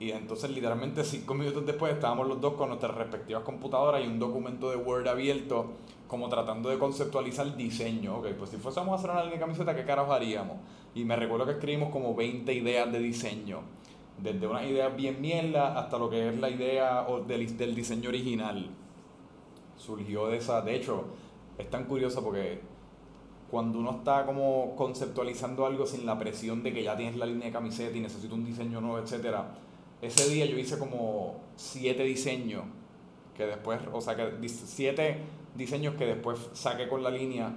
[0.00, 4.18] Y entonces literalmente cinco minutos después estábamos los dos con nuestras respectivas computadoras y un
[4.18, 5.74] documento de Word abierto
[6.08, 8.18] como tratando de conceptualizar diseño.
[8.18, 10.58] Ok, pues si fuésemos a hacer una línea de camiseta, ¿qué carajo haríamos?
[10.94, 13.60] Y me recuerdo que escribimos como 20 ideas de diseño.
[14.22, 18.70] Desde unas ideas bien mierda hasta lo que es la idea del, diseño original.
[19.76, 20.60] Surgió de esa...
[20.60, 21.06] De hecho,
[21.58, 22.60] es tan curioso porque
[23.50, 27.46] cuando uno está como conceptualizando algo sin la presión de que ya tienes la línea
[27.46, 29.52] de camiseta y necesito un diseño nuevo, etcétera.
[30.00, 32.64] Ese día yo hice como siete diseños
[33.36, 35.18] que después, o sea, que siete
[35.54, 37.54] diseños que después saqué con la línea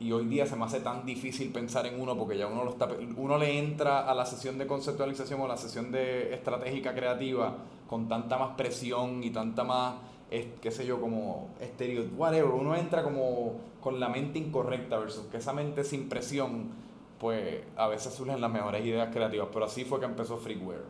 [0.00, 2.70] y hoy día se me hace tan difícil pensar en uno porque ya uno lo
[2.70, 7.56] está uno le entra a la sesión de conceptualización o la sesión de estratégica creativa
[7.88, 9.94] con tanta más presión y tanta más
[10.30, 15.26] es, qué sé yo, como estereo, whatever, uno entra como con la mente incorrecta versus
[15.26, 16.70] que esa mente sin presión,
[17.18, 20.84] pues a veces surgen las mejores ideas creativas, pero así fue que empezó Freeware.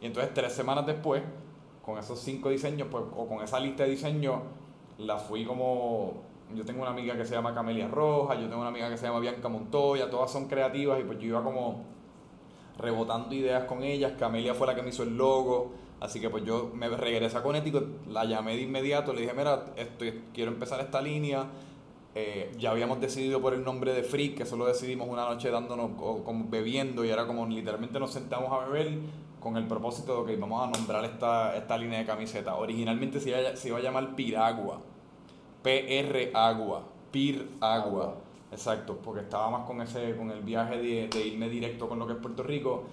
[0.00, 1.22] Y entonces tres semanas después,
[1.84, 4.40] con esos cinco diseños, pues, o con esa lista de diseños,
[4.98, 6.22] la fui como,
[6.54, 9.06] yo tengo una amiga que se llama Camelia Roja, yo tengo una amiga que se
[9.06, 11.84] llama Bianca Montoya, todas son creativas y pues yo iba como
[12.78, 14.12] rebotando ideas con ellas.
[14.18, 15.72] Camelia fue la que me hizo el logo.
[16.00, 19.66] Así que pues yo me regresé a Connecticut, la llamé de inmediato, le dije, mira,
[19.76, 21.46] estoy, quiero empezar esta línea.
[22.14, 25.50] Eh, ya habíamos decidido por el nombre de Freak, que eso lo decidimos una noche
[25.50, 28.98] dándonos, o, como bebiendo, y era como literalmente nos sentamos a beber
[29.40, 32.54] con el propósito de que vamos a nombrar esta, esta línea de camiseta.
[32.56, 34.80] Originalmente se iba, se iba a llamar Piragua,
[35.62, 37.48] PR Agua, Pir.
[37.60, 38.16] Agua.
[38.52, 42.06] Exacto, porque estaba más con ese, con el viaje de, de irme directo con lo
[42.06, 42.84] que es Puerto Rico,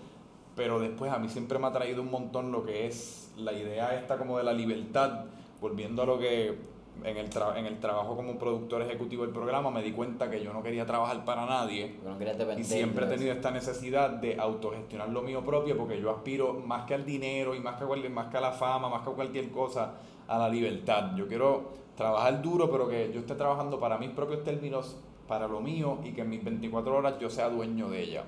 [0.56, 3.94] pero después a mí siempre me ha traído un montón lo que es la idea
[3.94, 5.26] esta como de la libertad,
[5.60, 6.58] volviendo a lo que
[7.04, 10.54] en el, en el trabajo como productor ejecutivo del programa me di cuenta que yo
[10.54, 12.18] no quería trabajar para nadie no
[12.58, 16.86] y siempre he tenido esta necesidad de autogestionar lo mío propio porque yo aspiro más
[16.86, 19.14] que al dinero y más que, a más que a la fama, más que a
[19.14, 19.94] cualquier cosa,
[20.28, 21.16] a la libertad.
[21.16, 24.98] Yo quiero trabajar duro, pero que yo esté trabajando para mis propios términos,
[25.28, 28.24] para lo mío y que en mis 24 horas yo sea dueño de ella.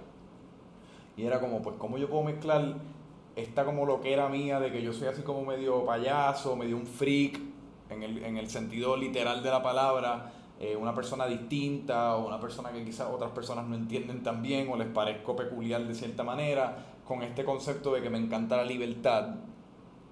[1.18, 2.76] Y era como, pues, ¿cómo yo puedo mezclar
[3.36, 6.76] esta como lo que era mía de que yo soy así como medio payaso, medio
[6.78, 7.40] un freak,
[7.92, 12.40] en el, en el sentido literal de la palabra, eh, una persona distinta o una
[12.40, 16.24] persona que quizás otras personas no entienden tan bien o les parezco peculiar de cierta
[16.24, 19.36] manera, con este concepto de que me encanta la libertad.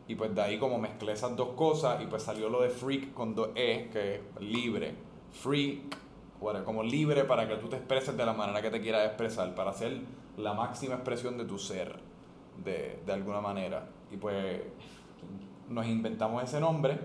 [0.08, 3.14] Y pues de ahí como mezclé esas dos cosas y pues salió lo de freak
[3.14, 4.96] con dos E, que es libre.
[5.32, 5.96] Freak,
[6.42, 9.54] bueno, como libre para que tú te expreses de la manera que te quieras expresar,
[9.54, 10.02] para hacer
[10.38, 12.00] la máxima expresión de tu ser,
[12.64, 13.88] de, de alguna manera.
[14.12, 14.62] Y pues
[15.70, 16.98] nos inventamos ese nombre,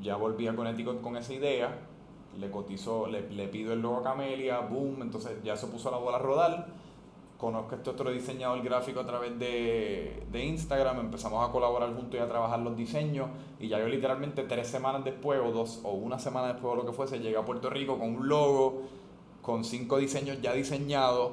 [0.00, 1.78] ya volví a Connecticut con esa idea,
[2.38, 5.98] le cotizo, le, le pido el logo a Camelia, boom, entonces ya se puso la
[5.98, 6.66] bola a rodar.
[7.38, 12.14] Conozco a este otro diseñador gráfico a través de, de Instagram, empezamos a colaborar juntos
[12.14, 13.28] y a trabajar los diseños.
[13.60, 16.86] Y ya yo literalmente tres semanas después, o dos, o una semana después, o lo
[16.86, 18.84] que fuese, llegué a Puerto Rico con un logo,
[19.42, 21.32] con cinco diseños ya diseñados.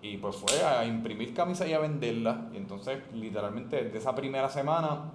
[0.00, 2.36] Y pues fue a imprimir camisas y a venderlas.
[2.54, 5.10] Y entonces, literalmente, de esa primera semana,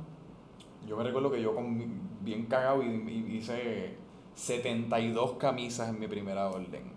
[0.88, 1.78] yo me recuerdo que yo con,
[2.22, 3.96] bien cagado y, y hice
[4.36, 6.94] 72 camisas en mi primera orden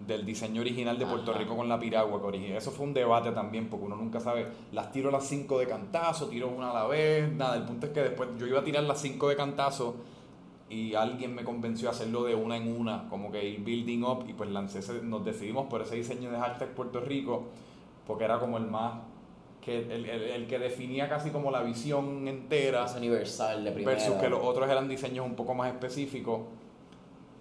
[0.00, 1.40] del diseño original de Puerto Ajá.
[1.40, 2.58] Rico con la piragua que original.
[2.58, 6.28] Eso fue un debate también, porque uno nunca sabe, las tiro las 5 de cantazo,
[6.28, 8.84] tiro una a la vez, nada, el punto es que después yo iba a tirar
[8.84, 9.96] las 5 de cantazo
[10.68, 14.24] y alguien me convenció a hacerlo de una en una, como que ir building up
[14.28, 17.44] y pues lancé ese- nos decidimos por ese diseño de hashtag Puerto Rico,
[18.06, 19.00] porque era como el más,
[19.66, 23.96] que el, el- el que definía casi como la visión entera Es universal de primera.
[23.98, 26.42] versus que los otros eran diseños un poco más específicos.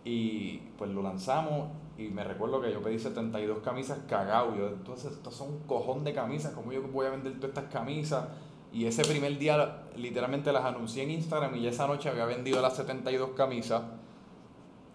[0.03, 4.55] Y pues lo lanzamos y me recuerdo que yo pedí 72 camisas cagado.
[4.55, 6.53] Yo, entonces, estos son un cojón de camisas.
[6.53, 8.26] ¿Cómo yo voy a vender todas estas camisas?
[8.73, 12.61] Y ese primer día literalmente las anuncié en Instagram y ya esa noche había vendido
[12.61, 13.84] las 72 camisas.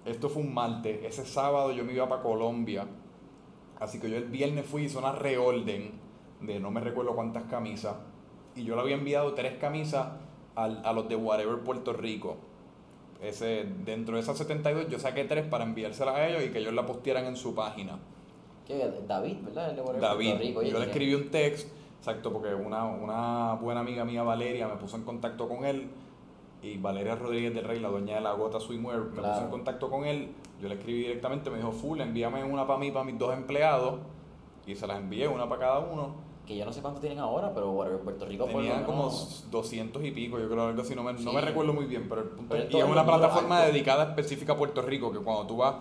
[0.04, 1.00] Esto fue un martes.
[1.04, 2.86] Ese sábado yo me iba para Colombia.
[3.78, 5.92] Así que yo el viernes fui y hice una reorden
[6.40, 7.96] de no me recuerdo cuántas camisas.
[8.56, 10.08] Y yo le había enviado tres camisas
[10.54, 12.36] al- a los de Whatever Puerto Rico.
[13.22, 16.72] Ese, dentro de esas 72 yo saqué tres para enviárselas a ellos y que ellos
[16.72, 17.98] la postearan en su página.
[18.66, 18.90] ¿Qué?
[19.06, 19.70] David, ¿verdad?
[19.70, 20.60] El de Whatever David, Puerto Rico.
[20.60, 21.68] Oye, yo le escribí un text,
[21.98, 25.88] exacto, porque una, una buena amiga mía, Valeria, me puso en contacto con él.
[26.62, 29.32] Y Valeria Rodríguez del Rey, la dueña de la Gota Swimwear, me Claro.
[29.32, 30.30] puso en contacto con él.
[30.60, 33.98] Yo le escribí directamente, me dijo, full, envíame una para mí, para mis dos empleados.
[34.66, 36.14] Y se las envié, una para cada uno.
[36.50, 40.02] Que yo no sé cuánto tienen ahora, pero Whatever Puerto Rico Tenían como menos- 200
[40.04, 41.30] y pico, yo creo, algo así, no me, no Sí.
[41.32, 43.72] me recuerdo muy bien, pero el punto Pero es- y es una plataforma alto.
[43.72, 45.76] dedicada específica a Puerto Rico, que cuando tú vas,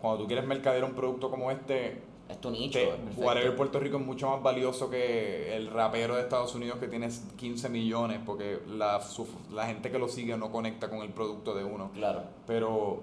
[0.00, 2.00] cuando tú quieres mercadear un producto como este,
[2.30, 2.78] Es tu nicho.
[3.18, 7.10] Whatever Puerto Rico es mucho más valioso que el rapero de Estados Unidos que tiene
[7.36, 11.54] 15 millones, porque la, su- la gente que lo sigue no conecta con el producto
[11.54, 11.90] de uno.
[11.92, 12.22] Claro.
[12.46, 13.00] Pero,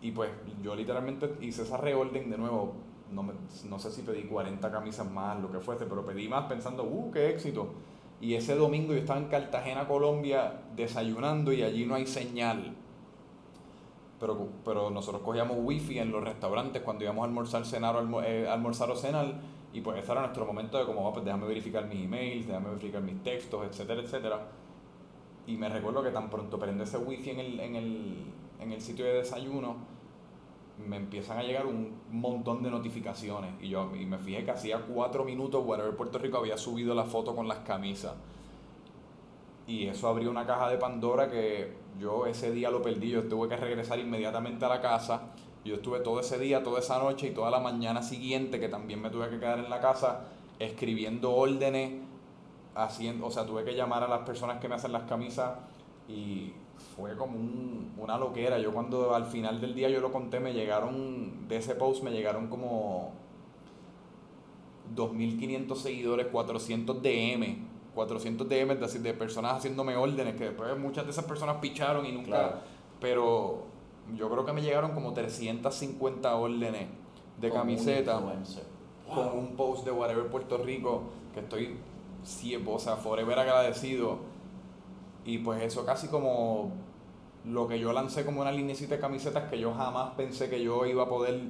[0.00, 0.30] y pues
[0.62, 2.74] yo literalmente hice esa reorden de nuevo.
[3.14, 7.10] No, sé si pedí 40 camisas más, lo que fuese, pero pedí más pensando, ¡uh,
[7.12, 7.68] qué éxito!
[8.20, 12.74] Y ese domingo yo estaba en Cartagena, Colombia, desayunando y allí no hay señal.
[14.18, 18.48] Pero, pero nosotros cogíamos wifi en los restaurantes cuando íbamos a almorzar, cenar o, eh,
[18.48, 19.34] almorzar o cenar.
[19.72, 22.68] Y pues ese era nuestro momento de como, "Ah, pues déjame verificar mis emails, déjame
[22.70, 24.46] verificar mis textos, etcétera, etcétera.
[25.46, 28.80] Y me recuerdo que tan pronto prende ese wifi en el, en el, en el
[28.80, 29.76] sitio de desayuno,
[30.78, 33.52] me empiezan a llegar un montón de notificaciones.
[33.60, 37.04] Y yo y me fijé que hacía cuatro minutos Whatever Puerto Rico había subido la
[37.04, 38.14] foto con las camisas.
[39.66, 43.10] Y eso abrió una caja de Pandora que yo ese día lo perdí.
[43.10, 45.22] Yo tuve que regresar inmediatamente a la casa.
[45.64, 49.00] Yo estuve todo ese día, toda esa noche y toda la mañana siguiente, que también
[49.00, 50.26] me tuve que quedar en la casa,
[50.58, 52.02] escribiendo órdenes,
[52.74, 55.52] haciendo, o sea, tuve que llamar a las personas que me hacen las camisas
[56.06, 56.52] y
[56.96, 58.58] fue como un- una loquera.
[58.58, 62.10] Yo cuando al final del día yo lo conté, me llegaron, de ese post me
[62.10, 63.12] llegaron como
[64.94, 67.58] 2.500 seguidores, 400 DM,
[67.94, 72.12] 400 DM de, de personas haciéndome órdenes, que después muchas de esas personas picharon y
[72.12, 72.56] nunca, Claro.
[73.00, 73.62] pero
[74.16, 76.88] yo creo que me llegaron como 350 órdenes
[77.40, 78.20] de camiseta
[79.12, 81.76] con un post de Whatever Puerto Rico que estoy
[82.22, 84.18] sí, o sea, forever agradecido
[85.24, 86.72] y pues eso casi como
[87.46, 90.86] lo que yo lancé como una linecita de camisetas que yo jamás pensé que yo
[90.86, 91.40] iba a poder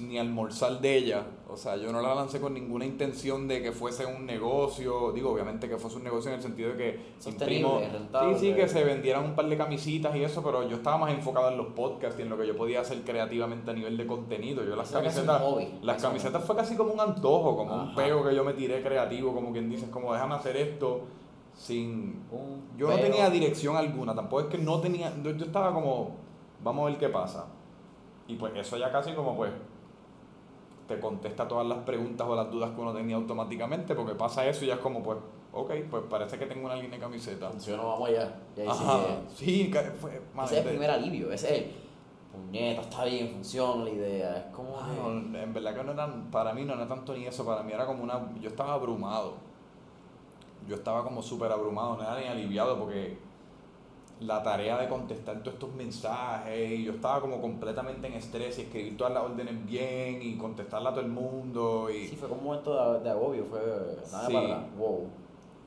[0.00, 3.72] ni almorzar de ella, o sea, yo no la lancé con ninguna intención de que
[3.72, 7.00] fuese un negocio, digo, obviamente que fuese un negocio en el sentido de que
[7.30, 8.34] imprimo- rentable.
[8.38, 11.12] sí, sí, que se vendieran un par de camisitas y eso, pero yo estaba más
[11.12, 14.06] enfocado en los podcasts y en lo que yo podía hacer creativamente a nivel de
[14.06, 14.64] contenido.
[14.64, 15.42] Yo las camisetas,
[15.82, 19.32] las camisetas fue casi como un antojo, como un peo que yo me tiré creativo,
[19.34, 21.02] como quien dice, como déjame hacer esto
[21.56, 22.24] sin...
[22.30, 26.16] Un Yo no tenía dirección alguna, tampoco es que no tenía, yo, yo estaba como,
[26.62, 27.46] vamos a ver qué pasa.
[28.28, 29.50] Y pues eso ya casi como pues
[30.86, 34.64] te contesta todas las preguntas o las dudas que uno tenía automáticamente, porque pasa eso
[34.64, 35.18] y ya es como pues,
[35.52, 37.50] ok, pues parece que tengo una línea de camiseta.
[37.50, 38.36] Funcionó, vamos allá.
[38.56, 39.00] Y ahí sí Ajá,
[39.34, 41.32] sí, fue, Ese es el primer alivio.
[41.32, 41.70] Ese es el.
[42.32, 44.36] puñeta, está bien, funciona la idea.
[44.36, 47.26] Es como Ah, no, en verdad que no era, para mí no era tanto ni
[47.26, 49.34] eso, para mí era como una, yo estaba abrumado,
[50.68, 53.18] yo estaba como súper abrumado, no era ni aliviado porque
[54.20, 58.62] la tarea de contestar todos estos mensajes, y yo estaba como completamente en estrés y
[58.62, 62.40] escribir todas las órdenes bien y contestarle a todo el mundo y, Sí, fue como
[62.40, 63.60] un momento de, de agobio, fue
[64.10, 64.32] nada Sí.
[64.32, 64.66] para.
[64.78, 65.06] Wow.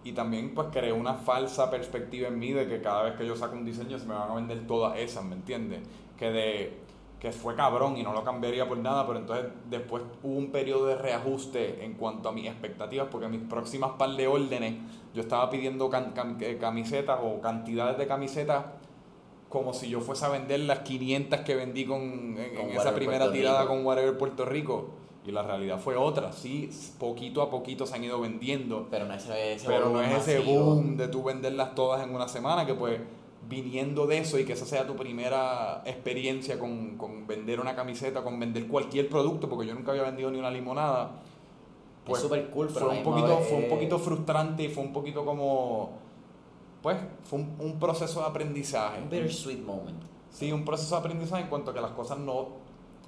[0.03, 3.35] y también pues creé una falsa perspectiva en mí de que cada vez que yo
[3.35, 5.81] saco un diseño se me van a vender todas esas, ¿me entiendes?
[6.17, 6.77] Que de
[7.19, 10.85] que fue cabrón y no lo cambiaría por nada, pero entonces después hubo un periodo
[10.85, 14.75] de reajuste en cuanto a mis expectativas, porque mis próximas par de órdenes,
[15.13, 18.65] yo estaba pidiendo cam- eh, camisetas o cantidades de camisetas
[19.49, 22.01] como si yo fuese a vender las 500 que vendí con,
[22.37, 23.73] en, esa primera Puerto tirada Rico.
[23.73, 24.89] con Whatever Puerto Rico.
[25.25, 29.13] Y la realidad fue otra, sí, poquito a poquito se han ido vendiendo, Pero no
[29.13, 32.73] ese, ese pero no es ese boom de tú venderlas todas en una semana, que
[32.73, 32.99] pues
[33.47, 38.23] viniendo de eso y que esa sea tu primera experiencia con, con vender una camiseta,
[38.23, 41.11] con vender cualquier producto, porque yo nunca había vendido ni una limonada,
[42.05, 44.83] pues es súper cool, pero fue un poquito, vez, fue un poquito frustrante y fue
[44.83, 45.91] un poquito como,
[46.81, 49.01] pues, fue un, un proceso de aprendizaje.
[49.01, 50.03] Un bittersweet moment.
[50.29, 52.49] Sí, un proceso de aprendizaje en cuanto a que las cosas no,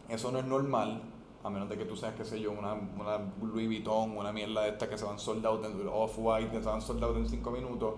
[0.10, 1.02] eso no es normal,
[1.44, 4.64] a menos de que tú seas, qué sé yo, una, una Louis Vuitton, una mierda
[4.64, 7.28] de esta que se van sold out, en- off-white, que se van sold out en
[7.28, 7.94] 5 minutos.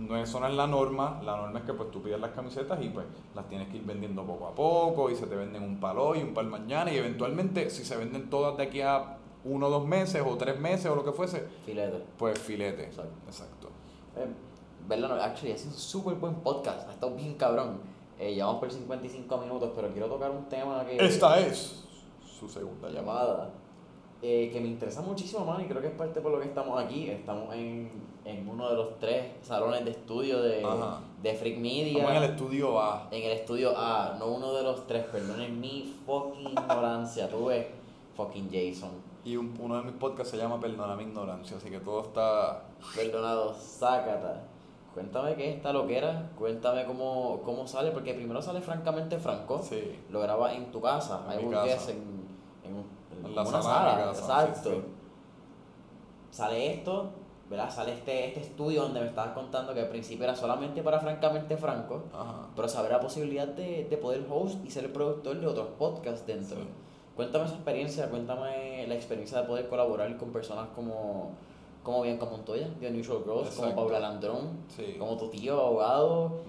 [0.00, 2.82] No, eso no es la norma, la norma es que pues tú pides las camisetas
[2.82, 5.78] y pues las tienes que ir vendiendo poco a poco y se te venden un
[5.78, 9.66] palo hoy, un pal mañana y eventualmente si se venden todas de aquí a uno
[9.66, 12.02] o dos meses o tres meses o lo que fuese, Filete.
[12.18, 12.84] pues filete.
[12.84, 13.12] Exacto.
[13.26, 13.68] Exacto.
[14.16, 14.26] Eh,
[14.88, 15.08] ¿Verdad?
[15.10, 16.88] No, actually, sido un súper buen podcast.
[16.88, 17.80] Ha estado bien cabrón.
[18.18, 20.96] Eh, llevamos por 55 minutos, pero quiero tocar un tema que.
[21.04, 21.84] Esta es
[22.22, 23.26] su segunda llamada.
[23.28, 23.50] llamada.
[24.22, 26.82] eh, que me interesa muchísimo, man, y creo que es parte por lo que estamos
[26.82, 27.08] aquí.
[27.08, 27.90] Estamos en,
[28.30, 31.00] en uno de los tres salones de estudio de, Ajá.
[31.22, 31.92] de Freak Media.
[31.98, 33.08] Estamos en el estudio A.
[33.10, 37.28] En el estudio A, no uno de los tres, perdonen mi fucking ignorancia.
[37.28, 37.70] Tuve
[38.16, 38.90] fucking Jason.
[39.24, 42.62] Y un- uno de mis podcasts se llama Perdona mi ignorancia, así que todo está...
[42.96, 44.44] Perdonado, sácata.
[44.94, 49.60] Cuéntame qué es esta loquera, cuéntame cómo, cómo sale, porque primero sale francamente franco.
[49.62, 49.98] Sí.
[50.10, 51.64] Lo grabas en tu casa, En hay mi un casa.
[51.66, 51.96] guest en,
[52.64, 54.70] en, en la una sala casa, exacto.
[54.70, 54.82] sí, sí.
[56.30, 57.10] Sale esto,
[57.50, 57.68] ¿verdad?
[57.68, 61.56] Sale este, este estudio donde me estabas contando que al principio era solamente para francamente
[61.56, 62.46] franco, Ajá.
[62.54, 66.24] pero saber la posibilidad de, de poder host y ser el productor de otros podcasts
[66.26, 66.56] dentro.
[66.56, 66.68] Sí.
[67.16, 71.32] Cuéntame esa experiencia, cuéntame la experiencia de poder colaborar con personas como,
[71.82, 73.74] como bien como Montoya, de Unusual Growth, como.
[73.74, 74.94] Paula Landrón, Sí.
[74.98, 76.42] como tu tío abogado,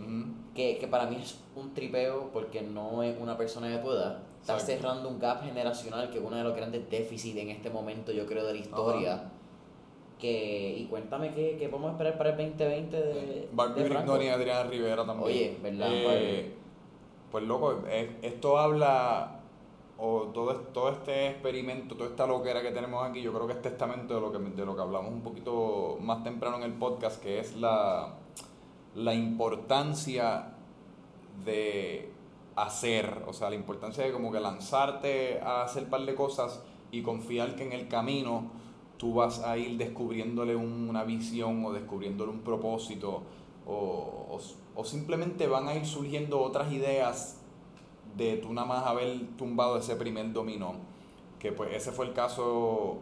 [0.53, 4.19] que, que para mí es un tripeo porque no es una persona de tu edad.
[4.43, 8.25] Cerrando un gap generacional que es uno de los grandes déficits en este momento, yo
[8.25, 9.23] creo, de la historia.
[10.21, 13.83] Que, y cuéntame qué, qué podemos esperar para el 2020 de, Barbie.
[13.83, 15.27] Brignoni y Adriana Rivera también.
[15.27, 16.53] Oye, ¿verdad, Eh,
[17.31, 19.39] pues loco, eh, esto habla,
[19.97, 23.61] o todo, todo este experimento, toda esta loquera que tenemos aquí, yo creo que es
[23.63, 27.19] testamento de lo que, de lo que hablamos un poquito más temprano en el podcast,
[27.19, 28.13] que es la,
[28.93, 30.53] la importancia
[31.43, 32.11] de
[32.55, 36.61] hacer, o sea, la importancia de como que lanzarte a hacer un par de cosas
[36.91, 38.51] y confiar que en el camino
[39.01, 43.23] tú vas a ir descubriéndole un- una visión o descubriéndole un propósito
[43.65, 44.39] o, o,
[44.75, 47.41] o simplemente van a ir surgiendo otras ideas
[48.15, 50.75] de tú nada más haber tumbado ese primer dominó.
[51.39, 52.99] Que pues ese fue el caso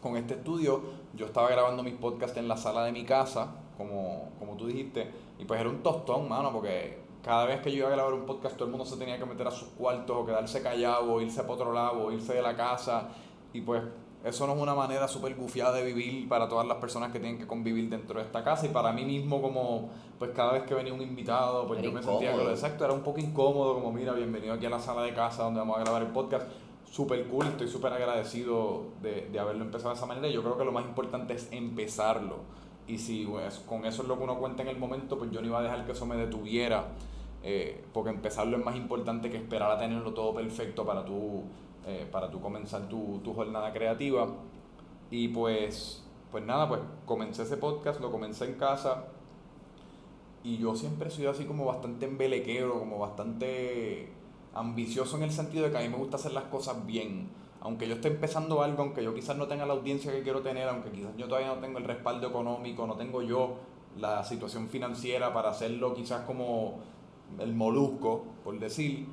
[0.00, 0.80] con este estudio.
[1.14, 5.10] Yo estaba grabando mis podcasts en la sala de mi casa, como, como tú dijiste,
[5.38, 8.24] y pues era un tostón, mano, porque cada vez que yo iba a grabar un
[8.24, 11.20] podcast todo el mundo se tenía que meter a sus cuartos o quedarse callado o
[11.20, 13.08] irse para otro lado o irse de la casa
[13.52, 13.82] y pues
[14.26, 17.38] eso no es una manera súper gufiada de vivir para todas las personas que tienen
[17.38, 18.66] que convivir dentro de esta casa.
[18.66, 21.94] Y para mí mismo como pues cada vez que venía un invitado pues Era yo
[21.94, 24.80] me sentía que lo exacto era un poco incómodo como mira bienvenido aquí a la
[24.80, 26.48] sala de casa donde vamos a grabar el podcast
[26.90, 30.28] súper cool estoy súper agradecido de, de haberlo empezado de esa manera.
[30.28, 32.38] Yo creo que lo más importante es empezarlo.
[32.88, 35.40] Y si pues, con eso es lo que uno cuenta en el momento pues yo
[35.40, 36.88] no iba a dejar que eso me detuviera
[37.48, 41.44] eh, porque empezarlo es más importante que esperar a tenerlo todo perfecto para tú,
[41.86, 44.26] eh, para tú comenzar tu, tu jornada creativa.
[45.10, 49.04] Y pues, pues nada, pues comencé ese podcast, lo comencé en casa
[50.46, 54.08] y yo siempre he sido así como bastante embelequero, como bastante
[54.54, 57.28] ambicioso en el sentido de que a mí me gusta hacer las cosas bien.
[57.60, 60.68] Aunque yo esté empezando algo, aunque yo quizás no tenga la audiencia que quiero tener,
[60.68, 63.56] aunque quizás yo todavía no tengo el respaldo económico, no tengo yo
[63.98, 66.78] la situación financiera para hacerlo quizás como
[67.40, 69.08] el molusco, por decir,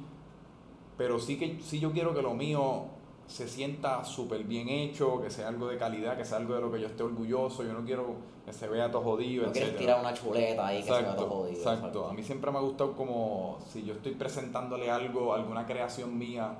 [1.03, 2.85] pero sí que sí yo quiero que lo mío
[3.27, 6.71] se sienta súper bien hecho, que sea algo de calidad, que sea algo de lo
[6.71, 7.61] que yo esté orgulloso.
[7.61, 10.87] Yo no quiero que se vea todo jodido, No quieres tirar una chuleta ahí que
[10.87, 11.57] se vea todo jodido.
[11.57, 12.07] Exacto.
[12.07, 16.57] A mí siempre me ha gustado como si yo estoy presentándole algo, alguna creación mía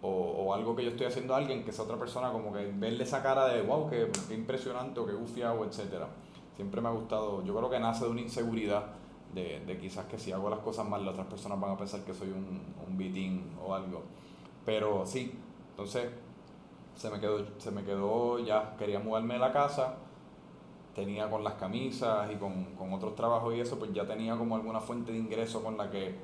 [0.00, 2.72] o, o, algo que yo estoy haciendo a alguien, que esa otra persona como que
[2.74, 6.08] verle esa cara de wow, qué, qué impresionante o qué gufiado, etcétera.
[6.56, 8.86] Siempre me ha gustado, yo creo que nace de una inseguridad
[9.38, 12.00] de, de, quizás que si hago las cosas mal, las otras personas van a pensar
[12.00, 14.02] que soy un, un bitín o algo.
[14.64, 15.32] Pero sí,
[15.70, 16.10] entonces
[16.94, 19.94] se me quedó, se me quedó ya, quería mudarme de la casa,
[20.94, 24.56] tenía con las camisas y con, con otros trabajos y eso, pues ya tenía como
[24.56, 26.16] alguna fuente de ingreso con la que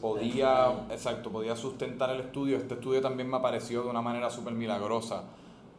[0.00, 2.58] podía, exacto, podía sustentar el estudio.
[2.58, 5.24] Este estudio también me apareció de una manera súper milagrosa,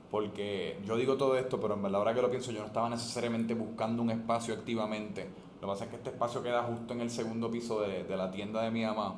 [0.09, 2.89] porque yo digo todo esto, pero en verdad ahora que lo pienso, yo no estaba
[2.89, 5.27] necesariamente buscando un espacio activamente.
[5.59, 8.17] Lo que pasa es que este espacio queda justo en el segundo piso de, de
[8.17, 9.15] la tienda de mi mamá.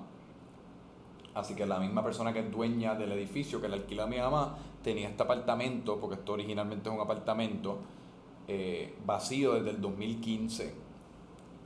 [1.36, 4.18] Así que la misma persona que es dueña del edificio que le alquila a mi
[4.18, 7.80] mamá tenía este apartamento, porque esto originalmente es un apartamento,
[8.48, 10.74] eh, vacío desde el 2015.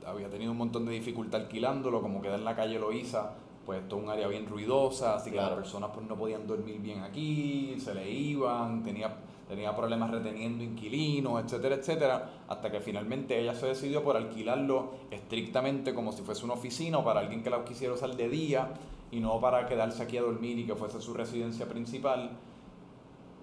[0.06, 3.32] Había tenido un montón de dificultad alquilándolo, como queda en la calle Loíza,
[3.64, 6.78] pues esto es un área bien ruidosa, así que las personas pues no podían dormir
[6.80, 9.16] bien aquí, se le iban, tenía,
[9.48, 15.94] tenía problemas reteniendo inquilinos, etcétera, etcétera, hasta que finalmente ella se decidió por alquilarlo estrictamente
[15.94, 18.68] como si fuese una oficina o para alguien que la quisiera usar de día
[19.10, 22.30] y no para quedarse aquí a dormir y que fuese su residencia principal.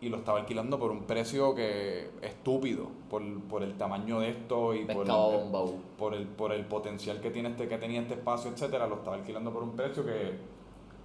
[0.02, 4.74] Y lo estaba alquilando por un precio que estúpido por, por el tamaño de esto
[4.74, 8.50] y por el, por el, por el potencial que tiene este que tenía este espacio
[8.50, 10.40] etcétera lo estaba alquilando por un precio que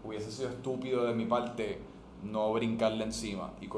[0.02, 1.78] hubiese sido estúpido de mi parte
[2.22, 3.52] no brincarle encima.
[3.60, 3.68] Y,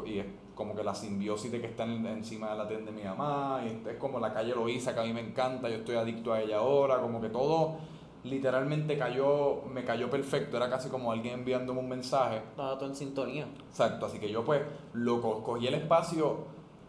[0.58, 3.88] como que la simbiosis de que está encima de la tienda de mi mamá y
[3.88, 6.58] es como la calle Loíza que a mí me encanta yo estoy adicto a ella
[6.58, 7.76] ahora como que todo
[8.24, 12.38] literalmente cayó, me cayó perfecto, era casi como alguien enviándome un mensaje.
[12.38, 13.46] Estaba todo en sintonía.
[13.68, 14.60] Exacto, así que yo pues
[14.94, 16.38] lo cogí el espacio,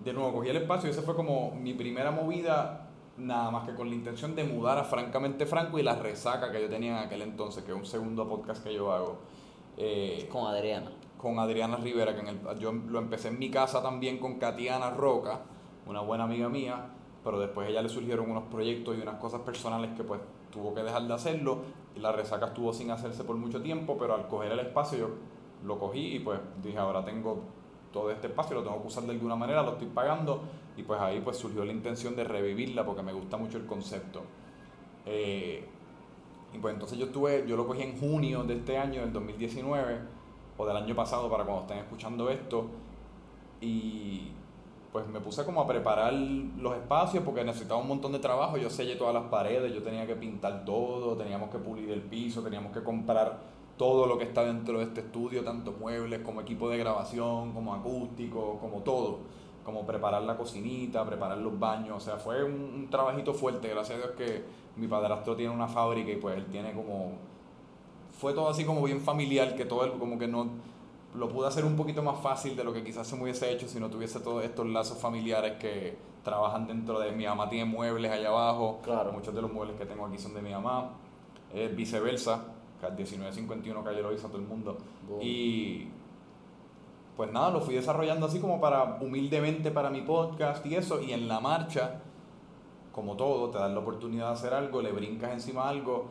[0.04, 3.76] de nuevo cogí el espacio y esa fue como mi primera movida, nada más que
[3.76, 7.06] con la intención de mudar a Francamente Franco y la resaca que yo tenía en
[7.06, 9.20] aquel entonces, que es un segundo podcast que yo hago.
[9.78, 10.92] Eh, con Adriana.
[11.20, 14.92] Con Adriana Rivera, que en el, yo lo empecé en mi casa también con Katiana
[14.92, 15.42] Roca,
[15.86, 16.92] una buena amiga mía,
[17.24, 20.74] pero después a ella le surgieron unos proyectos y unas cosas personales que pues tuvo
[20.74, 21.60] que dejar de hacerlo
[21.96, 25.10] y la resaca estuvo sin hacerse por mucho tiempo, pero al coger el espacio yo
[25.66, 27.42] lo cogí y pues dije, ahora tengo
[27.92, 30.42] todo este espacio, lo tengo que usar de alguna manera, lo estoy pagando
[30.78, 34.22] y pues ahí pues surgió la intención de revivirla porque me gusta mucho el concepto.
[35.06, 35.66] Eh,
[36.54, 40.00] y pues entonces yo estuve, yo lo cogí en junio de este año, del 2019,
[40.60, 42.66] o del año pasado para cuando estén escuchando esto,
[43.62, 44.32] y
[44.92, 48.58] pues me puse como a preparar los espacios porque necesitaba un montón de trabajo.
[48.58, 52.42] Yo sellé todas las paredes, yo tenía que pintar todo, teníamos que pulir el piso,
[52.42, 53.40] teníamos que comprar
[53.78, 57.74] todo lo que está dentro de este estudio, tanto muebles como equipo de grabación, como
[57.74, 59.20] acústico, como todo.
[59.64, 61.98] Como preparar la cocinita, preparar los baños.
[61.98, 63.70] O sea, fue un, un trabajito fuerte.
[63.70, 64.44] Gracias a Dios que
[64.76, 67.29] mi padrastro tiene una fábrica y pues él tiene como...
[68.20, 70.50] Fue todo así como bien familiar, que todo él como que no
[71.16, 73.68] lo pude hacer un poquito más fácil de lo que quizás se me hubiese hecho
[73.68, 78.12] si no tuviese todos estos lazos familiares que trabajan dentro de mi mamá tiene muebles
[78.12, 78.80] allá abajo.
[78.84, 79.14] Claro.
[79.14, 80.92] muchos de los muebles que tengo aquí son de mi mamá.
[81.54, 82.44] Eh, viceversa
[82.82, 84.78] 1951 calle lo hizo todo el mundo.
[85.22, 85.88] Y
[87.16, 91.02] pues nada lo fui desarrollando así como para humildemente para mi podcast y eso.
[91.02, 92.02] Y en la marcha
[92.92, 96.08] como todo te das la oportunidad de hacer algo le brincas encima algo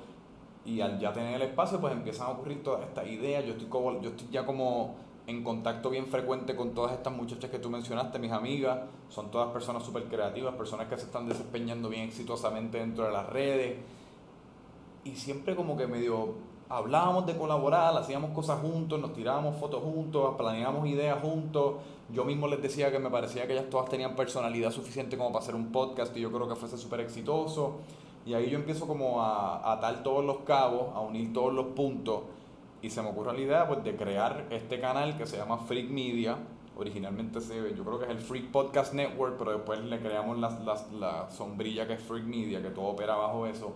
[0.69, 3.45] y al ya tener el espacio pues empiezan a ocurrir todas estas ideas.
[3.45, 4.97] Yo estoy como yo estoy ya como
[5.27, 8.81] en contacto bien frecuente con todas estas muchachas que tú mencionaste mis amigas.
[9.09, 13.27] Son todas personas súper creativas personas que se están desempeñando bien exitosamente dentro de las
[13.31, 13.79] redes.
[15.05, 16.35] Y siempre como que medio
[16.69, 21.77] hablábamos de colaborar hacíamos cosas juntos nos tirábamos fotos juntos planeábamos ideas juntos.
[22.13, 25.43] Yo mismo les decía que me parecía que ellas todas tenían personalidad suficiente como para
[25.43, 27.81] hacer un podcast y yo creo que fuese súper exitoso
[28.27, 31.67] y ahí yo empiezo como a, a atar todos los cabos, a unir todos los
[31.69, 32.23] puntos
[32.81, 35.91] y se me ocurre la idea pues de crear este canal que se llama Freak
[35.91, 36.39] Media.
[36.77, 40.51] Originalmente se, yo creo que es el Freak Podcast Network, pero después le creamos la,
[40.61, 43.73] la, la sombrilla que es Freak Media, que todo opera bajo eso.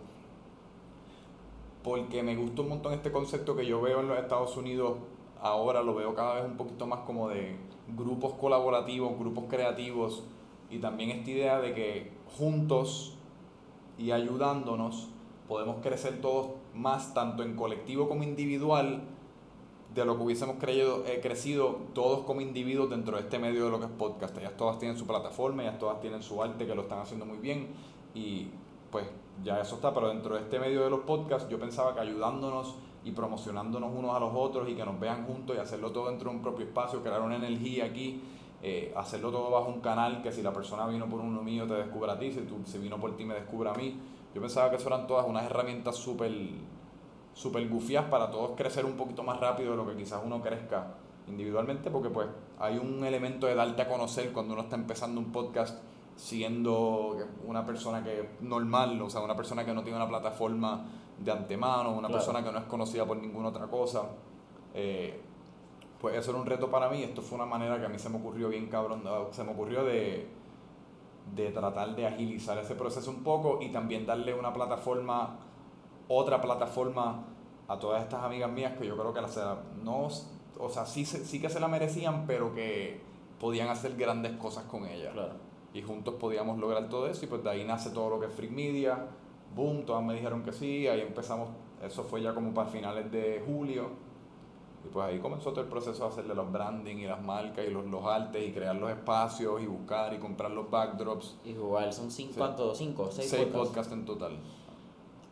[1.83, 4.99] Porque me gusta un montón este concepto que yo veo en los Estados Unidos,
[5.41, 7.57] ahora lo veo cada vez un poquito más como de
[7.89, 10.23] grupos colaborativos, grupos creativos,
[10.71, 13.19] y también esta idea de que juntos
[13.99, 15.09] y ayudándonos
[15.49, 19.03] podemos crecer todos más, tanto en colectivo como individual,
[19.95, 23.71] de lo que hubiésemos creído, eh, crecido todos como individuos dentro de este medio de
[23.71, 24.37] lo que es podcast.
[24.39, 27.39] Ellas todas tienen su plataforma, ellas todas tienen su arte que lo están haciendo muy
[27.39, 27.69] bien
[28.15, 28.49] y
[28.91, 29.07] pues
[29.43, 32.77] ya eso está, pero dentro de este medio de los podcasts yo pensaba que ayudándonos
[33.05, 36.31] y promocionándonos unos a los otros y que nos vean juntos y hacerlo todo dentro
[36.31, 38.23] de un propio espacio, crear una energía aquí,
[38.63, 41.75] eh, hacerlo todo bajo un canal que si la persona vino por uno mío te
[41.75, 44.01] descubra a ti, si, tú, si vino por ti me descubra a mí.
[44.35, 46.33] Yo pensaba que eso eran todas unas herramientas súper
[47.35, 50.95] super gufias para todos crecer un poquito más rápido de lo que quizás uno crezca
[51.29, 55.33] individualmente, porque pues hay un elemento de darte a conocer cuando uno está empezando un
[55.33, 55.83] podcast
[56.15, 60.85] siendo una persona que normal, o sea, una persona que no tiene una plataforma
[61.19, 64.03] de antemano, una persona que no es conocida por ninguna otra cosa.
[64.75, 65.21] Eh,
[66.03, 67.03] pues eso era un reto para mí.
[67.03, 69.03] Esto fue una manera que a mí se me ocurrió bien cabrón.
[69.31, 70.29] Se me ocurrió de,
[71.35, 75.39] de tratar de agilizar ese proceso un poco y también darle una plataforma,
[76.09, 77.25] otra plataforma
[77.69, 79.41] a todas estas amigas mías que yo creo que las
[79.83, 80.09] no,
[80.59, 83.01] o sea, sí, sí que se la merecían, pero que
[83.41, 85.13] podían hacer grandes cosas con ella.
[85.73, 88.33] Y juntos podíamos lograr todo eso y pues de ahí nace todo lo que es
[88.35, 89.09] Freak Media
[89.55, 91.51] boom, todas me dijeron que sí, ahí empezamos,
[91.83, 93.91] eso fue ya como para finales de julio,
[94.85, 97.71] y pues ahí comenzó todo el proceso de hacerle los branding y las marcas y
[97.71, 101.37] los, los artes y crear los espacios y buscar y comprar los backdrops.
[101.45, 102.79] Y jugar, son cinco, ¿cuántos?
[102.79, 103.09] ¿Cinco?
[103.11, 103.93] ¿Seis, Seis podcasts?
[103.93, 104.33] en total.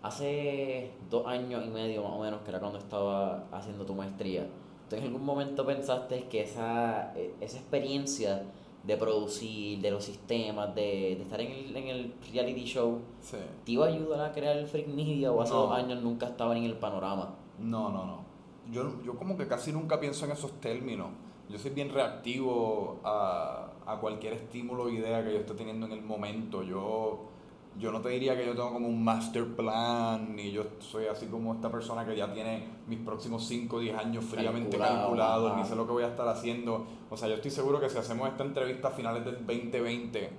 [0.02, 4.46] Hace dos años y medio más o menos, que era cuando estaba haciendo tu maestría,
[4.88, 8.44] ¿tú en algún momento pensaste que esa, e, esa experiencia
[8.82, 13.36] de producir, de los sistemas, de, de estar en el, en el, reality show, sí.
[13.64, 16.56] ¿te iba a ayudar a crear el Freak Media o hace dos años nunca estaba
[16.56, 17.34] en el panorama?
[17.58, 18.29] No, no, no.
[18.70, 21.08] Yo, yo como que casi nunca pienso en esos términos.
[21.48, 25.92] Yo soy bien reactivo a, a cualquier estímulo o idea que yo esté teniendo en
[25.92, 26.62] el momento.
[26.62, 27.30] Yo
[27.78, 31.26] yo no te diría que yo tengo como un master plan, ni yo soy así
[31.26, 35.64] como esta persona que ya tiene mis próximos 5 o 10 años fríamente calculados, ni
[35.64, 36.84] sé lo que voy a estar haciendo.
[37.08, 40.30] O sea, yo estoy seguro que si hacemos esta entrevista a finales del 2020,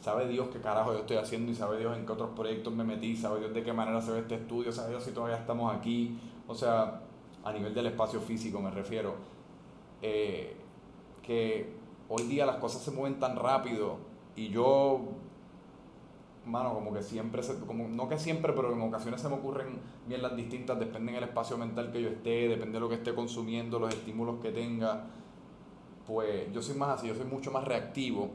[0.00, 2.84] sabe Dios qué carajo yo estoy haciendo y sabe Dios en qué otros proyectos me
[2.84, 5.74] metí, sabe Dios de qué manera se ve este estudio, sabe Dios si todavía estamos
[5.74, 6.16] aquí.
[6.46, 7.02] O sea,
[7.48, 9.14] a nivel del espacio físico me refiero.
[10.02, 10.56] Eh,
[11.22, 11.72] que
[12.08, 13.98] hoy día las cosas se mueven tan rápido
[14.36, 15.00] y yo
[16.48, 20.22] mano, como que siempre, como, no que siempre, pero en ocasiones se me ocurren bien
[20.22, 23.78] las distintas, depende del espacio mental que yo esté, depende de lo que esté consumiendo,
[23.78, 25.04] los estímulos que tenga.
[26.06, 28.30] Pues yo soy más así, yo soy mucho más reactivo,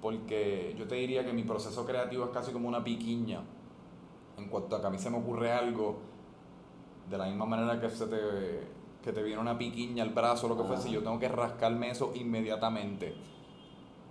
[0.00, 3.42] porque yo te diría que mi proceso creativo es casi como una piquiña.
[4.36, 5.98] En cuanto a que a mí se me ocurre algo,
[7.08, 8.16] de la misma manera que se te,
[9.02, 12.12] que te viene una piquiña al brazo, lo que fuese, yo tengo que rascarme eso
[12.14, 13.14] inmediatamente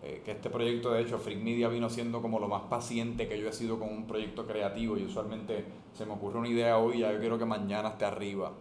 [0.03, 3.39] eh, que este proyecto, de hecho, Freak Media vino siendo como lo más paciente que
[3.39, 6.97] yo he sido con un proyecto creativo y usualmente se me ocurre una idea hoy
[6.97, 8.51] y ya yo quiero que mañana esté arriba.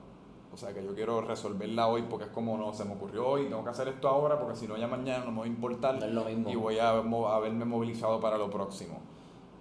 [0.52, 3.44] O sea, que yo quiero resolverla hoy porque es como, no, se me ocurrió hoy,
[3.44, 5.98] tengo que hacer esto ahora porque si no ya mañana no me va a importar
[6.48, 9.00] y voy a, haberme movilizado para lo próximo.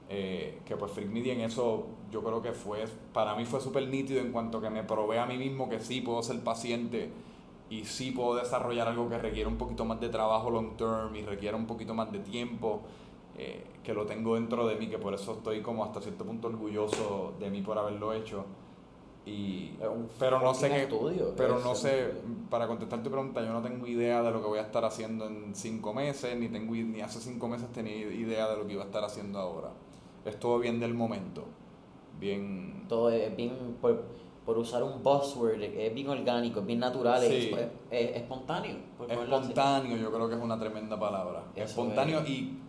[0.07, 3.87] Eh, que pues Freak Media en eso yo creo que fue, para mí fue súper
[3.87, 7.09] nítido en cuanto que me probé a mí mismo que sí puedo ser paciente
[7.69, 11.23] y sí puedo desarrollar algo que requiere un poquito más de trabajo long term y
[11.23, 12.81] requiere un poquito más de tiempo,
[13.37, 16.47] eh, que lo tengo dentro de mí, que por eso estoy como hasta cierto punto
[16.47, 18.45] orgulloso de mí por haberlo hecho.
[19.25, 19.71] Y,
[20.19, 20.87] pero no sé qué,
[21.35, 22.11] pero no sé,
[22.51, 25.25] para contestar tu pregunta, yo no tengo idea de lo que voy a estar haciendo
[25.25, 28.83] en cinco meses, ni tengo ni hace cinco meses tenía idea de lo que iba
[28.83, 29.71] a estar haciendo ahora.
[30.25, 31.45] Es todo bien del momento,
[32.19, 32.85] bien...
[32.89, 33.77] Todo es bien
[34.45, 37.51] por usar un buzzword, es bien orgánico, es bien natural, es,
[37.89, 38.77] espontáneo.
[39.07, 41.45] Espontáneo, yo creo que es una tremenda palabra.
[41.55, 42.59] espontáneo y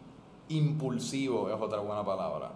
[0.48, 2.52] impulsivo es otra buena palabra.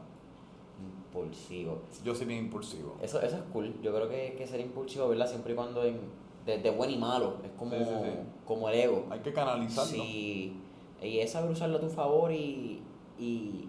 [0.80, 1.82] Impulsivo.
[2.02, 2.96] Yo soy bien impulsivo.
[3.02, 3.74] Eso, eso es cool.
[3.82, 5.28] Yo creo que, que ser impulsivo, ¿verdad?
[5.28, 5.98] Siempre y cuando en,
[6.46, 7.76] de, bueno y malo, es como,
[8.46, 9.06] como el ego.
[9.10, 10.02] Hay que canalizarlo.
[10.02, 10.56] Sí.
[11.02, 12.82] Y es saber usarlo a tu favor y,
[13.18, 13.68] y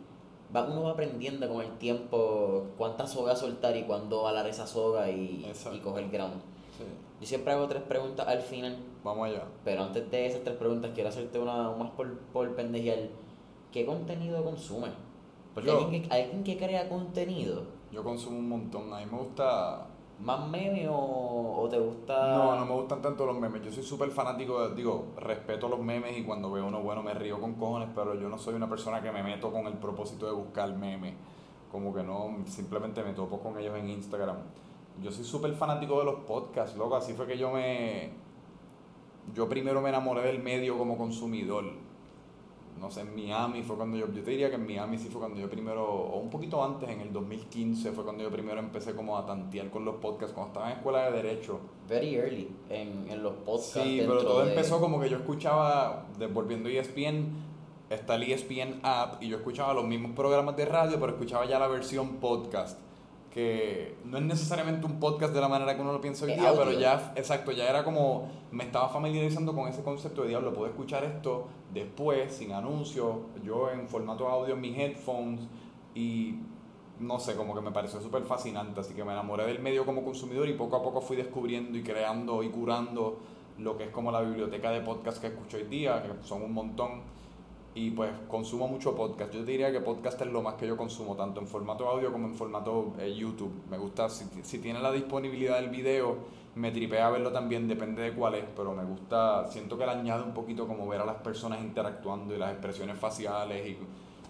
[0.55, 5.09] va, uno va aprendiendo con el tiempo cuánta soga soltar y cuándo alar esa soga
[5.09, 6.35] y, y coger grano.
[6.77, 6.83] Sí.
[7.21, 8.77] Yo siempre hago tres preguntas al final.
[9.03, 9.43] Vamos allá.
[9.63, 13.09] Pero antes de esas tres preguntas, quiero hacerte una más por, por pendejear.
[13.71, 14.91] ¿Qué contenido consumes?
[15.53, 17.63] Porque alguien, que, alguien que crea contenido.
[17.91, 18.93] Yo consumo un montón.
[18.93, 19.87] A mí me gusta
[20.23, 22.35] ¿Más memes o, te gusta...?
[22.35, 23.63] No, no me gustan tanto los memes.
[23.63, 27.39] Yo soy súper fanático, digo, respeto los memes y cuando veo uno bueno me río
[27.39, 30.33] con cojones, pero yo no soy una persona que me meto con el propósito de
[30.33, 31.15] buscar memes.
[31.71, 34.37] Como que no, simplemente me topo con ellos en Instagram.
[35.01, 36.95] Yo soy súper fanático de los podcasts, loco.
[36.95, 38.11] Así fue que yo me...
[39.33, 41.65] Yo primero me enamoré del medio como consumidor
[42.79, 45.19] no sé, en Miami fue cuando yo, yo te diría que en Miami sí fue
[45.19, 48.95] cuando yo primero, o un poquito antes, en el 2015 fue cuando yo primero empecé
[48.95, 51.59] como a tantear con los podcasts, cuando estaba en escuela de Derecho.
[51.87, 53.73] Very early, en, en los podcasts.
[53.73, 57.27] Sí, pero todo empezó como que yo escuchaba, volviendo a ESPN,
[57.89, 61.59] está el ESPN app, y yo escuchaba los mismos programas de radio, pero escuchaba ya
[61.59, 62.79] la versión podcast.
[63.33, 66.49] Que no es necesariamente un podcast de la manera que uno lo piensa hoy día,
[66.49, 66.65] audio.
[66.65, 70.67] pero ya, exacto, ya era como, me estaba familiarizando con ese concepto de diablo, puedo
[70.67, 75.41] escuchar esto después, sin anuncios, yo en formato audio en mis headphones
[75.95, 76.35] y
[76.99, 80.03] no sé, como que me pareció súper fascinante, así que me enamoré del medio como
[80.03, 83.17] consumidor y poco a poco fui descubriendo y creando y curando
[83.57, 86.53] lo que es como la biblioteca de podcast que escucho hoy día, que son un
[86.53, 87.01] montón
[87.73, 89.33] y pues consumo mucho podcast.
[89.33, 92.27] Yo diría que podcast es lo más que yo consumo, tanto en formato audio como
[92.27, 93.53] en formato eh, YouTube.
[93.69, 96.17] Me gusta, si, si tiene la disponibilidad del video,
[96.55, 100.23] me tripea verlo también, depende de cuál es, pero me gusta, siento que le añade
[100.23, 103.77] un poquito como ver a las personas interactuando y las expresiones faciales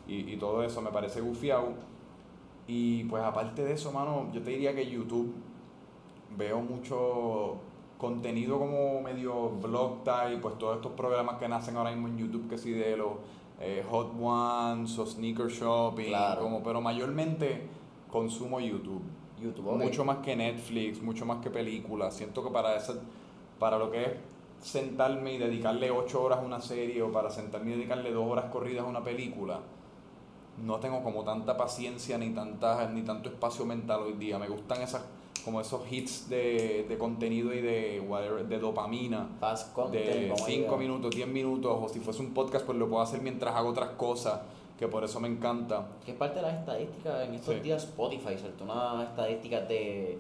[0.07, 1.73] y, y, todo eso, me parece gufiado.
[2.67, 5.33] Y pues aparte de eso, mano, yo te diría que YouTube
[6.37, 7.57] veo mucho
[8.01, 12.49] contenido como medio blog type, pues todos estos programas que nacen ahora mismo en YouTube,
[12.49, 13.11] que sí de los
[13.59, 16.41] eh, Hot Ones o Sneaker Shopping, Claro.
[16.41, 17.61] como, pero mayormente
[18.11, 19.03] consumo YouTube.
[19.39, 19.77] YouTube.
[19.77, 22.15] Mucho más que Netflix, mucho más que películas.
[22.15, 22.93] Siento que para ese,
[23.59, 24.11] para lo que es
[24.61, 28.45] sentarme y dedicarle ocho horas a una serie o para sentarme y dedicarle dos horas
[28.45, 29.59] corridas a una película,
[30.63, 34.39] no tengo como tanta paciencia ni tanta, ni tanto espacio mental hoy día.
[34.39, 35.03] Me gustan esas
[35.41, 40.45] como esos hits de, de contenido y de, whatever, de dopamina Fast content, de como
[40.45, 40.77] 5 diga.
[40.77, 43.89] minutos, 10 minutos, o si fuese un podcast, pues lo puedo hacer mientras hago otras
[43.91, 44.41] cosas,
[44.77, 45.87] que por eso me encanta.
[46.05, 47.59] Que es parte de las estadísticas en estos Sí.
[47.61, 48.63] días Spotify, ¿cierto?
[48.63, 50.17] Una estadística de,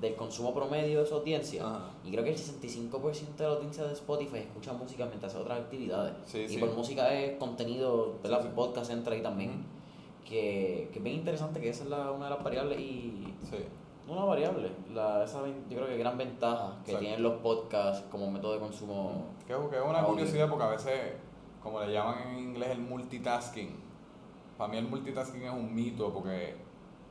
[0.00, 1.64] del consumo promedio de su audiencia.
[1.66, 1.90] Ajá.
[2.04, 5.60] Y creo que el 65% de la audiencia de Spotify escucha música mientras hace otras
[5.60, 6.14] actividades.
[6.26, 6.58] Sí, y sí.
[6.58, 8.52] por música es contenido, ¿verdad?
[8.54, 9.64] Podcast entra ahí también.
[10.28, 13.24] Que, que es bien interesante que esa es la, una de las variables y...
[14.08, 16.98] Una variable, la, esa yo creo que gran ventaja que Exacto.
[16.98, 19.26] tienen los podcasts como método de consumo.
[19.46, 20.08] Que, que es una Audio.
[20.14, 21.00] curiosidad porque a veces,
[21.62, 23.80] como le llaman en inglés el multitasking,
[24.58, 26.56] para mí el multitasking es un mito porque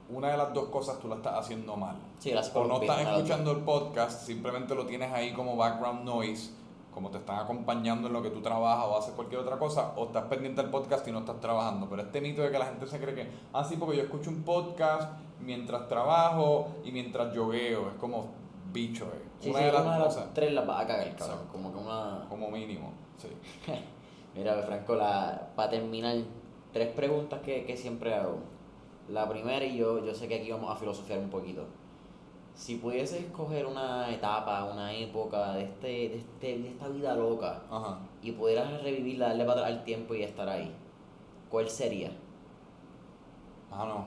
[0.09, 1.95] una de las dos cosas tú la estás haciendo mal.
[2.19, 6.51] Sí, las O no estás escuchando el podcast, simplemente lo tienes ahí como background noise,
[6.91, 10.05] como te están acompañando en lo que tú trabajas o haces cualquier otra cosa, o
[10.07, 11.87] estás pendiente del podcast y no estás trabajando.
[11.89, 14.29] Pero este mito de que la gente se cree que, ah, sí, porque yo escucho
[14.29, 18.29] un podcast mientras trabajo y mientras yogueo, es como
[18.71, 19.21] bicho, eh.
[19.39, 21.29] Sí, una sí, de las una de las cosas, tres las vas a cagar, cabrón.
[21.29, 21.51] Exacto.
[21.51, 22.25] Como que una...
[22.29, 23.29] como mínimo, sí.
[24.35, 26.15] Mira, Franco, la, para terminar,
[26.71, 28.39] tres preguntas que, que siempre hago.
[29.09, 31.65] La primera, y yo, yo sé que aquí vamos a filosofiar un poquito.
[32.53, 37.63] Si pudieses escoger una etapa, una época de, este, de, este, de esta vida loca
[37.71, 37.99] Ajá.
[38.21, 40.71] y pudieras revivirla, darle para atrás al tiempo y estar ahí,
[41.49, 42.11] ¿cuál sería?
[43.71, 44.05] Ah, no.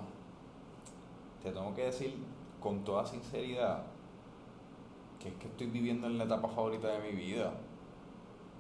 [1.42, 2.16] Te tengo que decir
[2.60, 3.82] con toda sinceridad
[5.24, 7.52] que es que estoy viviendo en la etapa favorita de mi vida.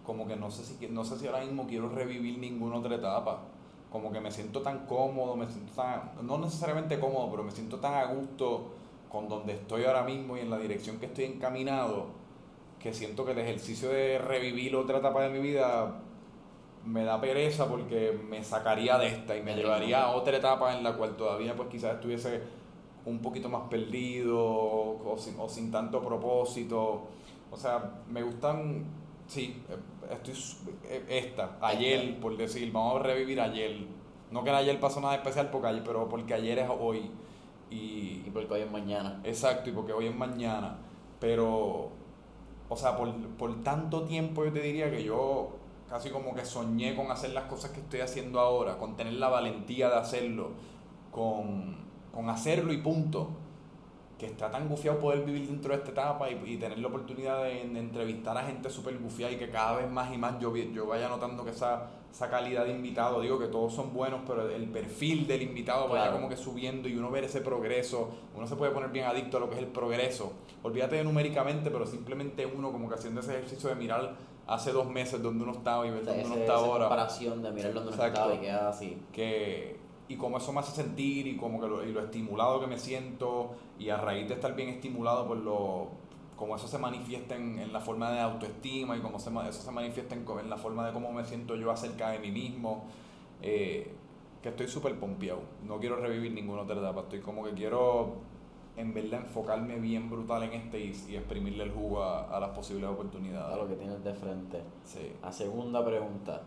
[0.04, 3.40] Como que no sé si no sé si ahora mismo quiero revivir ninguna otra etapa.
[3.92, 7.78] Como que me siento tan cómodo, me siento tan no necesariamente cómodo, pero me siento
[7.78, 8.72] tan a gusto
[9.14, 12.06] con donde estoy ahora mismo y en la dirección que estoy encaminado
[12.80, 16.00] que siento que el ejercicio de revivir otra etapa de mi vida
[16.84, 20.82] me da pereza porque me sacaría de esta y me llevaría a otra etapa en
[20.82, 22.42] la cual todavía pues quizás estuviese
[23.06, 27.04] un poquito más perdido o sin, o sin tanto propósito.
[27.52, 28.84] O sea, me gustan,
[29.28, 29.62] sí,
[30.10, 30.34] estoy,
[30.88, 33.86] eh, esta, ayer, por decir, vamos a revivir ayer.
[34.32, 37.10] No que ayer pasó nada especial, porque ayer, pero porque ayer es hoy.
[37.74, 39.20] Y, porque hoy es mañana.
[39.24, 40.76] Exacto, y porque hoy es mañana.
[41.20, 41.90] Pero,
[42.68, 45.50] o sea, por, por tanto tiempo yo te diría que yo
[45.88, 49.28] casi como que soñé con hacer las cosas que estoy haciendo ahora, con tener la
[49.28, 50.50] valentía de hacerlo,
[51.10, 51.76] con,
[52.12, 53.30] con hacerlo y punto.
[54.18, 57.42] Que está tan gufiado poder vivir dentro de esta etapa y, y tener la oportunidad
[57.42, 60.54] de, de entrevistar a gente súper gufiada y que cada vez más y más yo,
[60.56, 64.48] yo vaya notando que esa, esa calidad de invitado, digo que todos son buenos, pero
[64.48, 68.54] el perfil del invitado vaya como que subiendo y uno ver ese progreso, uno se
[68.54, 70.32] puede poner bien adicto a lo que es el progreso.
[70.62, 74.14] Olvídate de numéricamente, pero simplemente uno como que haciendo ese ejercicio de mirar
[74.46, 76.84] hace dos meses donde uno estaba y ver O sea, dónde uno está esa ahora
[76.86, 78.98] comparación de mirar donde uno estaba y queda así.
[79.12, 82.66] que y como eso me hace sentir y como que lo, y lo estimulado que
[82.66, 85.88] me siento y a raíz de estar bien estimulado por lo
[86.36, 89.70] como eso se manifiesta en, en la forma de autoestima y como se, eso se
[89.70, 92.84] manifiesta en, en la forma de cómo me siento yo acerca de mí mismo
[93.40, 93.94] eh,
[94.42, 98.14] que estoy súper pompeado no quiero revivir ninguna otra etapa estoy como que quiero
[98.76, 102.50] en verdad enfocarme bien brutal en este y, y exprimirle el jugo a, a las
[102.50, 104.62] posibles A oportunidades lo que tienes de frente.
[104.82, 105.12] sí.
[105.22, 106.42] La segunda pregunta.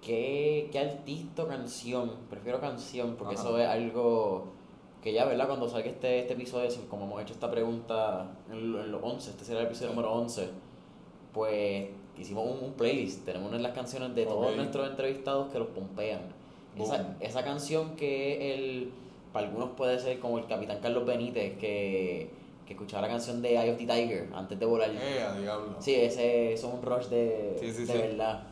[0.00, 2.12] ¿Qué, qué artista o canción?
[2.30, 3.42] Prefiero canción porque Ajá.
[3.42, 4.52] eso es algo
[5.04, 5.46] que ya, ¿verdad?
[5.46, 9.44] Cuando salga este, este episodio, como hemos hecho esta pregunta en, en los 11, este
[9.44, 10.48] será el episodio número 11,
[11.32, 13.24] pues hicimos un, un playlist.
[13.26, 14.56] Tenemos una de las canciones de todos Ok.
[14.56, 16.20] nuestros entrevistados que los pompean.
[16.78, 18.90] Esa, esa canción que el
[19.32, 22.30] para algunos puede ser como el capitán Carlos Benítez que,
[22.66, 24.90] que escuchaba la canción de Eye of the Tiger antes de volar.
[24.90, 25.76] Eh, diablo.
[25.80, 27.98] Sí, ese, eso es un rush de, Sí, sí, de sí.
[27.98, 28.44] verdad.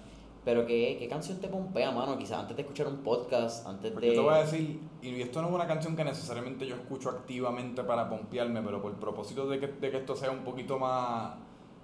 [0.44, 2.19] Pero ¿qué, ¿qué canción te pompea, mano?
[2.19, 4.16] Quizás antes de escuchar un podcast, antes Porque de...
[4.16, 7.10] yo te voy a decir, y esto no es una canción que necesariamente yo escucho
[7.10, 11.35] activamente para pompearme, pero por propósito de que, de que esto sea un poquito más,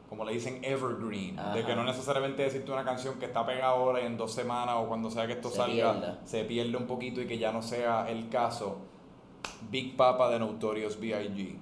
[0.08, 4.00] como le dicen, evergreen, de que no necesariamente decirte una canción que está pegada ahora
[4.02, 6.18] y en dos semanas o cuando sea que esto Se salga, pierda.
[6.24, 8.78] se pierde un poquito y que ya no sea el caso.
[9.70, 11.58] Big Papa de Notorious B.I.G.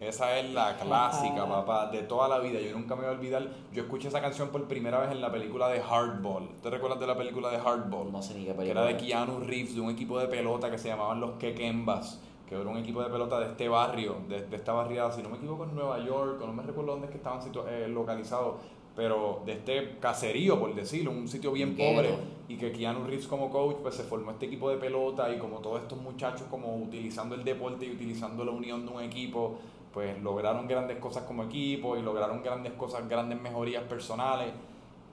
[0.00, 2.60] Esa es la clásica, papá, de toda la vida.
[2.60, 3.48] Yo nunca me voy a olvidar.
[3.72, 6.48] Yo escuché esa canción por primera vez en la película de Hardball.
[6.62, 8.10] ¿Te recuerdas de la película de Hardball?
[8.10, 8.82] No sé ni qué que película.
[8.82, 12.56] era de Keanu Reeves, de un equipo de pelota que se llamaban los Kekembas, que
[12.56, 15.36] era un equipo de pelota de este barrio, de, de esta barriada, si no me
[15.36, 18.56] equivoco en Nueva York, o no me recuerdo dónde es que estaban eh, localizados,
[18.96, 22.16] pero de este caserío, por decirlo, un sitio bien pobre,
[22.48, 25.58] y que Keanu Reeves como coach, pues se formó este equipo de pelota, y como
[25.58, 29.58] todos estos muchachos como utilizando el deporte y utilizando la unión de un equipo,
[29.94, 34.48] pues lograron grandes cosas como equipo y lograron grandes cosas, grandes mejorías personales.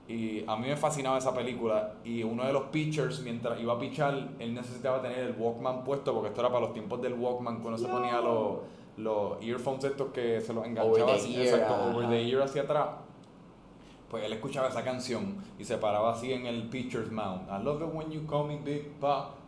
[0.08, 1.94] Y a mí me fascinaba esa película.
[2.04, 6.12] Y uno de los pitchers, mientras iba a pichar, él necesitaba tener el Walkman puesto,
[6.12, 8.58] porque esto era para los tiempos del Walkman, cuando se ponía los,
[8.96, 12.88] los earphones estos que se los enganchaba así, exacto, over the ear hacia atrás.
[14.10, 17.48] Pues él escuchaba esa canción y se paraba así en el pitcher's mound.
[17.48, 18.90] I love it when you call me big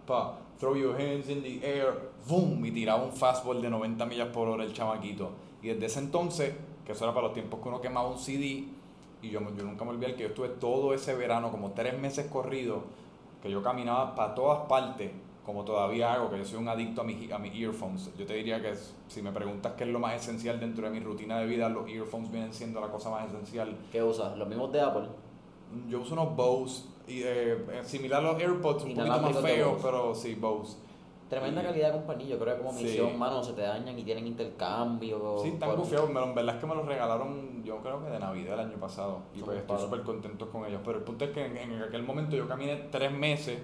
[0.07, 0.39] papa.
[0.59, 1.93] Throw your hands in the air.
[2.29, 2.65] Boom.
[2.65, 5.31] Y tiraba un fastball de 90 millas por hora el chamaquito.
[5.63, 6.55] Y desde ese entonces,
[6.85, 8.65] que eso era para los tiempos que uno quemaba un CD,
[9.23, 12.27] y yo, yo nunca me olvidé que yo estuve todo ese verano, como tres meses
[12.27, 12.83] corridos,
[13.43, 15.11] que yo caminaba para todas partes,
[15.45, 18.11] como todavía hago, que yo soy un adicto a mis a mis earphones.
[18.19, 18.75] Yo te diría que
[19.09, 21.89] si me preguntas qué es lo más esencial dentro de mi rutina de vida, los
[21.89, 23.77] earphones vienen siendo la cosa más esencial.
[23.93, 24.37] ¿Qué usas?
[24.37, 25.09] ¿Los mismos de Apple?
[25.89, 30.15] Yo uso unos Bose, y, eh, similar a los AirPods, un poquito más feos, pero
[30.15, 30.79] sí, Bose.
[31.29, 32.85] Tremenda Y- calidad de compañía, yo creo que como Sí.
[32.85, 35.39] misión, mano, se te dañan y tienen intercambio.
[35.43, 38.55] Sí, están pero en verdad es que me los regalaron, yo creo que de Navidad
[38.55, 39.21] el año pasado.
[39.35, 40.81] Y pues estoy súper contento con ellos.
[40.85, 43.59] Pero el punto es que en, en aquel momento yo caminé tres meses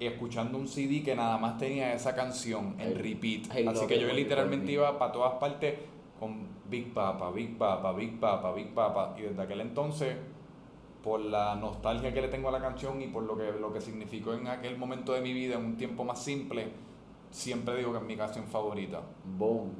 [0.00, 3.68] escuchando un CD que nada más tenía esa canción en I- repeat.
[3.68, 5.74] Así que yo literalmente iba para todas partes
[6.20, 9.14] con Big Papa, Big Papa, Big Papa, Big Papa.
[9.18, 10.16] Y desde aquel entonces,
[11.02, 13.80] por la nostalgia que le tengo a la canción y por lo que, lo que
[13.80, 16.68] significó en aquel momento de mi vida, en un tiempo más simple,
[17.30, 19.00] siempre digo que es mi canción favorita.
[19.24, 19.70] Boom.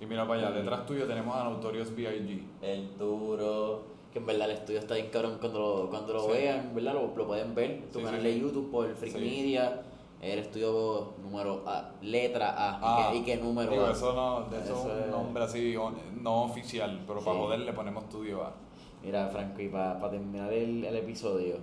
[0.00, 2.42] Y mira para allá, detrás tuyo tenemos a Notorious B.I.G.
[2.62, 3.82] El duro.
[4.12, 6.32] Que en verdad el estudio está bien cabrón cuando lo, cuando lo Sí.
[6.32, 6.94] vean, ¿verdad?
[6.94, 7.86] Lo, lo pueden ver.
[7.92, 8.40] Tu Sí, canal sí, de.
[8.40, 9.14] YouTube por Freak.
[9.14, 9.82] Media.
[10.20, 12.78] El estudio número A, letra A.
[12.82, 13.92] Ah, ¿Y, qué, y qué número Digo, A?
[13.92, 15.74] eso no, de eso, Eso es un nombre así
[16.20, 17.42] no oficial, pero para Sí.
[17.42, 18.52] joder le ponemos estudio A.
[19.02, 21.56] Mira, Franco, y para terminar el, el episodio,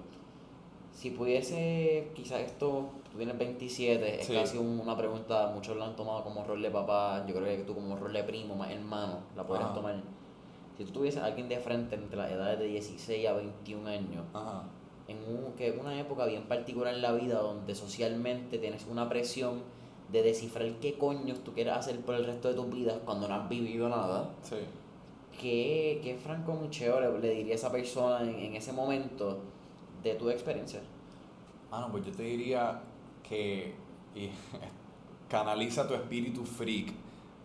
[0.92, 5.96] si pudiese, quizás esto, tú tienes 27, es casi un- una pregunta, muchos lo han
[5.96, 9.20] tomado como rol de papá, yo creo que tú como rol de primo, más hermano,
[9.36, 10.02] la podrías tomar.
[10.78, 14.24] Si tú tuvieses a alguien de frente entre las edades de 16 a 21 años,
[14.34, 14.64] Ajá.
[15.08, 19.08] en un, que es una época bien particular en la vida donde socialmente tienes una
[19.08, 19.62] presión
[20.12, 23.36] de descifrar qué coño tú quieres hacer por el resto de tu vida cuando no
[23.36, 24.56] has vivido nada, Sí.
[25.38, 29.40] ¿Qué, qué Franco Mucheo le, le diría a esa persona en, en ese momento
[30.04, 30.82] de tu experiencia?
[31.72, 32.82] Ah, no, pues yo te diría
[33.28, 33.74] que
[35.30, 36.94] canaliza tu espíritu freak.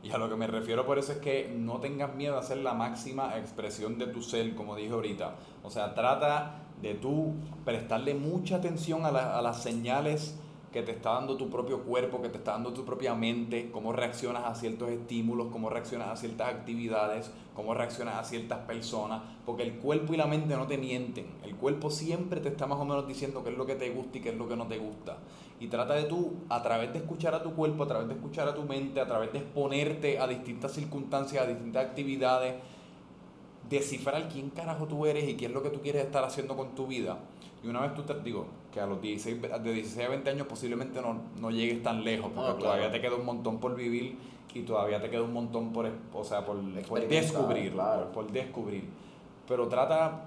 [0.02, 2.58] Y a lo que me refiero por eso es que no tengas miedo a hacer
[2.58, 5.36] la máxima expresión de tu ser, como dije ahorita.
[5.62, 10.36] O sea, trata de tú prestarle mucha atención a, la- a las señales
[10.72, 13.92] que te está dando tu propio cuerpo, que te está dando tu propia mente, cómo
[13.92, 19.64] reaccionas a ciertos estímulos, cómo reaccionas a ciertas actividades, cómo reaccionas a ciertas personas, porque
[19.64, 21.26] el cuerpo y la mente no te mienten.
[21.44, 24.16] El cuerpo siempre te está más o menos diciendo qué es lo que te gusta
[24.16, 25.18] y qué es lo que no te gusta.
[25.60, 28.48] Y trata de tú, a través de escuchar a tu cuerpo, a través de escuchar
[28.48, 32.54] a tu mente, a través de exponerte a distintas circunstancias, a distintas actividades,
[33.68, 36.74] descifrar quién carajo tú eres y qué es lo que tú quieres estar haciendo con
[36.74, 37.18] tu vida.
[37.62, 40.46] Y una vez tú te digo que a los 16, de 16 a 20 años
[40.46, 42.58] posiblemente no, no llegues tan lejos, porque Ah, claro.
[42.58, 44.18] todavía te queda un montón por vivir
[44.54, 46.56] y todavía te queda un montón por, o sea, por,
[46.88, 48.04] por descubrir, claro.
[48.12, 48.84] por, por descubrir.
[49.46, 50.24] Pero trata,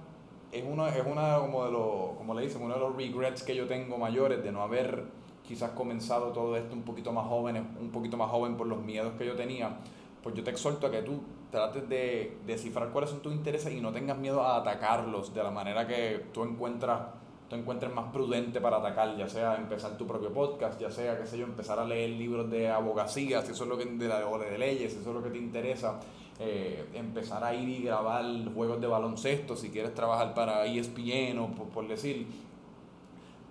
[0.52, 3.54] es una, es una como de los, como le dicen, uno de los regrets que
[3.54, 5.04] yo tengo mayores de no haber
[5.46, 9.12] quizás comenzado todo esto un poquito más joven, un poquito más joven por los miedos
[9.18, 9.76] que yo tenía.
[10.22, 11.20] Pues yo te exhorto a que tú
[11.52, 15.50] trates de descifrar cuáles son tus intereses y no tengas miedo a atacarlos de la
[15.52, 17.00] manera que tú encuentras
[17.48, 21.26] tú encuentres más prudente para atacar, ya sea empezar tu propio podcast, ya sea, qué
[21.26, 24.20] sé yo, empezar a leer libros de abogacía, si eso es lo que de, la-
[24.20, 26.00] de leyes, si eso es lo que te interesa,
[26.40, 28.24] eh, empezar a ir y grabar
[28.54, 32.26] juegos de baloncesto, si quieres trabajar para ESPN o por, por decir,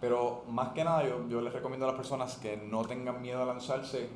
[0.01, 3.41] Pero más que nada yo, yo les recomiendo a las personas que no tengan miedo
[3.41, 4.09] a lanzarse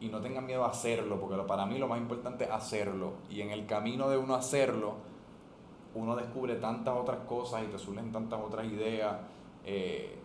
[0.00, 3.14] y no tengan miedo a hacerlo, porque para mí lo más importante es hacerlo.
[3.30, 4.94] Y en el camino de uno hacerlo,
[5.94, 9.16] uno descubre tantas otras cosas y te surgen tantas otras ideas
[9.64, 10.16] eh,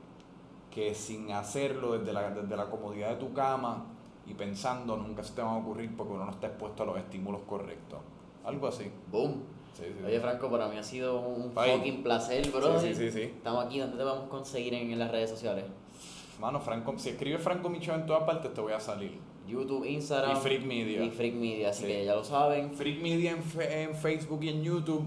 [0.72, 3.86] que sin hacerlo desde la, desde la comodidad de tu cama
[4.28, 6.98] y pensando nunca se te van a ocurrir porque uno no está expuesto a los
[6.98, 8.00] estímulos correctos.
[8.46, 8.92] Algo así.
[9.12, 9.44] Boom.
[9.74, 10.06] Sí, sí, sí.
[10.06, 11.78] Oye, Franco, para mí ha sido un Bye.
[11.78, 12.80] fucking placer, bro.
[12.80, 13.22] Sí, sí, sí, sí.
[13.22, 15.66] Estamos aquí, ¿dónde te vamos a conseguir en, en las redes sociales?
[16.40, 19.18] Mano, Franco, si escribes Franco Micho en todas partes te voy a salir.
[19.48, 20.38] YouTube, Instagram.
[20.38, 21.04] Y Freak Media.
[21.04, 21.88] Y Freak Media, así Sí.
[21.88, 22.74] que ya lo saben.
[22.74, 25.04] Freak Media en Facebook y en YouTube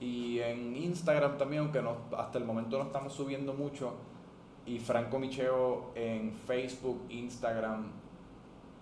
[0.00, 3.94] y en Instagram también, aunque no, hasta el momento no estamos subiendo mucho.
[4.66, 7.86] Y Franco Micheo en Facebook, Instagram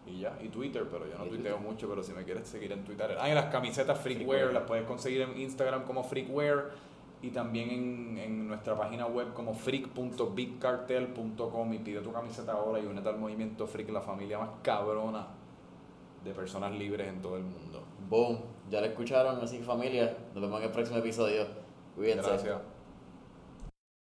[0.06, 1.58] y ya, y Twitter, pero yo no tuiteo Twitter.
[1.58, 3.16] mucho, pero si me quieres seguir en Twitter.
[3.20, 4.52] Ah, y las camisetas Freakwear Freakwear.
[4.52, 6.72] las puedes conseguir en Instagram como Freakwear
[7.22, 12.86] y también en, en nuestra página web como freak.bigcartel.com y pide tu camiseta ahora y
[12.86, 15.28] únete al movimiento Freak, la familia más cabrona
[16.22, 17.82] de personas libres en todo el mundo.
[18.08, 18.53] Boom.
[18.70, 20.16] Ya lo escucharon, así familia.
[20.34, 21.46] Nos vemos en el próximo episodio.
[21.94, 22.28] Cuídense.
[22.28, 22.73] Gracias.